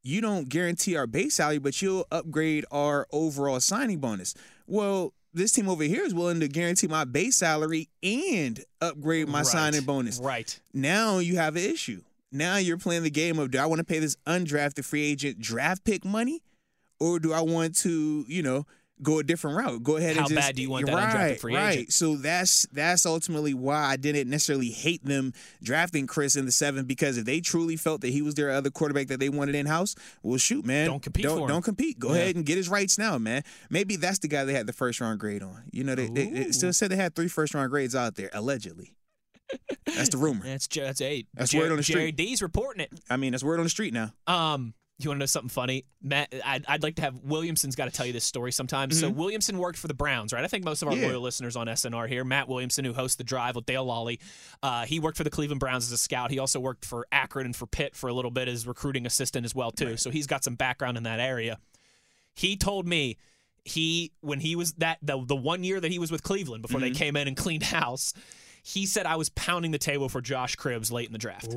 you 0.06 0.22
don't 0.22 0.48
guarantee 0.48 0.96
our 0.96 1.08
base 1.08 1.36
salary, 1.36 1.58
but 1.58 1.82
you'll 1.82 2.06
upgrade 2.12 2.66
our 2.72 3.08
overall 3.12 3.60
signing 3.60 4.00
bonus. 4.00 4.36
Well, 4.68 5.14
this 5.34 5.52
team 5.52 5.68
over 5.68 5.84
here 5.84 6.04
is 6.04 6.14
willing 6.14 6.40
to 6.40 6.48
guarantee 6.48 6.88
my 6.88 7.04
base 7.04 7.38
salary 7.38 7.90
and 8.04 8.64
upgrade 8.82 9.28
my 9.28 9.40
Right, 9.40 9.48
signing 9.48 9.82
bonus. 9.82 10.20
Right. 10.20 10.60
Now 10.74 11.18
you 11.18 11.38
have 11.38 11.56
an 11.56 11.64
issue. 11.64 12.02
Now 12.32 12.58
you're 12.58 12.78
playing 12.78 13.04
the 13.04 13.10
game 13.10 13.40
of 13.40 13.52
do 13.52 13.58
I 13.58 13.66
want 13.66 13.80
to 13.80 13.84
pay 13.84 14.00
this 14.00 14.16
undrafted 14.28 14.86
free 14.86 15.04
agent 15.04 15.40
draft 15.40 15.84
pick 15.84 16.06
money, 16.06 16.42
or 17.00 17.20
do 17.20 17.34
I 17.34 17.42
want 17.42 17.76
to, 17.78 18.26
you 18.28 18.44
know, 18.44 18.66
go 19.02 19.20
a 19.20 19.24
different 19.24 19.58
route? 19.58 19.84
Go 19.84 19.98
ahead 19.98 20.16
How 20.16 20.22
and 20.26 20.30
just 20.30 20.42
how 20.42 20.48
bad 20.48 20.56
do 20.56 20.62
you 20.62 20.70
want 20.70 20.86
that 20.86 20.94
right, 20.96 21.16
undrafted 21.36 21.40
free 21.40 21.56
right. 21.56 21.74
agent? 21.74 21.94
So 21.94 22.16
that's 22.16 22.66
that's 22.72 23.06
ultimately 23.06 23.54
why 23.54 23.84
I 23.86 23.98
didn't 23.98 24.30
necessarily 24.30 24.70
hate 24.70 25.04
them 25.06 25.34
drafting 25.62 26.08
Chris 26.08 26.36
in 26.36 26.46
the 26.46 26.52
seventh 26.52 26.88
because 26.88 27.18
if 27.18 27.26
they 27.26 27.40
truly 27.42 27.76
felt 27.76 28.02
that 28.02 28.10
he 28.10 28.22
was 28.22 28.36
their 28.36 28.52
other 28.52 28.70
quarterback 28.70 29.08
that 29.08 29.20
they 29.20 29.30
wanted 29.30 29.56
in 29.56 29.66
house, 29.66 29.96
well, 30.24 30.38
shoot, 30.38 30.66
man, 30.66 30.88
Don't 30.88 31.02
compete 31.04 31.24
Don't, 31.26 31.38
for 31.38 31.44
him. 31.44 31.48
don't 31.50 31.62
compete. 31.64 32.00
Go 32.00 32.10
Yeah. 32.14 32.22
ahead 32.22 32.36
and 32.36 32.46
get 32.46 32.58
his 32.58 32.70
rights 32.70 32.98
now, 32.98 33.18
man. 33.18 33.44
Maybe 33.70 33.96
that's 33.96 34.20
the 34.20 34.28
guy 34.28 34.44
they 34.46 34.54
had 34.54 34.68
the 34.68 34.74
first 34.74 35.02
round 35.02 35.20
grade 35.20 35.44
on. 35.44 35.64
You 35.72 35.84
know, 35.84 35.96
they, 35.96 36.08
they, 36.08 36.30
they 36.30 36.52
still 36.52 36.72
said 36.74 36.92
they 36.92 36.96
had 36.96 37.16
three 37.16 37.28
first 37.28 37.54
round 37.54 37.70
grades 37.72 37.96
out 37.96 38.16
there 38.16 38.30
allegedly. 38.34 38.94
That's 39.86 40.10
the 40.10 40.18
rumor. 40.18 40.44
That's 40.46 40.68
that's 40.68 41.02
eight. 41.02 41.28
That's 41.36 41.52
Jer- 41.52 41.60
word 41.60 41.72
on 41.72 41.78
the 41.78 41.84
street. 41.84 41.96
Jerry. 41.96 42.12
D's 42.12 42.42
reporting 42.42 42.82
it. 42.82 42.92
I 43.12 43.18
mean, 43.18 43.32
that's 43.32 43.44
word 43.44 43.60
on 43.60 43.64
the 43.64 43.70
street 43.70 43.94
now. 43.94 44.12
Um, 44.26 44.74
you 45.00 45.10
want 45.10 45.18
to 45.18 45.20
know 45.20 45.26
something 45.26 45.50
funny? 45.50 45.84
Matt, 46.02 46.34
I'd, 46.46 46.64
I'd 46.68 46.82
like 46.84 46.96
to 46.96 47.02
have 47.02 47.20
Williamson's 47.22 47.76
got 47.76 47.86
to 47.86 47.92
tell 47.92 48.06
you 48.06 48.14
this 48.14 48.24
story 48.24 48.52
sometimes. 48.54 48.98
So 49.00 49.10
Williamson 49.10 49.58
worked 49.58 49.78
for 49.78 49.88
the 49.90 49.94
Browns, 49.94 50.32
right? 50.32 50.44
I 50.44 50.48
think 50.48 50.64
most 50.64 50.82
of 50.82 50.88
our 50.88 50.94
Mm-hmm. 50.94 51.04
Yeah. 51.04 51.10
loyal 51.10 51.22
listeners 51.22 51.56
on 51.58 51.68
SNR 51.68 52.08
here. 52.08 52.24
Matt 52.24 52.48
Williamson, 52.48 52.86
who 52.86 52.94
hosts 52.94 53.18
the 53.18 53.26
Drive 53.26 53.56
with 53.58 53.66
Dale 53.66 53.86
Lolley, 53.86 54.20
uh, 54.64 54.86
he 54.86 55.00
worked 55.02 55.18
for 55.18 55.26
the 55.26 55.30
Cleveland 55.30 55.60
Browns 55.60 55.86
as 55.86 55.92
a 55.92 55.98
scout. 55.98 56.32
He 56.32 56.40
also 56.40 56.60
worked 56.62 56.86
for 56.86 57.06
Akron 57.12 57.46
and 57.46 57.56
for 57.56 57.66
Pitt 57.68 57.94
for 57.96 58.08
a 58.10 58.14
little 58.14 58.32
bit 58.32 58.48
as 58.48 58.66
recruiting 58.66 59.06
assistant 59.06 59.46
as 59.46 59.54
well 59.54 59.72
too. 59.72 59.98
So 59.98 60.10
he's 60.12 60.28
got 60.28 60.44
some 60.46 60.56
background 60.56 60.96
in 60.96 61.04
that 61.04 61.20
area. 61.20 61.60
He 62.36 62.56
told 62.56 62.88
me 62.88 63.18
he 63.66 64.12
when 64.22 64.40
he 64.40 64.56
was 64.56 64.74
that 64.74 65.00
the 65.02 65.22
the 65.26 65.36
one 65.36 65.64
year 65.64 65.80
that 65.80 65.92
he 65.92 66.00
was 66.00 66.12
with 66.12 66.22
Cleveland 66.24 66.62
before 66.62 66.80
Mm-hmm. 66.80 66.94
they 66.94 66.98
came 66.98 67.16
in 67.18 67.28
and 67.28 67.36
cleaned 67.36 67.64
house. 67.64 68.14
He 68.68 68.88
said 68.88 69.06
I 69.06 69.16
was 69.16 69.30
pounding 69.30 69.70
the 69.70 69.78
table 69.78 70.10
for 70.10 70.22
Josh 70.22 70.56
Cribbs 70.56 70.92
late 70.92 71.06
in 71.06 71.14
the 71.14 71.20
draft. 71.20 71.52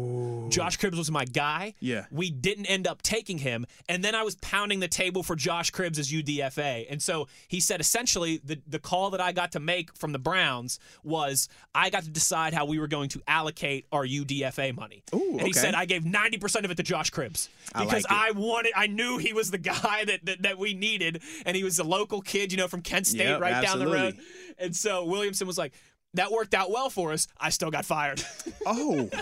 Josh 0.51 0.79
Cribbs 0.79 0.99
was 0.99 1.11
my 1.11 1.25
guy. 1.25 1.73
Yeah. 1.81 2.05
We 2.11 2.31
didn't 2.31 2.67
end 2.67 2.87
up 2.87 3.01
taking 3.01 3.39
him. 3.39 3.65
And 3.89 4.05
then 4.05 4.15
I 4.15 4.25
was 4.25 4.35
pounding 4.37 4.81
the 4.81 4.89
table 4.89 5.23
for 5.23 5.35
Josh 5.35 5.73
Cribbs 5.73 5.99
as 5.99 6.13
UDFA. 6.13 6.85
And 6.91 7.03
so 7.03 7.27
he 7.49 7.61
said 7.61 7.81
essentially 7.81 8.43
the, 8.45 8.61
the 8.67 8.79
call 8.79 9.09
that 9.13 9.23
I 9.23 9.33
got 9.33 9.53
to 9.53 9.61
make 9.61 9.97
from 9.97 10.13
the 10.13 10.19
Browns 10.19 10.79
was 11.03 11.49
I 11.75 11.89
got 11.89 12.03
to 12.03 12.11
decide 12.11 12.53
how 12.53 12.67
we 12.67 12.79
were 12.79 12.89
going 12.89 13.09
to 13.09 13.23
allocate 13.27 13.87
our 13.91 14.05
UDFA 14.05 14.77
money. 14.77 15.03
Ooh, 15.15 15.31
and 15.31 15.41
he 15.41 15.47
okay. 15.47 15.53
said 15.61 15.75
I 15.75 15.87
gave 15.87 16.03
90% 16.03 16.65
of 16.67 16.71
it 16.71 16.77
to 16.77 16.83
Josh 16.83 17.11
Cribbs 17.11 17.49
I 17.75 17.87
because 17.87 18.05
like. 18.11 18.13
I 18.13 18.31
wanted, 18.33 18.73
I 18.77 18.87
knew 18.87 19.17
he 19.17 19.33
was 19.33 19.51
the 19.51 19.57
guy 19.59 20.05
that, 20.05 20.27
that, 20.27 20.43
that 20.43 20.59
we 20.59 20.75
needed. 20.75 21.23
And 21.47 21.57
he 21.57 21.65
was 21.65 21.79
a 21.79 21.85
local 21.85 22.21
kid, 22.21 22.53
you 22.53 22.59
know, 22.59 22.69
from 22.69 22.83
Kent 22.83 23.07
State 23.07 23.21
Yep, 23.21 23.41
right 23.41 23.63
down 23.63 23.79
the 23.79 23.87
road. 23.87 24.09
absolutely. 24.09 24.25
And 24.59 24.77
so 24.77 25.05
Williamson 25.05 25.47
was 25.47 25.57
like, 25.57 25.73
that 26.15 26.31
worked 26.33 26.55
out 26.55 26.71
well 26.71 26.91
for 26.91 27.13
us. 27.13 27.27
I 27.41 27.51
still 27.51 27.71
got 27.71 27.85
fired. 27.85 28.23
Oh, 28.67 29.09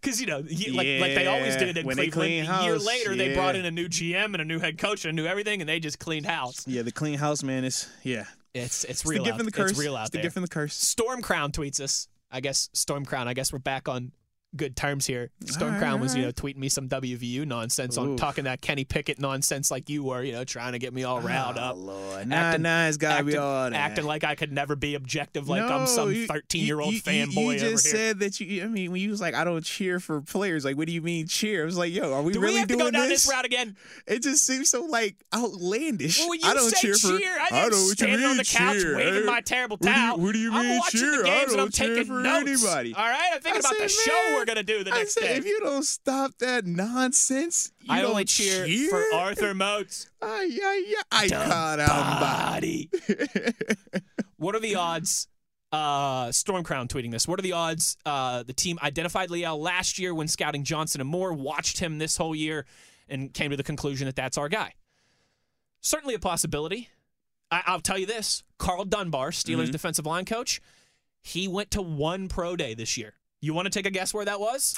Because 0.00 0.20
you 0.20 0.26
know, 0.26 0.38
like 0.38 0.74
like 1.00 1.14
they 1.14 1.26
always 1.28 1.54
Yeah, 1.54 1.64
did 1.72 1.76
in 1.78 1.84
Cleveland. 1.88 2.48
a 2.48 2.64
year 2.64 2.78
later, 2.78 3.14
they 3.14 3.34
brought 3.34 3.54
in 3.56 3.64
a 3.64 3.70
new 3.70 3.88
GM 3.88 4.26
and 4.26 4.36
a 4.40 4.44
new 4.44 4.58
head 4.58 4.76
coach 4.78 5.04
and 5.04 5.16
a 5.16 5.22
new 5.22 5.28
everything, 5.28 5.60
and 5.60 5.68
they 5.68 5.78
just 5.78 5.98
cleaned 6.00 6.26
house. 6.26 6.66
yeah. 6.66 6.82
The 6.82 6.90
clean 6.92 7.18
house 7.18 7.42
man 7.44 7.64
is 7.64 7.88
yeah. 8.02 8.24
It's 8.54 8.82
it's 8.84 9.02
It's 9.02 9.06
real. 9.06 9.22
the 9.22 9.24
gift 9.30 9.34
out, 9.34 9.40
and 9.40 9.48
the 9.48 9.52
curse. 9.52 9.70
It's 9.72 9.80
real 9.80 9.96
out 9.96 10.02
it's 10.02 10.10
there. 10.10 10.22
the 10.22 10.26
gift 10.26 10.36
and 10.36 10.44
the 10.44 10.48
curse. 10.48 10.74
Storm 10.74 11.22
Crown 11.22 11.52
tweets 11.52 11.80
us. 11.80 12.08
I 12.30 12.40
guess 12.40 12.68
Storm 12.72 13.04
Crown. 13.04 13.28
I 13.28 13.34
guess 13.34 13.52
we're 13.52 13.58
back 13.60 13.88
on 13.88 14.10
good 14.54 14.76
terms 14.76 15.06
here. 15.06 15.30
Storm 15.46 15.78
Crown 15.78 16.00
was 16.00 16.14
you 16.14 16.22
know 16.22 16.30
tweeting 16.32 16.56
me 16.58 16.68
some 16.68 16.88
WVU 16.88 17.46
nonsense 17.46 17.96
on 17.96 18.16
talking 18.16 18.44
that 18.44 18.60
Kenny 18.60 18.84
Pickett 18.84 19.18
nonsense 19.18 19.70
like 19.70 19.88
you 19.88 20.04
were. 20.04 20.22
You 20.22 20.32
know, 20.32 20.44
trying 20.44 20.72
to 20.72 20.78
get 20.78 20.92
me 20.92 21.04
all 21.04 21.18
oh, 21.18 21.20
riled 21.20 21.56
oh, 21.58 21.60
up. 21.60 21.76
Lord, 21.78 22.28
nah, 22.28 22.36
Acting- 22.36 22.62
nah, 22.62 22.86
it's 22.88 22.96
gotta 22.96 23.14
acting, 23.20 23.26
be 23.32 23.36
all 23.38 23.70
that. 23.70 23.72
acting 23.76 24.04
like 24.04 24.24
I 24.24 24.34
could 24.34 24.52
never 24.52 24.76
be 24.76 24.94
objective, 24.94 25.48
like 25.48 25.62
No, 25.62 25.68
I'm 25.78 25.86
some 25.86 26.12
you- 26.12 26.26
13 26.26 26.64
year 26.66 26.80
old 26.80 26.92
you- 26.92 26.96
you- 26.96 27.02
fanboy 27.02 27.34
You 27.34 27.48
over 27.50 27.58
just 27.58 27.86
here. 27.86 27.96
said 27.96 28.18
that 28.20 28.40
you. 28.40 28.62
I 28.62 28.66
mean, 28.66 28.92
when 28.92 29.00
you 29.00 29.10
was 29.10 29.20
like, 29.20 29.34
I 29.34 29.44
don't 29.44 29.64
cheer 29.64 30.00
for 30.00 30.20
players. 30.20 30.64
Like, 30.64 30.76
what 30.76 30.86
do 30.86 30.92
you 30.92 31.02
mean 31.02 31.26
cheer? 31.26 31.62
I 31.62 31.64
was 31.64 31.76
like, 31.78 31.92
yo, 31.92 32.12
are 32.12 32.22
we 32.22 32.32
Do 32.32 32.40
really 32.40 32.54
we 32.54 32.58
have 32.60 32.68
to 32.68 32.74
doing 32.74 32.86
go 32.86 32.90
down 32.90 33.08
this? 33.08 33.24
this 33.24 33.32
route 33.32 33.44
again? 33.44 33.76
It 34.06 34.22
just 34.22 34.44
seems 34.46 34.68
so 34.70 34.84
like 34.84 35.16
outlandish. 35.34 36.18
Well, 36.18 36.28
when 36.30 36.40
you 36.40 36.46
I 36.48 36.54
don't 36.54 36.70
say 36.70 36.80
cheer 36.80 36.94
for. 36.94 37.08
I 37.08 37.48
I 37.50 37.68
don't 37.68 37.72
what 37.72 38.00
you 38.00 38.06
stand 38.06 38.24
on 38.24 38.36
the 38.36 38.44
couch 38.44 38.76
cheer. 38.78 38.96
waving 38.96 39.26
my 39.26 39.40
terrible 39.40 39.76
What 39.78 39.82
do 39.86 39.88
you- 39.90 39.94
towel. 39.96 40.18
what 40.18 40.32
do 40.32 40.38
you 40.38 40.52
I'm 40.52 40.68
mean 40.68 40.78
watching 40.78 41.00
cheer? 41.00 41.22
the 41.22 41.28
I 41.28 41.34
games 41.38 41.52
and 41.52 41.60
I'm 41.60 41.66
don't 41.66 41.74
cheer 41.74 41.88
taking 41.88 42.04
for 42.04 42.20
notes. 42.20 42.48
anybody. 42.64 42.94
All 42.94 43.04
right, 43.08 43.30
I'm 43.34 43.40
thinking 43.40 43.60
about 43.60 43.78
the 43.78 43.88
show 43.88 44.41
we're 44.42 44.46
gonna 44.54 44.62
do 44.62 44.82
the 44.84 44.92
I 44.92 44.98
next 44.98 45.14
said, 45.14 45.22
day. 45.22 45.36
If 45.36 45.46
you 45.46 45.60
don't 45.60 45.84
stop 45.84 46.32
that 46.38 46.66
nonsense, 46.66 47.72
you 47.80 47.92
I 47.92 48.02
don't 48.02 48.10
only 48.10 48.24
cheer, 48.24 48.66
for 48.90 49.02
Arthur 49.14 49.54
Moats. 49.54 50.10
Ay, 50.20 50.58
ay, 50.62 50.94
ay. 51.12 51.24
Icon. 51.26 51.78
Body. 51.78 52.90
what 54.36 54.54
are 54.54 54.60
the 54.60 54.74
odds? 54.74 55.28
Uh, 55.70 56.26
Stormcrown 56.26 56.86
tweeting 56.88 57.10
this. 57.10 57.26
What 57.26 57.38
are 57.38 57.42
the 57.42 57.52
odds? 57.52 57.96
Uh, 58.04 58.42
the 58.42 58.52
team 58.52 58.78
identified 58.82 59.30
Leal 59.30 59.58
last 59.58 59.98
year 59.98 60.14
when 60.14 60.28
scouting 60.28 60.64
Johnson 60.64 61.00
and 61.00 61.08
Moore, 61.08 61.32
watched 61.32 61.78
him 61.78 61.98
this 61.98 62.16
whole 62.16 62.34
year, 62.34 62.66
and 63.08 63.32
came 63.32 63.50
to 63.52 63.56
the 63.56 63.62
conclusion 63.62 64.06
that 64.06 64.16
that's 64.16 64.36
our 64.36 64.48
guy. 64.50 64.74
Certainly 65.80 66.14
a 66.14 66.18
possibility. 66.18 66.90
I, 67.50 67.62
I'll 67.66 67.80
tell 67.80 67.98
you 67.98 68.06
this: 68.06 68.42
Karl 68.58 68.84
Dunbar, 68.84 69.30
Steelers 69.30 69.62
Mm-hmm. 69.62 69.70
defensive 69.72 70.04
line 70.06 70.24
coach, 70.24 70.60
he 71.22 71.48
went 71.48 71.70
to 71.70 71.80
one 71.82 72.28
pro 72.28 72.54
day 72.56 72.74
this 72.74 72.96
year. 72.98 73.14
You 73.42 73.52
want 73.52 73.66
to 73.66 73.70
take 73.70 73.86
a 73.86 73.90
guess 73.90 74.14
where 74.14 74.24
that 74.24 74.40
was? 74.40 74.74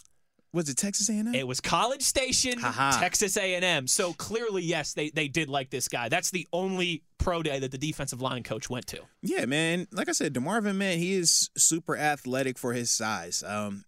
Was 0.55 0.69
it 0.69 0.77
Texas 0.77 1.09
A&M? 1.11 1.35
It 1.35 1.47
was 1.47 1.61
College 1.61 2.03
Station, 2.03 2.61
Ha-ha. 2.61 2.97
Texas 3.01 3.37
A&M. 3.37 3.89
So 3.89 4.13
clearly, 4.13 4.63
yes, 4.63 4.95
they 4.95 5.11
they 5.11 5.27
did 5.29 5.49
like 5.49 5.71
this 5.71 5.89
guy. 5.89 6.09
That's 6.09 6.31
the 6.31 6.47
only 6.53 7.03
pro 7.19 7.43
day 7.43 7.59
that 7.59 7.73
the 7.73 7.79
defensive 7.79 8.23
line 8.23 8.43
coach 8.45 8.71
went 8.71 8.87
to. 8.89 9.01
Yeah, 9.21 9.47
man. 9.47 9.89
Like 9.93 10.09
I 10.09 10.13
said, 10.13 10.33
Demarvin, 10.33 10.77
man, 10.77 10.99
he 10.99 11.15
is 11.15 11.51
super 11.57 11.97
athletic 11.97 12.57
for 12.57 12.73
his 12.73 12.91
size. 12.91 13.43
Um, 13.45 13.85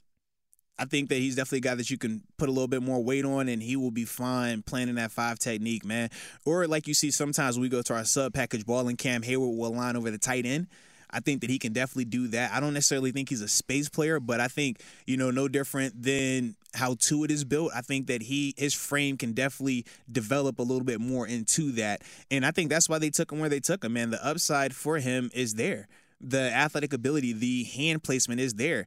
I 0.79 0.85
think 0.87 1.09
that 1.09 1.17
he's 1.17 1.37
definitely 1.37 1.59
a 1.59 1.71
guy 1.71 1.75
that 1.77 1.89
you 1.89 1.99
can 1.99 2.23
put 2.37 2.49
a 2.49 2.53
little 2.53 2.69
bit 2.69 2.83
more 2.83 3.03
weight 3.03 3.25
on, 3.25 3.49
and 3.49 3.62
he 3.62 3.77
will 3.77 3.93
be 3.93 4.05
fine 4.05 4.62
playing 4.62 4.89
in 4.89 4.97
that 4.97 5.12
five 5.12 5.39
technique, 5.39 5.85
man. 5.85 6.11
Or 6.45 6.67
like 6.67 6.89
you 6.89 6.95
see 6.95 7.12
sometimes 7.12 7.59
we 7.59 7.69
go 7.69 7.81
to 7.83 7.95
our 7.95 8.05
sub 8.05 8.35
package 8.35 8.67
ball, 8.67 8.89
and 8.89 8.99
Cam 8.99 9.23
Heyward 9.23 9.57
will 9.57 9.75
line 9.75 9.97
over 9.97 10.11
the 10.11 10.19
tight 10.19 10.45
end. 10.45 10.67
I 11.11 11.21
think 11.21 11.40
that 11.40 11.51
he 11.51 11.59
can 11.59 11.73
definitely 11.73 12.07
do 12.07 12.29
that. 12.29 12.53
I 12.53 12.61
don't 12.61 12.75
necessarily 12.75 13.12
think 13.12 13.29
he's 13.29 13.40
a 13.40 13.49
space 13.49 13.88
player, 13.88 14.21
but 14.21 14.40
I 14.40 14.49
think 14.49 14.81
you 15.07 15.16
know 15.16 15.31
no 15.31 15.49
different 15.49 16.03
than 16.03 16.57
how 16.75 16.95
Tuitt 16.95 17.31
is 17.31 17.45
built. 17.45 17.73
I 17.75 17.81
think 17.81 18.07
that 18.09 18.23
he 18.23 18.55
his 18.57 18.75
frame 18.75 19.16
can 19.16 19.33
definitely 19.33 19.85
develop 20.11 20.59
a 20.59 20.62
little 20.62 20.85
bit 20.85 21.01
more 21.01 21.27
into 21.27 21.73
that, 21.73 22.03
and 22.31 22.45
I 22.45 22.51
think 22.51 22.71
that's 22.71 22.88
why 22.88 22.99
they 22.99 23.11
took 23.11 23.33
him 23.33 23.38
where 23.38 23.49
they 23.49 23.61
took 23.61 23.85
him. 23.85 23.95
Man, 23.95 24.11
the 24.11 24.25
upside 24.25 24.75
for 24.75 24.99
him 24.99 25.31
is 25.35 25.55
there. 25.55 25.88
The 26.21 26.53
athletic 26.53 26.92
ability, 26.92 27.35
the 27.35 27.64
hand 27.64 28.03
placement 28.03 28.40
is 28.40 28.55
there. 28.55 28.87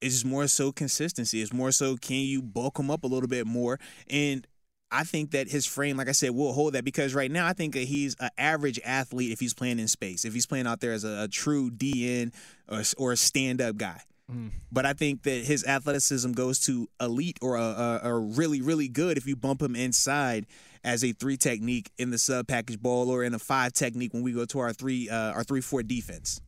It's 0.00 0.14
just 0.14 0.26
more 0.26 0.46
so 0.46 0.72
consistency. 0.72 1.42
It's 1.42 1.52
more 1.52 1.72
so 1.72 1.96
can 1.96 2.16
you 2.16 2.40
bulk 2.40 2.78
him 2.78 2.90
up 2.90 3.04
a 3.04 3.06
little 3.06 3.28
bit 3.28 3.46
more 3.46 3.78
and 4.08 4.46
I 4.92 5.04
think 5.04 5.32
that 5.32 5.48
his 5.48 5.66
frame, 5.66 5.96
like 5.96 6.08
I 6.08 6.12
said, 6.12 6.30
will 6.30 6.52
hold 6.52 6.72
that 6.74 6.84
because 6.84 7.14
right 7.14 7.30
now 7.30 7.46
I 7.46 7.52
think 7.52 7.74
that 7.74 7.84
he's 7.84 8.16
an 8.20 8.30
average 8.36 8.80
athlete 8.84 9.32
if 9.32 9.40
he's 9.40 9.54
playing 9.54 9.78
in 9.78 9.88
space. 9.88 10.24
If 10.24 10.34
he's 10.34 10.46
playing 10.46 10.66
out 10.66 10.80
there 10.80 10.92
as 10.92 11.04
a, 11.04 11.24
a 11.24 11.28
true 11.28 11.70
DN 11.70 12.34
or, 12.68 12.82
or 12.98 13.12
a 13.12 13.16
stand 13.16 13.60
up 13.60 13.76
guy. 13.76 14.00
Mm-hmm. 14.30 14.48
But 14.70 14.86
I 14.86 14.92
think 14.92 15.22
that 15.24 15.44
his 15.44 15.64
athleticism 15.64 16.32
goes 16.32 16.60
to 16.60 16.88
elite 17.00 17.38
or 17.40 17.56
a, 17.56 17.62
a, 17.62 18.00
a 18.04 18.18
really, 18.18 18.62
really 18.62 18.88
good 18.88 19.16
if 19.16 19.26
you 19.26 19.36
bump 19.36 19.62
him 19.62 19.74
inside 19.74 20.46
as 20.84 21.04
a 21.04 21.12
three 21.12 21.36
technique 21.36 21.90
in 21.98 22.10
the 22.10 22.18
sub 22.18 22.46
package 22.46 22.80
ball 22.80 23.10
or 23.10 23.22
in 23.24 23.34
a 23.34 23.38
five 23.38 23.72
technique 23.72 24.14
when 24.14 24.22
we 24.22 24.32
go 24.32 24.44
to 24.46 24.58
our 24.58 24.72
three 24.72 25.08
uh, 25.08 25.32
our 25.32 25.44
three 25.44 25.60
four 25.60 25.82
defense. 25.82 26.40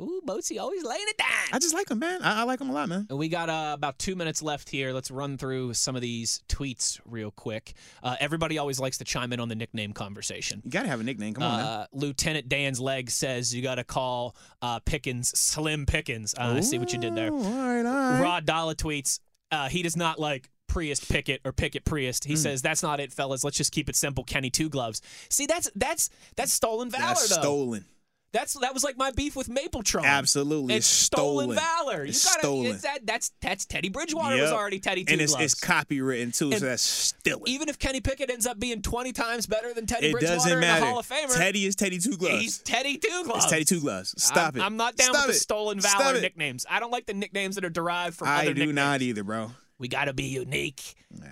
Ooh, 0.00 0.20
Boatsy 0.26 0.60
always 0.60 0.84
laying 0.84 1.06
it 1.08 1.18
down. 1.18 1.28
I 1.52 1.58
just 1.58 1.74
like 1.74 1.90
him, 1.90 1.98
man. 1.98 2.22
I, 2.22 2.40
I 2.40 2.42
like 2.44 2.60
him 2.60 2.70
a 2.70 2.72
lot, 2.72 2.88
man. 2.88 3.06
And 3.10 3.18
We 3.18 3.28
got 3.28 3.48
uh, 3.48 3.72
about 3.74 3.98
two 3.98 4.14
minutes 4.14 4.42
left 4.42 4.68
here. 4.68 4.92
Let's 4.92 5.10
run 5.10 5.38
through 5.38 5.74
some 5.74 5.96
of 5.96 6.02
these 6.02 6.42
tweets 6.48 7.00
real 7.04 7.30
quick. 7.30 7.74
Uh, 8.02 8.16
everybody 8.20 8.58
always 8.58 8.78
likes 8.78 8.98
to 8.98 9.04
chime 9.04 9.32
in 9.32 9.40
on 9.40 9.48
the 9.48 9.54
nickname 9.56 9.92
conversation. 9.92 10.62
You 10.64 10.70
gotta 10.70 10.88
have 10.88 11.00
a 11.00 11.04
nickname. 11.04 11.34
Come 11.34 11.42
on, 11.42 11.58
now. 11.60 11.66
Uh, 11.66 11.86
Lieutenant 11.92 12.48
Dan's 12.48 12.80
leg 12.80 13.10
says 13.10 13.54
you 13.54 13.62
got 13.62 13.76
to 13.76 13.84
call 13.84 14.36
uh, 14.62 14.78
Pickens 14.80 15.38
Slim 15.38 15.86
Pickens. 15.86 16.34
Uh, 16.38 16.54
I 16.56 16.60
see 16.60 16.78
what 16.78 16.92
you 16.92 16.98
did 16.98 17.14
there. 17.14 17.32
Ooh, 17.32 17.42
All 17.42 17.52
right, 17.52 17.86
all 17.86 18.10
right. 18.12 18.22
Rod 18.22 18.46
Dalla 18.46 18.74
tweets 18.74 19.20
uh, 19.50 19.68
he 19.68 19.82
does 19.82 19.96
not 19.96 20.18
like 20.18 20.50
Priest 20.66 21.10
Pickett 21.10 21.40
or 21.44 21.52
Pickett 21.52 21.84
Priest. 21.84 22.24
He 22.24 22.36
says 22.36 22.60
that's 22.60 22.82
not 22.82 23.00
it, 23.00 23.12
fellas. 23.12 23.42
Let's 23.42 23.56
just 23.56 23.72
keep 23.72 23.88
it 23.88 23.96
simple. 23.96 24.22
Kenny 24.22 24.50
Two 24.50 24.68
Gloves. 24.68 25.00
See, 25.30 25.46
that's 25.46 25.70
that's 25.74 26.10
that's 26.36 26.52
stolen 26.52 26.90
valor 26.90 27.06
That's 27.14 27.28
though. 27.36 27.40
stolen. 27.40 27.86
That's 28.32 28.52
that 28.60 28.74
was 28.74 28.84
like 28.84 28.98
my 28.98 29.10
beef 29.12 29.34
with 29.36 29.48
Mapletron. 29.48 30.04
Absolutely, 30.04 30.74
it's 30.74 30.86
stolen, 30.86 31.46
stolen. 31.52 31.56
valor. 31.56 32.04
You 32.04 32.10
It's 32.10 32.24
gotta, 32.26 32.40
stolen. 32.40 32.66
It's 32.72 32.82
that, 32.82 33.06
that's 33.06 33.32
that's 33.40 33.64
Teddy 33.64 33.88
Bridgewater 33.88 34.36
was 34.40 34.52
already 34.52 34.80
Teddy 34.80 35.04
Two 35.04 35.12
and 35.14 35.22
it's, 35.22 35.32
Gloves. 35.34 35.52
it's 35.54 35.60
copywritten 35.64 36.36
too, 36.36 36.50
And 36.50 36.58
so 36.60 36.66
that's 36.66 36.82
still. 36.82 37.42
Even 37.46 37.70
if 37.70 37.78
Kenny 37.78 38.00
Pickett 38.02 38.30
ends 38.30 38.46
up 38.46 38.58
being 38.60 38.82
twenty 38.82 39.12
times 39.12 39.46
better 39.46 39.72
than 39.72 39.86
Teddy 39.86 40.08
It 40.08 40.12
Bridgewater 40.12 40.36
doesn't 40.36 40.60
matter. 40.60 40.84
a 40.84 40.88
Hall 40.88 40.98
of 40.98 41.08
Famer, 41.08 41.34
Teddy 41.36 41.64
is 41.64 41.74
Teddy 41.74 41.98
Two 41.98 42.18
Gloves. 42.18 42.42
he's 42.42 42.58
Teddy 42.58 42.98
Two 42.98 43.22
Gloves. 43.24 43.44
it's 43.44 43.50
Teddy 43.52 43.64
Two 43.64 43.80
Gloves. 43.80 44.14
Stop 44.22 44.54
I'm, 44.56 44.60
it. 44.60 44.64
I'm 44.64 44.76
not 44.76 44.96
down 44.96 45.14
Stop 45.14 45.26
with 45.26 45.36
the 45.36 45.38
it. 45.38 45.40
stolen 45.40 45.80
Stop 45.80 45.98
valor 46.02 46.16
it. 46.16 46.20
nicknames. 46.22 46.66
I 46.68 46.80
don't 46.80 46.90
like 46.90 47.06
the 47.06 47.14
nicknames 47.14 47.54
that 47.54 47.64
are 47.64 47.70
derived 47.70 48.18
from 48.18 48.28
I 48.28 48.42
other 48.42 48.52
do 48.52 48.60
nicknames. 48.60 48.74
not 48.76 49.00
either, 49.00 49.24
bro. 49.24 49.52
We 49.78 49.88
got 49.88 50.04
to 50.04 50.12
be 50.12 50.24
unique. 50.24 50.82
Nah. 51.10 51.26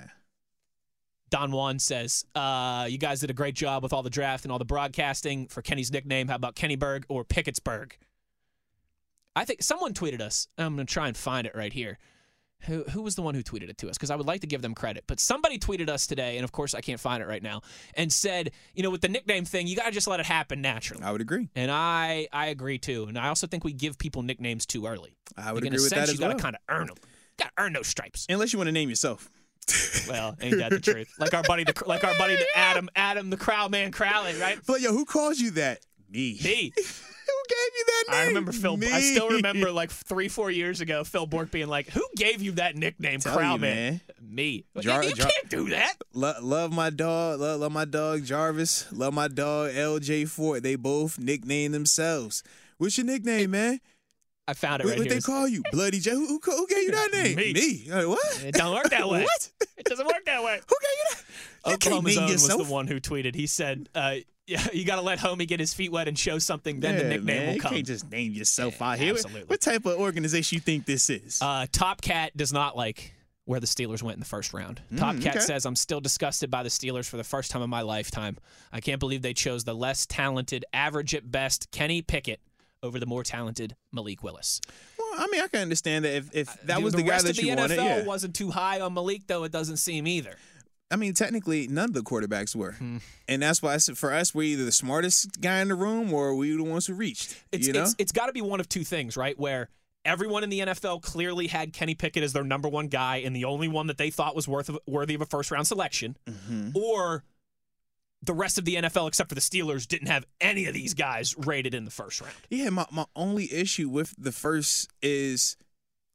Don 1.31 1.51
Juan 1.51 1.79
says, 1.79 2.25
uh, 2.35 2.87
"You 2.89 2.99
guys 2.99 3.21
did 3.21 3.31
a 3.31 3.35
great 3.35 3.55
job 3.55 3.83
with 3.83 3.93
all 3.93 4.03
the 4.03 4.11
draft 4.11 4.45
and 4.45 4.53
all 4.53 4.59
the 4.59 4.65
broadcasting 4.65 5.49
for 5.49 5.63
Kenny's 5.63 5.91
nickname. 5.91 6.29
How 6.29 6.37
about 6.37 6.55
Kennyburg 6.57 7.05
or 7.09 7.25
Pickettsburg?" 7.25 7.93
I 9.35 9.45
think 9.45 9.63
someone 9.63 9.93
tweeted 9.93 10.21
us. 10.21 10.49
I'm 10.57 10.77
going 10.77 10.87
to 10.87 10.93
try 10.93 11.09
and 11.09 11.17
find 11.17 11.47
it 11.47 11.55
right 11.55 11.73
here. 11.73 11.99
Who 12.61 12.85
who 12.85 13.03
was 13.03 13.17
the 13.17 13.23
one 13.23 13.35
who 13.35 13.43
tweeted 13.43 13.69
it 13.69 13.77
to 13.79 13.91
us? 13.91 13.99
Because 13.99 14.11
I 14.11 14.17
would 14.17 14.25
like 14.27 14.41
to 14.41 14.47
give 14.47 14.63
them 14.63 14.75
credit, 14.75 15.05
but 15.07 15.21
somebody 15.21 15.59
tweeted 15.59 15.91
us 15.91 16.07
today, 16.07 16.39
and 16.39 16.45
of 16.45 16.53
course 16.53 16.75
I 16.75 16.81
can't 16.81 16.99
find 16.99 17.23
it 17.23 17.27
right 17.27 17.43
now, 17.43 17.61
and 17.95 18.11
said, 18.11 18.51
you 18.75 18.83
know, 18.83 18.89
with 18.89 19.03
the 19.03 19.09
nickname 19.11 19.45
thing, 19.45 19.67
you 19.67 19.77
got 19.77 19.85
to 19.85 19.91
just 19.91 20.07
let 20.07 20.21
it 20.21 20.27
happen 20.27 20.63
naturally. 20.63 21.03
I 21.03 21.13
would 21.13 21.21
agree. 21.21 21.51
And 21.55 21.71
I 21.71 22.29
I 22.33 22.47
agree 22.47 22.79
too, 22.79 23.05
and 23.09 23.19
I 23.19 23.29
also 23.29 23.47
think 23.47 23.63
we 23.63 23.75
give 23.75 23.99
people 23.99 24.23
nicknames 24.23 24.65
too 24.65 24.87
early. 24.87 25.17
I 25.37 25.53
would 25.53 25.65
Like, 25.65 25.67
agree 25.67 25.69
in 25.69 25.73
a 25.75 25.77
with 25.77 25.89
sense, 25.91 26.09
that 26.09 26.19
you 26.19 26.25
as 26.25 26.31
gotta 26.33 26.43
kind 26.43 26.57
of 26.57 26.63
earn 26.71 26.87
them. 26.87 26.97
Got 27.39 27.55
to 27.57 27.63
earn 27.63 27.75
those 27.75 27.89
stripes. 27.89 28.25
Unless 28.31 28.55
you 28.55 28.59
want 28.59 28.69
to 28.69 28.73
name 28.73 28.89
yourself. 28.89 29.31
Well, 30.09 30.37
ain't 30.41 30.59
that 30.59 30.71
the 30.71 30.81
truth? 30.81 31.13
Like 31.19 31.35
our 31.35 31.43
buddy, 31.43 31.65
the, 31.65 31.75
like 31.87 32.05
our 32.05 32.15
buddy 32.17 32.37
the 32.37 32.47
Adam, 32.55 32.89
Adam 32.95 33.31
the 33.31 33.37
Crowd 33.37 33.71
Man 33.71 33.91
Crowley, 33.91 34.35
right? 34.41 34.59
But 34.67 34.81
yo, 34.81 34.93
who 34.93 35.05
calls 35.05 35.39
you 35.41 35.51
that? 35.53 35.81
Me. 36.09 36.39
Me. 36.45 36.73
who 36.77 36.83
gave 37.49 37.73
you 37.77 37.85
that 37.87 38.05
name? 38.09 38.21
I 38.21 38.27
remember 38.29 38.53
Phil. 38.53 38.77
Me. 38.77 38.91
I 38.93 39.01
still 39.01 39.29
remember 39.29 39.73
like 39.73 39.91
three, 39.91 40.29
four 40.29 40.51
years 40.51 40.81
ago, 40.81 41.03
Phil 41.03 41.27
Bourque 41.27 41.51
being 41.51 41.67
like, 41.67 41.89
"Who 41.89 42.05
gave 42.17 42.43
you 42.43 42.53
that 42.53 42.77
nickname, 42.77 43.19
Tell 43.21 43.37
Crowd 43.37 43.55
you, 43.55 43.59
man. 43.61 44.01
Me. 44.23 44.65
Jar- 44.79 45.03
you 45.03 45.15
Jar- 45.15 45.29
can't 45.29 45.49
do 45.49 45.71
that. 45.71 45.95
Lo- 46.13 46.35
love 46.41 46.73
my 46.73 46.91
dog. 46.91 47.41
Love, 47.41 47.61
love 47.61 47.73
my 47.73 47.85
dog 47.85 48.25
Jarvis. 48.25 48.87
Love 48.93 49.15
my 49.15 49.27
dog 49.29 49.73
LJ 49.73 50.29
Ford. 50.29 50.63
They 50.63 50.77
both 50.77 51.19
nicknamed 51.19 51.75
themselves. 51.75 52.45
What's 52.79 52.97
your 52.99 53.07
nickname, 53.07 53.51
man? 53.51 53.81
I 54.49 54.55
found 54.55 54.81
it 54.81 54.85
What, 54.85 54.91
right 54.93 54.99
what 55.01 55.09
they 55.09 55.21
call 55.21 55.49
you? 55.49 55.63
Bloody 55.73 55.99
J. 55.99 56.11
Who, 56.13 56.27
who, 56.27 56.41
who 56.45 56.67
gave 56.69 56.85
you 56.85 56.93
that 56.93 57.11
name? 57.15 57.35
Me. 57.37 57.53
Me. 57.53 57.87
Like, 57.91 58.07
what? 58.07 58.45
It 58.45 58.55
don't 58.55 58.75
work 58.75 58.91
that 58.91 59.09
way. 59.09 59.23
what? 59.25 59.51
It 59.77 59.85
doesn't 59.87 60.07
work 60.07 60.25
that 60.27 60.43
way. 60.43 60.61
Who 60.69 60.77
gave 60.81 60.91
you 60.99 61.05
that? 61.11 61.23
You 61.73 61.79
can't 61.79 61.95
Oklahoma's 62.05 62.33
was 62.49 62.49
the 62.49 62.73
one 62.73 62.87
who 62.87 63.01
tweeted. 63.01 63.35
He 63.35 63.47
said, 63.47 63.89
uh, 63.95 64.17
"Yeah, 64.47 64.65
you 64.73 64.85
got 64.85 64.97
to 64.97 65.03
let 65.03 65.19
homie 65.19 65.47
get 65.49 65.59
his 65.61 65.75
feet 65.75 65.91
wet 65.93 66.07
and 66.09 66.17
show 66.19 66.39
something. 66.39 66.81
Then 66.81 66.97
the 66.97 67.05
nickname 67.05 67.25
man. 67.25 67.47
will 67.49 67.55
You 67.55 67.61
come." 67.61 67.73
can't 67.75 67.87
just 67.87 68.11
name 68.11 68.33
yourself 68.33 68.81
out 68.81 68.99
here. 68.99 69.13
What- 69.13 69.25
absolutely. 69.25 69.49
What 69.49 69.61
type 69.61 69.85
of 69.87 69.99
organization 69.99 70.57
you 70.57 70.61
think 70.61 70.87
this 70.87 71.11
is? 71.11 71.41
Uh, 71.43 71.67
Top 71.73 72.01
Cat 72.01 72.37
does 72.37 72.53
not 72.53 72.77
like 72.77 73.13
where 73.47 73.61
the 73.61 73.67
Steelers 73.67 74.03
went 74.03 74.15
in 74.17 74.21
the 74.21 74.27
first 74.27 74.53
round. 74.53 74.81
Top 74.97 75.15
Mm, 75.17 75.23
Cat 75.23 75.37
okay. 75.37 75.45
says, 75.45 75.65
I'm 75.67 75.77
still 75.77 76.01
disgusted 76.01 76.51
by 76.51 76.63
the 76.65 76.69
Steelers 76.69 77.09
for 77.09 77.17
the 77.17 77.23
first 77.25 77.51
time 77.53 77.63
in 77.63 77.71
my 77.71 77.83
lifetime. 77.83 78.39
I 78.73 78.81
can't 78.81 78.99
believe 78.99 79.23
they 79.23 79.35
chose 79.35 79.63
the 79.63 79.75
less 79.75 80.05
talented, 80.07 80.65
average 80.73 81.15
at 81.15 81.31
best 81.31 81.71
Kenny 81.71 82.03
Pickett 82.03 82.41
over 82.83 82.99
the 83.01 83.07
more 83.07 83.23
talented 83.23 83.75
Malik 83.93 84.23
Willis. 84.23 84.61
well, 84.99 85.09
I 85.19 85.27
mean, 85.31 85.41
I 85.43 85.49
can 85.49 85.61
understand 85.63 86.05
that 86.05 86.15
if, 86.17 86.35
if 86.35 86.47
that 86.65 86.77
Dude, 86.77 86.85
was 86.85 86.93
the, 86.93 86.99
the, 86.99 87.03
guy 87.05 87.21
that 87.23 87.31
of 87.31 87.37
the 87.37 87.43
you 87.43 87.53
NFL 87.55 87.59
wanted. 87.59 87.77
Yeah. 87.77 88.05
wasn't 88.05 88.35
too 88.35 88.51
high 88.51 88.81
on 88.81 88.95
Malik, 88.95 89.27
though 89.27 89.45
it 89.45 89.53
doesn't 89.53 89.79
seem 89.79 90.07
either. 90.07 90.35
I 90.91 90.95
mean, 90.97 91.15
technically, 91.15 91.67
none 91.67 91.87
of 91.87 91.95
the 91.95 92.03
quarterbacks 92.03 92.55
were, 92.55 92.73
Hmm. 92.73 92.99
and 93.27 93.43
that's 93.43 93.61
why 93.61 93.75
I 93.75 93.79
said 93.79 93.99
for 93.99 94.13
us, 94.13 94.33
we're 94.35 94.45
either 94.45 94.65
the 94.65 94.71
smartest 94.73 95.41
guy 95.41 95.61
in 95.61 95.69
the 95.69 95.75
room 95.75 96.13
or 96.15 96.35
we 96.37 96.53
were 96.53 96.59
the 96.63 96.71
ones 96.71 96.87
who 96.87 96.95
reached. 96.95 97.37
It's 97.51 97.67
you 97.67 97.73
know, 97.73 97.83
it's, 97.83 97.97
it's 97.99 98.13
got 98.13 98.27
to 98.27 98.33
be 98.33 98.41
one 98.43 98.61
of 98.61 98.69
two 98.69 98.85
things, 98.85 99.17
right? 99.17 99.37
Where 99.37 99.69
everyone 100.05 100.45
in 100.45 100.51
the 100.51 100.61
NFL 100.61 101.03
clearly 101.03 101.49
had 101.49 101.73
Kenny 101.73 101.97
Pickett 101.97 102.23
as 102.23 102.33
their 102.33 102.45
number 102.45 102.69
one 102.69 102.87
guy 102.87 103.17
and 103.17 103.35
the 103.35 103.47
only 103.47 103.67
one 103.67 103.89
that 103.89 103.99
they 103.99 104.11
thought 104.11 104.37
was 104.37 104.47
worth 104.47 104.69
of, 104.69 104.79
worthy 104.87 105.15
of 105.17 105.21
a 105.23 105.27
first 105.27 105.51
round 105.51 105.67
selection, 105.67 106.17
Mm-hmm. 106.29 106.71
or 106.77 107.25
the 108.27 108.35
rest 108.35 108.59
of 108.59 108.65
the 108.65 108.77
NFL, 108.77 109.09
except 109.09 109.29
for 109.29 109.35
the 109.35 109.41
Steelers, 109.41 109.87
didn't 109.87 110.09
have 110.09 110.27
any 110.41 110.67
of 110.67 110.75
these 110.75 110.95
guys 110.95 111.35
rated 111.39 111.75
in 111.75 111.85
the 111.85 111.91
first 111.91 112.21
round. 112.21 112.35
yeah. 112.51 112.71
My 112.71 112.87
my 112.91 113.07
only 113.15 113.53
issue 113.53 113.89
with 113.89 114.15
the 114.19 114.33
first 114.33 114.89
is 115.03 115.57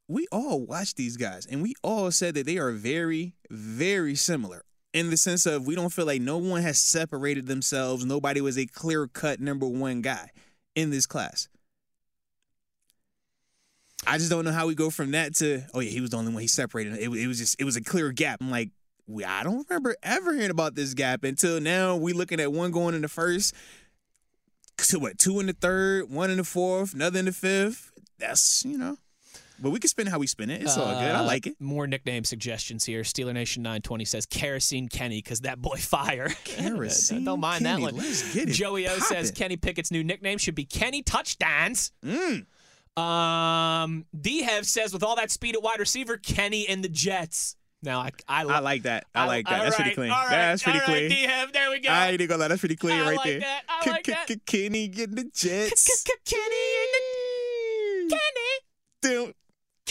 we 0.08 0.28
all 0.32 0.62
watched 0.62 0.98
these 0.98 1.18
guys 1.18 1.46
and 1.46 1.62
we 1.62 1.74
all 1.84 2.12
said 2.12 2.34
that 2.36 2.46
they 2.46 2.58
are 2.58 2.72
very 2.72 3.34
very 3.50 4.16
similar 4.16 4.64
in 4.94 5.10
the 5.10 5.18
sense 5.18 5.46
of 5.46 5.66
we 5.66 5.76
don't 5.76 5.94
feel 5.94 6.06
like 6.06 6.22
no 6.22 6.38
one 6.38 6.62
has 6.62 6.80
separated 6.80 7.48
themselves. 7.48 8.06
Nobody 8.06 8.42
was 8.42 8.58
a 8.58 8.66
clear 8.66 9.08
cut 9.08 9.40
number 9.40 9.68
one 9.68 10.02
guy 10.02 10.30
in 10.76 10.90
this 10.90 11.06
class. 11.06 11.48
I 14.06 14.18
just 14.18 14.32
don't 14.32 14.44
know 14.46 14.52
how 14.52 14.68
we 14.68 14.76
go 14.76 14.90
from 14.90 15.12
that 15.12 15.36
to 15.36 15.62
oh 15.74 15.80
yeah 15.80 15.92
he 15.92 16.02
was 16.02 16.10
the 16.10 16.18
only 16.18 16.34
one 16.34 16.42
he 16.42 16.48
separated. 16.48 16.94
It, 16.94 17.10
it 17.10 17.28
was 17.28 17.38
just 17.38 17.60
it 17.62 17.64
was 17.64 17.76
a 17.76 17.82
clear 17.82 18.12
gap. 18.12 18.42
I'm 18.42 18.50
like 18.50 18.72
we, 19.12 19.24
I 19.26 19.44
don't 19.44 19.66
remember 19.70 19.96
ever 20.04 20.34
hearing 20.34 20.50
about 20.52 20.76
this 20.76 20.94
gap 20.94 21.24
until 21.24 21.60
now. 21.60 21.96
We 21.96 22.14
looking 22.14 22.40
at 22.40 22.52
one 22.52 22.72
going 22.72 22.96
in 22.96 23.02
the 23.02 23.08
first, 23.08 23.54
to 24.78 25.00
what 25.00 25.18
two 25.20 25.40
in 25.40 25.46
the 25.48 25.54
third, 25.54 26.10
one 26.10 26.30
in 26.32 26.38
the 26.38 26.44
fourth, 26.44 26.94
another 26.94 27.20
in 27.20 27.26
the 27.26 27.32
fifth. 27.32 27.92
That's 28.20 28.64
you 28.66 28.78
know, 28.78 28.98
but 29.60 29.70
we 29.72 29.80
can 29.80 29.88
spin 29.90 30.08
how 30.08 30.18
we 30.20 30.28
spin 30.28 30.50
it. 30.50 30.62
It's 30.62 30.78
all 30.78 30.86
good. 30.94 31.12
I 31.12 31.20
Uh, 31.20 31.24
like 31.26 31.48
it. 31.48 31.56
More 31.60 31.86
nickname 31.88 32.24
suggestions 32.24 32.86
here. 32.86 33.02
Steeler 33.02 33.34
Nation 33.34 33.62
920 33.64 34.06
says 34.06 34.26
Kerosene 34.26 34.88
Kenny 34.90 35.18
because 35.22 35.42
that 35.42 35.62
boy 35.62 35.78
fire. 35.78 36.30
Kerosene 36.44 37.24
Don't 37.24 37.40
mind 37.40 37.64
Kenny, 37.66 37.86
that 37.86 37.94
one. 37.94 38.02
let's 38.02 38.34
get 38.34 38.50
it 38.50 38.54
Joey 38.54 38.88
O 38.88 38.98
says. 39.00 39.32
Kenny 39.32 39.58
Pickett's 39.58 39.92
new 39.92 40.04
nickname 40.04 40.38
should 40.38 40.56
be 40.56 40.66
Kenny 40.66 41.02
Touchdowns. 41.02 41.92
Mm. 42.06 42.46
Um, 42.98 44.06
D 44.20 44.42
Hev 44.44 44.66
says 44.66 44.94
with 44.94 45.04
all 45.04 45.16
that 45.16 45.32
speed 45.32 45.56
at 45.56 45.64
wide 45.64 45.80
receiver, 45.80 46.18
Kenny 46.18 46.68
and 46.68 46.84
the 46.84 46.90
Jets. 46.90 47.56
Now 47.84 48.00
I 48.02 48.12
I, 48.28 48.44
I 48.44 48.60
like 48.60 48.84
that. 48.84 49.06
I 49.16 49.26
like 49.26 49.48
that. 49.48 49.64
That's 49.64 49.76
pretty 49.76 49.96
clean. 49.96 50.12
Right, 50.12 50.28
That's 50.30 50.62
pretty 50.64 50.80
all 50.80 50.88
right, 50.88 51.08
clean. 51.08 51.10
D-Hev, 51.10 51.52
there 51.54 51.70
we 51.72 51.80
go. 51.80 51.90
I 51.90 52.10
ain't 52.10 52.20
gonna 52.30 52.38
lie. 52.42 52.48
That's 52.48 52.60
pretty 52.60 52.76
clean 52.76 53.00
I 53.00 53.02
right 53.08 53.18
like 53.18 53.26
there. 53.26 53.40
that. 53.40 53.62
I 53.68 53.90
like 53.90 54.06
that. 54.06 54.28
Kenny 54.46 54.88
getting 54.88 55.16
the 55.16 55.24
Jets. 55.34 56.04
Kenny 56.26 56.56
and 56.86 58.52
the 59.02 59.32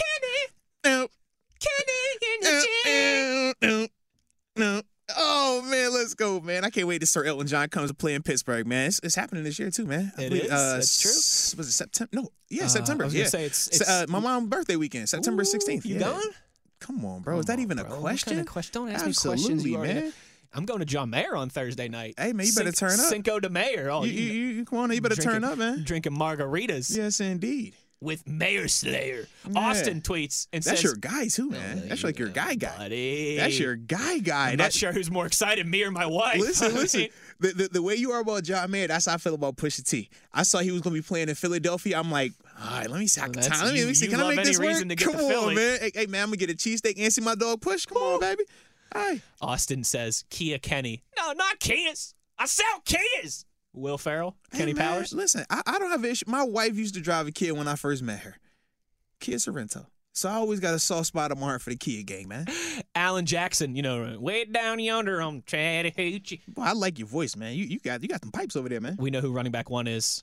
Kenny, 0.01 0.39
Kenny, 0.85 1.09
Kenny 1.61 2.21
in 2.25 3.55
the 3.61 3.91
gym. 4.57 4.83
Oh 5.17 5.63
man, 5.69 5.93
let's 5.93 6.15
go, 6.15 6.41
man! 6.41 6.65
I 6.65 6.71
can't 6.71 6.87
wait 6.87 7.01
to 7.01 7.07
Sir 7.07 7.25
Elton 7.25 7.49
John 7.49 7.69
comes 7.69 7.91
to 7.91 7.95
play 7.95 8.15
in 8.15 8.23
Pittsburgh, 8.23 8.65
man. 8.67 8.87
It's, 8.87 9.01
it's 9.03 9.17
happening 9.17 9.43
this 9.43 9.59
year 9.59 9.69
too, 9.71 9.85
man. 9.85 10.13
I 10.17 10.23
It 10.23 10.29
believe, 10.29 10.45
is? 10.45 10.51
Uh, 10.53 10.75
That's 10.75 11.01
true. 11.03 11.11
s- 11.11 11.55
Was 11.59 11.67
it 11.69 11.73
September? 11.73 12.11
No, 12.15 12.29
yeah, 12.49 12.67
Uh, 12.67 12.69
September. 12.69 13.03
I 13.03 13.07
was 13.07 13.15
yeah, 13.15 13.23
gonna 13.23 13.31
say 13.31 13.45
it's- 13.47 13.69
it's- 13.73 13.89
uh, 13.91 14.07
my 14.09 14.21
mom's 14.21 14.49
birthday 14.49 14.77
weekend, 14.77 15.09
September 15.09 15.43
sixteenth. 15.43 15.85
You 15.85 15.95
yeah. 15.97 16.01
going? 16.03 16.31
Come 16.81 17.05
on, 17.05 17.21
bro. 17.23 17.39
Is 17.39 17.47
that 17.47 17.55
on, 17.55 17.61
even 17.61 17.79
a 17.79 17.85
bro. 17.85 17.99
Question? 18.01 18.31
kind 18.33 18.41
of 18.41 18.47
question? 18.47 18.73
Don't 18.83 18.91
ask 18.93 19.07
Absolutely, 19.07 19.43
me 19.55 19.75
questions. 19.75 19.95
You 19.97 20.03
man. 20.03 20.13
I'm 20.53 20.65
going 20.65 20.81
to 20.81 20.85
John 20.85 21.11
Mayer 21.11 21.37
on 21.37 21.49
Thursday 21.49 21.89
night. 21.89 22.15
Hey, 22.19 22.33
man, 22.33 22.45
you 22.47 22.53
better 22.55 22.73
turn 22.73 22.93
up. 22.99 23.07
Cinco 23.07 23.39
de 23.39 23.49
Mayo. 23.49 23.89
Oh, 23.89 24.05
you, 24.05 24.13
you, 24.13 24.33
you, 24.33 24.47
you- 24.49 24.65
come 24.65 24.79
on, 24.81 24.91
you 24.93 25.01
better 25.01 25.15
turn 25.15 25.45
up, 25.45 25.59
man. 25.59 25.85
Drinking 25.85 26.13
margaritas 26.17 26.97
Yes, 26.97 27.21
indeed. 27.21 27.75
with 28.01 28.27
Mayor 28.27 28.67
Slayer. 28.67 29.29
Yeah. 29.49 29.61
Austin 29.61 30.01
tweets 30.01 30.49
and 30.53 30.61
That's 30.65 30.81
says, 30.81 30.83
your 30.83 30.95
guy 30.97 31.29
too, 31.29 31.51
man. 31.51 31.89
That's 31.89 32.03
like 32.03 32.19
your 32.19 32.31
guy 32.31 32.55
guy. 32.57 32.77
Buddy. 32.79 33.37
That's 33.37 33.61
your 33.61 33.77
guy 33.77 34.19
guy. 34.19 34.51
I'm 34.51 34.57
That- 34.57 34.65
not 34.65 34.73
sure 34.73 34.91
who's 34.93 35.09
more 35.11 35.27
excited, 35.27 35.67
me 35.69 35.85
or 35.85 35.93
my 35.93 36.07
wife. 36.07 36.41
Listen, 36.41 36.75
listen. 36.75 37.07
The, 37.41 37.53
the, 37.53 37.69
the 37.69 37.83
way 37.83 37.95
you 37.95 38.13
are 38.13 38.21
about 38.21 38.45
John 38.45 38.71
Mayer, 38.71 38.87
that's 38.87 39.07
how 39.07 39.15
I 39.15 39.17
feel 39.17 39.35
about 39.35 39.57
Pusha 39.57 39.83
T. 39.83 40.11
I 40.33 40.43
saw 40.43 40.59
he 40.59 40.73
was 40.73 40.83
going 40.83 40.95
to 40.95 41.01
be 41.01 41.07
playing 41.07 41.31
in 41.31 41.35
Philadelphia. 41.35 41.99
I'm 41.99 42.11
like, 42.11 42.33
all 42.63 42.79
right, 42.79 42.91
let 42.91 43.01
me 43.01 43.07
see. 43.07 43.21
I 43.21 43.29
Well, 43.29 43.43
time. 43.43 43.65
Let 43.65 43.75
me, 43.75 43.81
let 43.81 43.89
me 43.89 43.95
see. 43.95 44.09
Can 44.09 44.21
I 44.21 44.35
make 44.35 44.45
this 44.45 44.59
work? 44.59 44.99
Come 44.99 45.17
on, 45.17 45.55
man. 45.55 45.79
Hey, 45.81 45.91
hey, 45.95 46.07
man, 46.07 46.25
I'm 46.25 46.29
going 46.29 46.39
to 46.39 46.47
get 46.47 46.51
a 46.51 46.57
cheesesteak 46.57 47.03
and 47.03 47.13
see 47.13 47.23
my 47.23 47.35
dog 47.35 47.63
push. 47.63 47.87
Come 47.87 47.97
on, 47.99 48.21
baby. 48.21 48.45
All 48.95 49.01
right. 49.01 49.23
Austin 49.41 49.85
says, 49.85 50.25
Kia 50.29 50.59
Kenny. 50.59 51.03
No, 51.17 51.33
not 51.33 51.59
Kias. 51.61 52.15
I 52.39 52.47
sell 52.47 52.83
Kias. 52.85 53.47
Will 53.73 53.99
Ferrell, 53.99 54.37
Kenny 54.53 54.73
Hey, 54.73 54.73
man, 54.75 54.95
Powers. 54.95 55.13
Listen, 55.13 55.45
I, 55.49 55.63
I 55.65 55.79
don't 55.79 55.91
have 55.91 56.03
an 56.03 56.11
issue. 56.11 56.25
My 56.29 56.43
wife 56.43 56.77
used 56.77 56.95
to 56.95 57.01
drive 57.01 57.27
a 57.29 57.33
Kia 57.33 57.55
when 57.55 57.69
I 57.69 57.77
first 57.77 58.03
met 58.03 58.21
her. 58.21 58.37
Kia 59.21 59.37
Sorento. 59.37 59.87
So 60.21 60.29
I 60.29 60.35
always 60.35 60.61
got 60.61 60.75
a 60.75 60.79
soft 60.79 61.07
spot 61.07 61.31
in 61.33 61.41
my 61.41 61.47
heart 61.47 61.63
for 61.63 61.71
the 61.71 61.77
Kia 61.77 62.03
gang, 62.03 62.29
man. 62.29 62.45
Alan 62.95 63.25
Jackson, 63.25 63.75
you 63.75 63.81
know, 63.81 64.19
way 64.21 64.45
down 64.45 64.79
yonder 64.79 65.23
on 65.23 65.43
Chattahoochee. 65.47 66.43
Boy, 66.47 66.61
I 66.63 66.73
like 66.73 66.99
your 66.99 67.09
voice, 67.09 67.37
man. 67.37 67.55
You 67.55 67.65
you 67.65 67.79
got 67.79 68.03
you 68.03 68.09
got 68.09 68.21
some 68.23 68.31
pipes 68.31 68.55
over 68.55 68.69
there, 68.69 68.83
man. 68.83 68.97
We 68.99 69.11
know 69.11 69.23
who 69.23 69.33
running 69.33 69.51
back 69.53 69.71
one 69.71 69.87
is. 69.87 70.23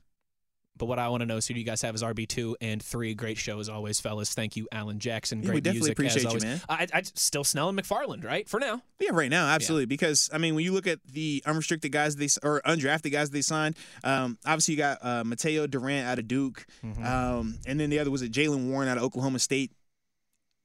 But 0.79 0.86
what 0.86 0.99
I 0.99 1.10
want 1.10 1.21
to 1.21 1.25
know 1.25 1.38
is 1.38 1.47
who 1.47 1.55
do 1.55 1.60
you 1.60 1.65
guys 1.65 1.81
have 1.81 1.95
as 1.95 2.03
RB 2.03 2.27
two 2.27 2.55
and 2.62 2.79
three? 2.83 3.15
Great 3.15 3.39
show 3.39 3.60
as 3.60 3.67
always, 3.67 3.99
fellas. 3.99 4.36
Thank 4.36 4.55
you, 4.55 4.67
Alan 4.71 4.99
Jackson. 4.99 5.39
Great 5.41 5.47
Yeah, 5.47 5.53
we 5.55 5.62
definitely 5.62 5.79
music 5.79 5.93
appreciate 5.93 6.25
as 6.27 6.33
you, 6.36 6.39
man. 6.47 6.62
I, 6.69 6.88
I 6.93 7.01
still 7.15 7.43
Snell 7.43 7.69
and 7.69 7.79
McFarland, 7.81 8.23
right? 8.23 8.47
For 8.47 8.60
now. 8.60 8.83
Yeah, 8.99 9.10
right 9.13 9.31
now, 9.31 9.47
absolutely. 9.47 9.88
Because 9.88 10.29
I 10.31 10.38
mean, 10.38 10.53
when 10.53 10.63
you 10.63 10.73
look 10.73 10.86
at 10.86 10.99
the 11.12 11.41
unrestricted 11.47 11.91
guys 11.91 12.15
they 12.15 12.27
or 12.43 12.62
undrafted 12.63 13.12
guys 13.12 13.31
they 13.31 13.41
signed, 13.41 13.75
um, 14.03 14.38
obviously 14.45 14.75
you 14.75 14.77
got 14.77 14.99
uh, 15.01 15.23
Mataeo 15.23 15.67
Durant 15.67 16.07
out 16.07 16.19
of 16.19 16.27
Duke, 16.27 16.67
Mm-hmm. 16.86 17.03
um, 17.03 17.57
and 17.65 17.79
then 17.79 17.89
the 17.89 17.97
other 17.97 18.12
was 18.12 18.21
a 18.21 18.29
Jaylen 18.29 18.69
Warren 18.69 18.88
out 18.88 18.97
of 18.97 19.03
Oklahoma 19.03 19.39
State. 19.39 19.71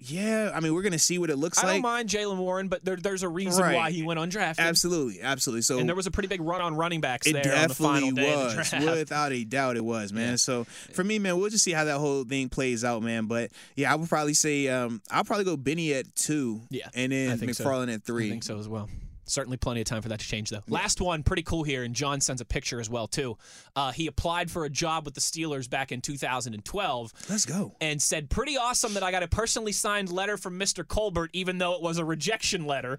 Yeah, 0.04 0.50
I 0.54 0.60
mean, 0.60 0.74
we're 0.74 0.82
gonna 0.82 0.98
see 0.98 1.18
what 1.18 1.30
it 1.30 1.36
looks 1.36 1.58
I 1.58 1.62
like. 1.62 1.70
I 1.70 1.72
don't 1.74 1.82
mind 1.82 2.08
Jaylen 2.08 2.36
Warren, 2.38 2.68
but 2.68 2.84
there, 2.84 2.96
there's 2.96 3.22
a 3.22 3.28
reason 3.28 3.62
Right. 3.62 3.74
why 3.76 3.90
he 3.90 4.02
went 4.02 4.18
undrafted. 4.18 4.58
Absolutely, 4.58 5.20
absolutely. 5.22 5.62
So 5.62 5.78
And 5.78 5.88
there 5.88 5.96
was 5.96 6.06
a 6.06 6.10
pretty 6.10 6.28
big 6.28 6.40
run 6.40 6.60
on 6.60 6.74
running 6.74 7.00
backs 7.00 7.26
It 7.26 7.34
there 7.34 7.54
on 7.56 7.68
the 7.68 7.74
final 7.74 8.10
definitely 8.10 8.22
day 8.22 8.36
was, 8.36 8.54
the 8.70 8.76
draft. 8.78 8.98
without 8.98 9.32
a 9.32 9.44
doubt, 9.44 9.76
it 9.76 9.84
was, 9.84 10.12
man. 10.12 10.30
Yeah. 10.30 10.36
So 10.36 10.64
for 10.92 11.04
me, 11.04 11.18
man, 11.18 11.38
we'll 11.38 11.50
just 11.50 11.64
see 11.64 11.72
how 11.72 11.84
that 11.84 11.98
whole 11.98 12.24
thing 12.24 12.48
plays 12.48 12.84
out, 12.84 13.02
man. 13.02 13.26
But 13.26 13.50
yeah, 13.76 13.92
I 13.92 13.96
would 13.96 14.08
probably 14.08 14.34
say 14.34 14.68
um, 14.68 15.00
I'll 15.10 15.24
probably 15.24 15.44
go 15.44 15.56
Benny 15.56 15.92
at 15.94 16.14
two, 16.14 16.62
Yeah, 16.70 16.88
and 16.94 17.12
then 17.12 17.30
I 17.30 17.36
so. 17.52 17.64
McFarland 17.64 17.94
at 17.94 18.02
three. 18.02 18.26
I 18.26 18.30
think 18.30 18.44
so 18.44 18.58
as 18.58 18.68
well. 18.68 18.88
Certainly 19.24 19.58
plenty 19.58 19.80
of 19.80 19.86
time 19.86 20.02
for 20.02 20.08
that 20.08 20.18
to 20.20 20.26
change, 20.26 20.50
though. 20.50 20.62
Last 20.68 21.00
one, 21.00 21.22
pretty 21.22 21.42
cool 21.42 21.62
here, 21.62 21.84
and 21.84 21.94
John 21.94 22.20
sends 22.20 22.40
a 22.40 22.44
picture 22.44 22.80
as 22.80 22.90
well, 22.90 23.06
too. 23.06 23.38
Uh, 23.76 23.92
he 23.92 24.06
applied 24.08 24.50
for 24.50 24.64
a 24.64 24.70
job 24.70 25.04
with 25.04 25.14
the 25.14 25.20
Steelers 25.20 25.70
back 25.70 25.92
in 25.92 26.00
2012 26.00 27.12
Let's 27.30 27.46
go. 27.46 27.76
and 27.80 28.00
said, 28.02 28.30
pretty 28.30 28.56
awesome 28.56 28.94
that 28.94 29.02
I 29.02 29.10
got 29.10 29.22
a 29.22 29.28
personally 29.28 29.72
signed 29.72 30.10
letter 30.10 30.36
from 30.36 30.58
Mr. 30.58 30.86
Colbert, 30.86 31.30
even 31.32 31.58
though 31.58 31.74
it 31.74 31.82
was 31.82 31.98
a 31.98 32.04
rejection 32.04 32.66
letter. 32.66 32.98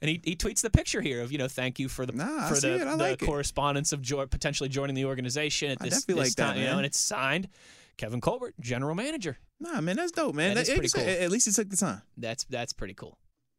And 0.00 0.08
he, 0.10 0.20
he 0.24 0.36
tweets 0.36 0.60
the 0.60 0.70
picture 0.70 1.00
here 1.00 1.22
of, 1.22 1.32
you 1.32 1.38
know, 1.38 1.48
thank 1.48 1.78
you 1.78 1.88
for 1.88 2.04
the 2.04 2.12
Nah, 2.12 2.48
for 2.48 2.54
the, 2.54 2.78
the 2.78 2.96
like 2.96 3.22
it. 3.22 3.26
correspondence 3.26 3.92
of 3.92 4.02
jo- 4.02 4.26
potentially 4.26 4.68
joining 4.68 4.94
the 4.94 5.06
organization 5.06 5.70
at 5.70 5.78
this, 5.78 6.04
this 6.04 6.16
like 6.16 6.34
that, 6.34 6.52
time, 6.54 6.58
you 6.58 6.64
know, 6.66 6.76
and 6.76 6.84
it's 6.86 6.98
signed 6.98 7.48
Kevin 7.96 8.20
Colbert, 8.20 8.54
general 8.60 8.94
manager. 8.94 9.38
Nah, 9.60 9.80
man, 9.80 9.96
that's 9.96 10.12
dope, 10.12 10.34
man. 10.34 10.56
That 10.56 10.62
is 10.62 10.68
like 10.68 10.78
pretty 10.78 10.92
cool. 10.98 11.08
At 11.24 11.30
least 11.30 11.46
he 11.46 11.52
took 11.52 11.70
the 11.70 11.76
time. 11.76 12.02
That's 12.18 12.44
that's 12.44 12.72
pretty 12.72 12.94
cool. 12.94 13.16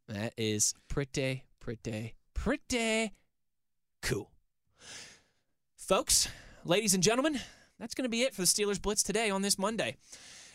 That 0.08 0.34
is 0.36 0.72
pretty, 0.88 1.42
pretty, 1.66 2.14
pretty 2.32 3.12
cool. 4.00 4.30
Folks, 5.74 6.28
ladies 6.64 6.94
and 6.94 7.02
gentlemen, 7.02 7.40
that's 7.80 7.92
going 7.92 8.04
to 8.04 8.08
be 8.08 8.22
it 8.22 8.32
for 8.32 8.42
the 8.42 8.46
Steelers 8.46 8.80
Blitz 8.80 9.02
today 9.02 9.30
on 9.30 9.42
this 9.42 9.58
Monday. 9.58 9.96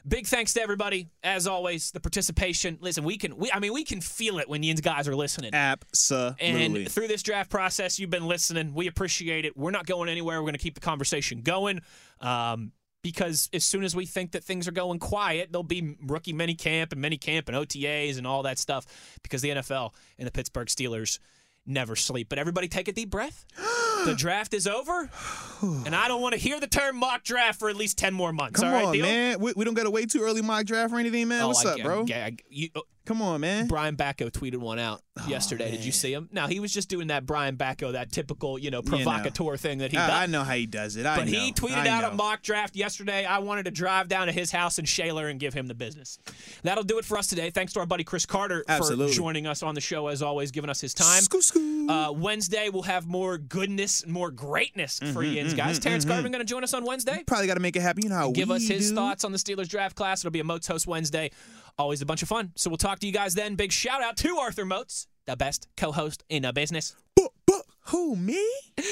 Big 0.08 0.26
thanks 0.26 0.54
to 0.54 0.62
everybody, 0.62 1.10
as 1.22 1.48
always, 1.48 1.92
the 1.92 2.00
participation. 2.00 2.78
Listen, 2.80 3.04
we 3.04 3.18
can, 3.18 3.36
we, 3.36 3.52
I 3.52 3.60
mean, 3.60 3.74
we 3.74 3.84
can 3.84 4.00
feel 4.00 4.40
it 4.40 4.48
when 4.48 4.64
you 4.64 4.74
guys 4.76 5.06
are 5.10 5.16
listening. 5.16 5.54
Absolutely. 5.54 6.86
And 6.86 6.90
through 6.90 7.10
this 7.10 7.24
draft 7.24 7.50
process, 7.50 8.00
you've 8.00 8.10
been 8.10 8.26
listening. 8.26 8.74
We 8.74 8.88
appreciate 8.88 9.44
it. 9.44 9.58
We're 9.58 9.72
not 9.72 9.86
going 9.86 10.08
anywhere. 10.08 10.38
We're 10.40 10.46
going 10.46 10.54
to 10.54 10.60
keep 10.60 10.76
the 10.76 10.80
conversation 10.80 11.42
going. 11.42 11.82
Um, 12.22 12.72
because 13.02 13.50
as 13.54 13.64
soon 13.66 13.84
as 13.84 13.96
we 13.96 14.06
think 14.06 14.32
that 14.32 14.44
things 14.44 14.68
are 14.68 14.72
going 14.72 15.00
quiet, 15.00 15.52
there'll 15.52 15.64
be 15.64 15.96
rookie 16.06 16.34
mini 16.34 16.56
camp 16.56 16.92
and 16.92 17.02
mini 17.02 17.18
camp 17.18 17.48
and 17.48 17.58
OTAs 17.58 18.18
and 18.18 18.28
all 18.28 18.44
that 18.44 18.60
stuff. 18.60 18.86
Because 19.24 19.42
the 19.42 19.50
NFL 19.50 19.94
and 20.18 20.28
the 20.28 20.32
Pittsburgh 20.32 20.68
Steelers 20.68 21.20
never 21.66 21.96
sleep. 21.96 22.28
But 22.30 22.40
everybody, 22.40 22.68
take 22.68 22.88
a 22.88 22.92
deep 22.92 23.10
breath. 23.10 23.46
the 24.06 24.16
draft 24.16 24.54
is 24.54 24.68
over, 24.68 25.10
and 25.62 25.96
I 25.96 26.08
don't 26.08 26.22
want 26.22 26.34
to 26.34 26.40
hear 26.40 26.60
the 26.60 26.68
term 26.68 26.98
mock 26.98 27.24
draft 27.24 27.60
for 27.60 27.70
at 27.70 27.76
least 27.76 27.98
ten 27.98 28.14
more 28.14 28.34
months. 28.34 28.60
Come 28.60 28.70
all 28.70 28.76
right, 28.76 28.86
on, 28.86 28.94
deal? 28.94 29.06
man. 29.06 29.40
We, 29.40 29.54
we 29.56 29.66
don't 29.66 29.76
got 29.76 29.84
to 29.84 29.92
wait 29.92 30.10
too 30.12 30.22
early 30.22 30.42
mock 30.42 30.66
draft 30.66 30.94
or 30.94 31.00
anything, 31.00 31.28
man. 31.28 31.42
Oh, 31.44 31.48
What's 31.50 31.66
I- 31.66 31.74
up, 31.74 31.82
bro? 31.82 32.06
I- 32.10 32.14
I- 32.14 32.38
you- 32.50 32.70
oh, 32.76 32.84
Come 33.06 33.22
on, 33.22 33.42
man. 33.42 33.68
Brian 33.68 33.96
Batko 33.96 34.30
tweeted 34.30 34.58
one 34.58 34.78
out 34.78 35.02
oh, 35.20 35.28
yesterday. 35.28 35.72
Did 35.72 35.84
you 35.84 35.92
see 35.92 36.14
him? 36.14 36.30
Now 36.32 36.48
he 36.48 36.60
was 36.60 36.72
just 36.72 36.88
doing 36.88 37.08
that 37.08 37.26
Brian 37.26 37.58
Batko, 37.58 37.94
that 37.94 38.12
typical, 38.12 38.60
you 38.60 38.70
know, 38.70 38.82
You 38.84 38.92
know. 38.92 38.98
provocateur 39.04 39.58
thing 39.58 39.80
that 39.80 39.90
he 39.90 39.98
does. 39.98 40.10
I, 40.10 40.24
I 40.24 40.26
know 40.28 40.44
how 40.44 40.54
he 40.54 40.68
does 40.68 40.96
it. 40.96 41.06
I 41.06 41.18
but 41.18 41.26
know. 41.26 41.32
he 41.32 41.52
tweeted 41.52 41.88
I 41.88 41.88
out 41.88 42.04
know. 42.04 42.12
a 42.12 42.14
mock 42.14 42.44
draft 42.44 42.76
yesterday. 42.76 43.26
I 43.26 43.40
wanted 43.40 43.66
to 43.66 43.72
drive 43.72 44.08
down 44.08 44.28
to 44.28 44.34
his 44.34 44.52
house 44.52 44.78
in 44.78 44.86
Shaler 44.86 45.28
and 45.30 45.40
give 45.40 45.54
him 45.54 45.68
the 45.68 45.74
business. 45.74 46.20
That'll 46.62 46.84
do 46.84 47.00
it 47.00 47.06
for 47.06 47.18
us 47.18 47.28
today. 47.28 47.50
Thanks 47.50 47.74
to 47.74 47.80
our 47.80 47.88
buddy 47.88 48.04
Chris 48.04 48.26
Carter 48.28 48.64
Absolutely. 48.68 49.08
for 49.08 49.14
joining 49.14 49.48
us 49.48 49.64
on 49.64 49.74
the 49.74 49.82
show 49.82 50.08
as 50.08 50.22
always, 50.22 50.52
giving 50.52 50.70
us 50.70 50.80
his 50.80 50.94
time. 50.94 51.24
Scoo, 51.24 51.40
scoo. 51.40 51.90
Uh, 51.90 52.14
Wednesday 52.14 52.70
we'll 52.70 52.84
have 52.84 53.08
more 53.08 53.40
goodness, 53.40 54.06
more 54.06 54.30
greatness 54.30 55.00
for 55.00 55.06
mm-hmm, 55.06 55.24
you 55.24 55.44
guys. 55.44 55.54
Mm-hmm, 55.54 55.62
mm-hmm, 55.70 55.80
Terence 55.80 56.06
Garvin 56.06 56.32
going 56.32 56.46
to 56.46 56.50
join 56.50 56.64
us 56.64 56.74
on 56.76 56.86
Wednesday. 56.86 57.24
Probably 57.26 57.48
got 57.48 57.56
to 57.56 57.60
make 57.60 57.76
it 57.76 57.82
happen. 57.82 58.04
You 58.04 58.10
know 58.10 58.16
how 58.16 58.32
Give 58.32 58.52
us 58.52 58.68
his 58.68 58.90
do. 58.90 58.96
thoughts 58.96 59.24
on 59.24 59.32
the 59.32 59.38
Steelers 59.40 59.68
draft 59.68 59.96
class. 59.96 60.22
It'll 60.22 60.32
be 60.32 60.40
a 60.40 60.44
Moats 60.44 60.68
Host 60.68 60.86
Wednesday. 60.86 61.32
Always 61.78 62.02
a 62.02 62.06
bunch 62.06 62.22
of 62.22 62.30
fun. 62.30 62.52
So 62.56 62.70
we'll 62.70 62.78
talk 62.78 63.00
to 63.00 63.08
you 63.08 63.14
guys 63.14 63.34
then. 63.34 63.56
Big 63.56 63.72
shout 63.72 64.02
out 64.02 64.18
to 64.18 64.38
Arthur 64.38 64.66
Moats, 64.66 65.08
the 65.26 65.36
best 65.36 65.68
co-host 65.78 66.24
in 66.30 66.44
the 66.44 66.54
business. 66.54 66.96
But, 67.16 67.32
but 67.46 67.64
who 67.88 68.16
me? 68.16 68.44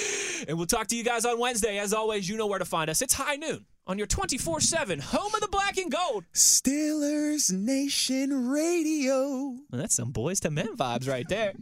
And 0.48 0.58
we'll 0.58 0.68
talk 0.68 0.88
to 0.88 0.96
you 0.96 1.04
guys 1.04 1.26
on 1.26 1.38
Wednesday. 1.38 1.80
As 1.80 1.94
always, 1.94 2.30
you 2.30 2.38
know 2.38 2.48
where 2.48 2.60
to 2.60 2.66
find 2.66 2.90
us. 2.90 3.02
It's 3.02 3.14
high 3.14 3.36
noon 3.36 3.66
on 3.86 3.98
your 3.98 4.08
24 4.08 4.62
7 4.62 5.00
home 5.00 5.36
of 5.36 5.42
the 5.42 5.50
black 5.50 5.78
and 5.78 5.92
gold. 5.92 6.24
Steelers 6.34 7.52
Nation 7.52 8.48
Radio. 8.48 9.58
Well, 9.70 9.82
that's 9.82 9.96
some 9.96 10.14
Boyz 10.14 10.44
II 10.46 10.52
Men 10.52 10.78
vibes 10.78 11.10
right 11.10 11.28
there. 11.28 11.56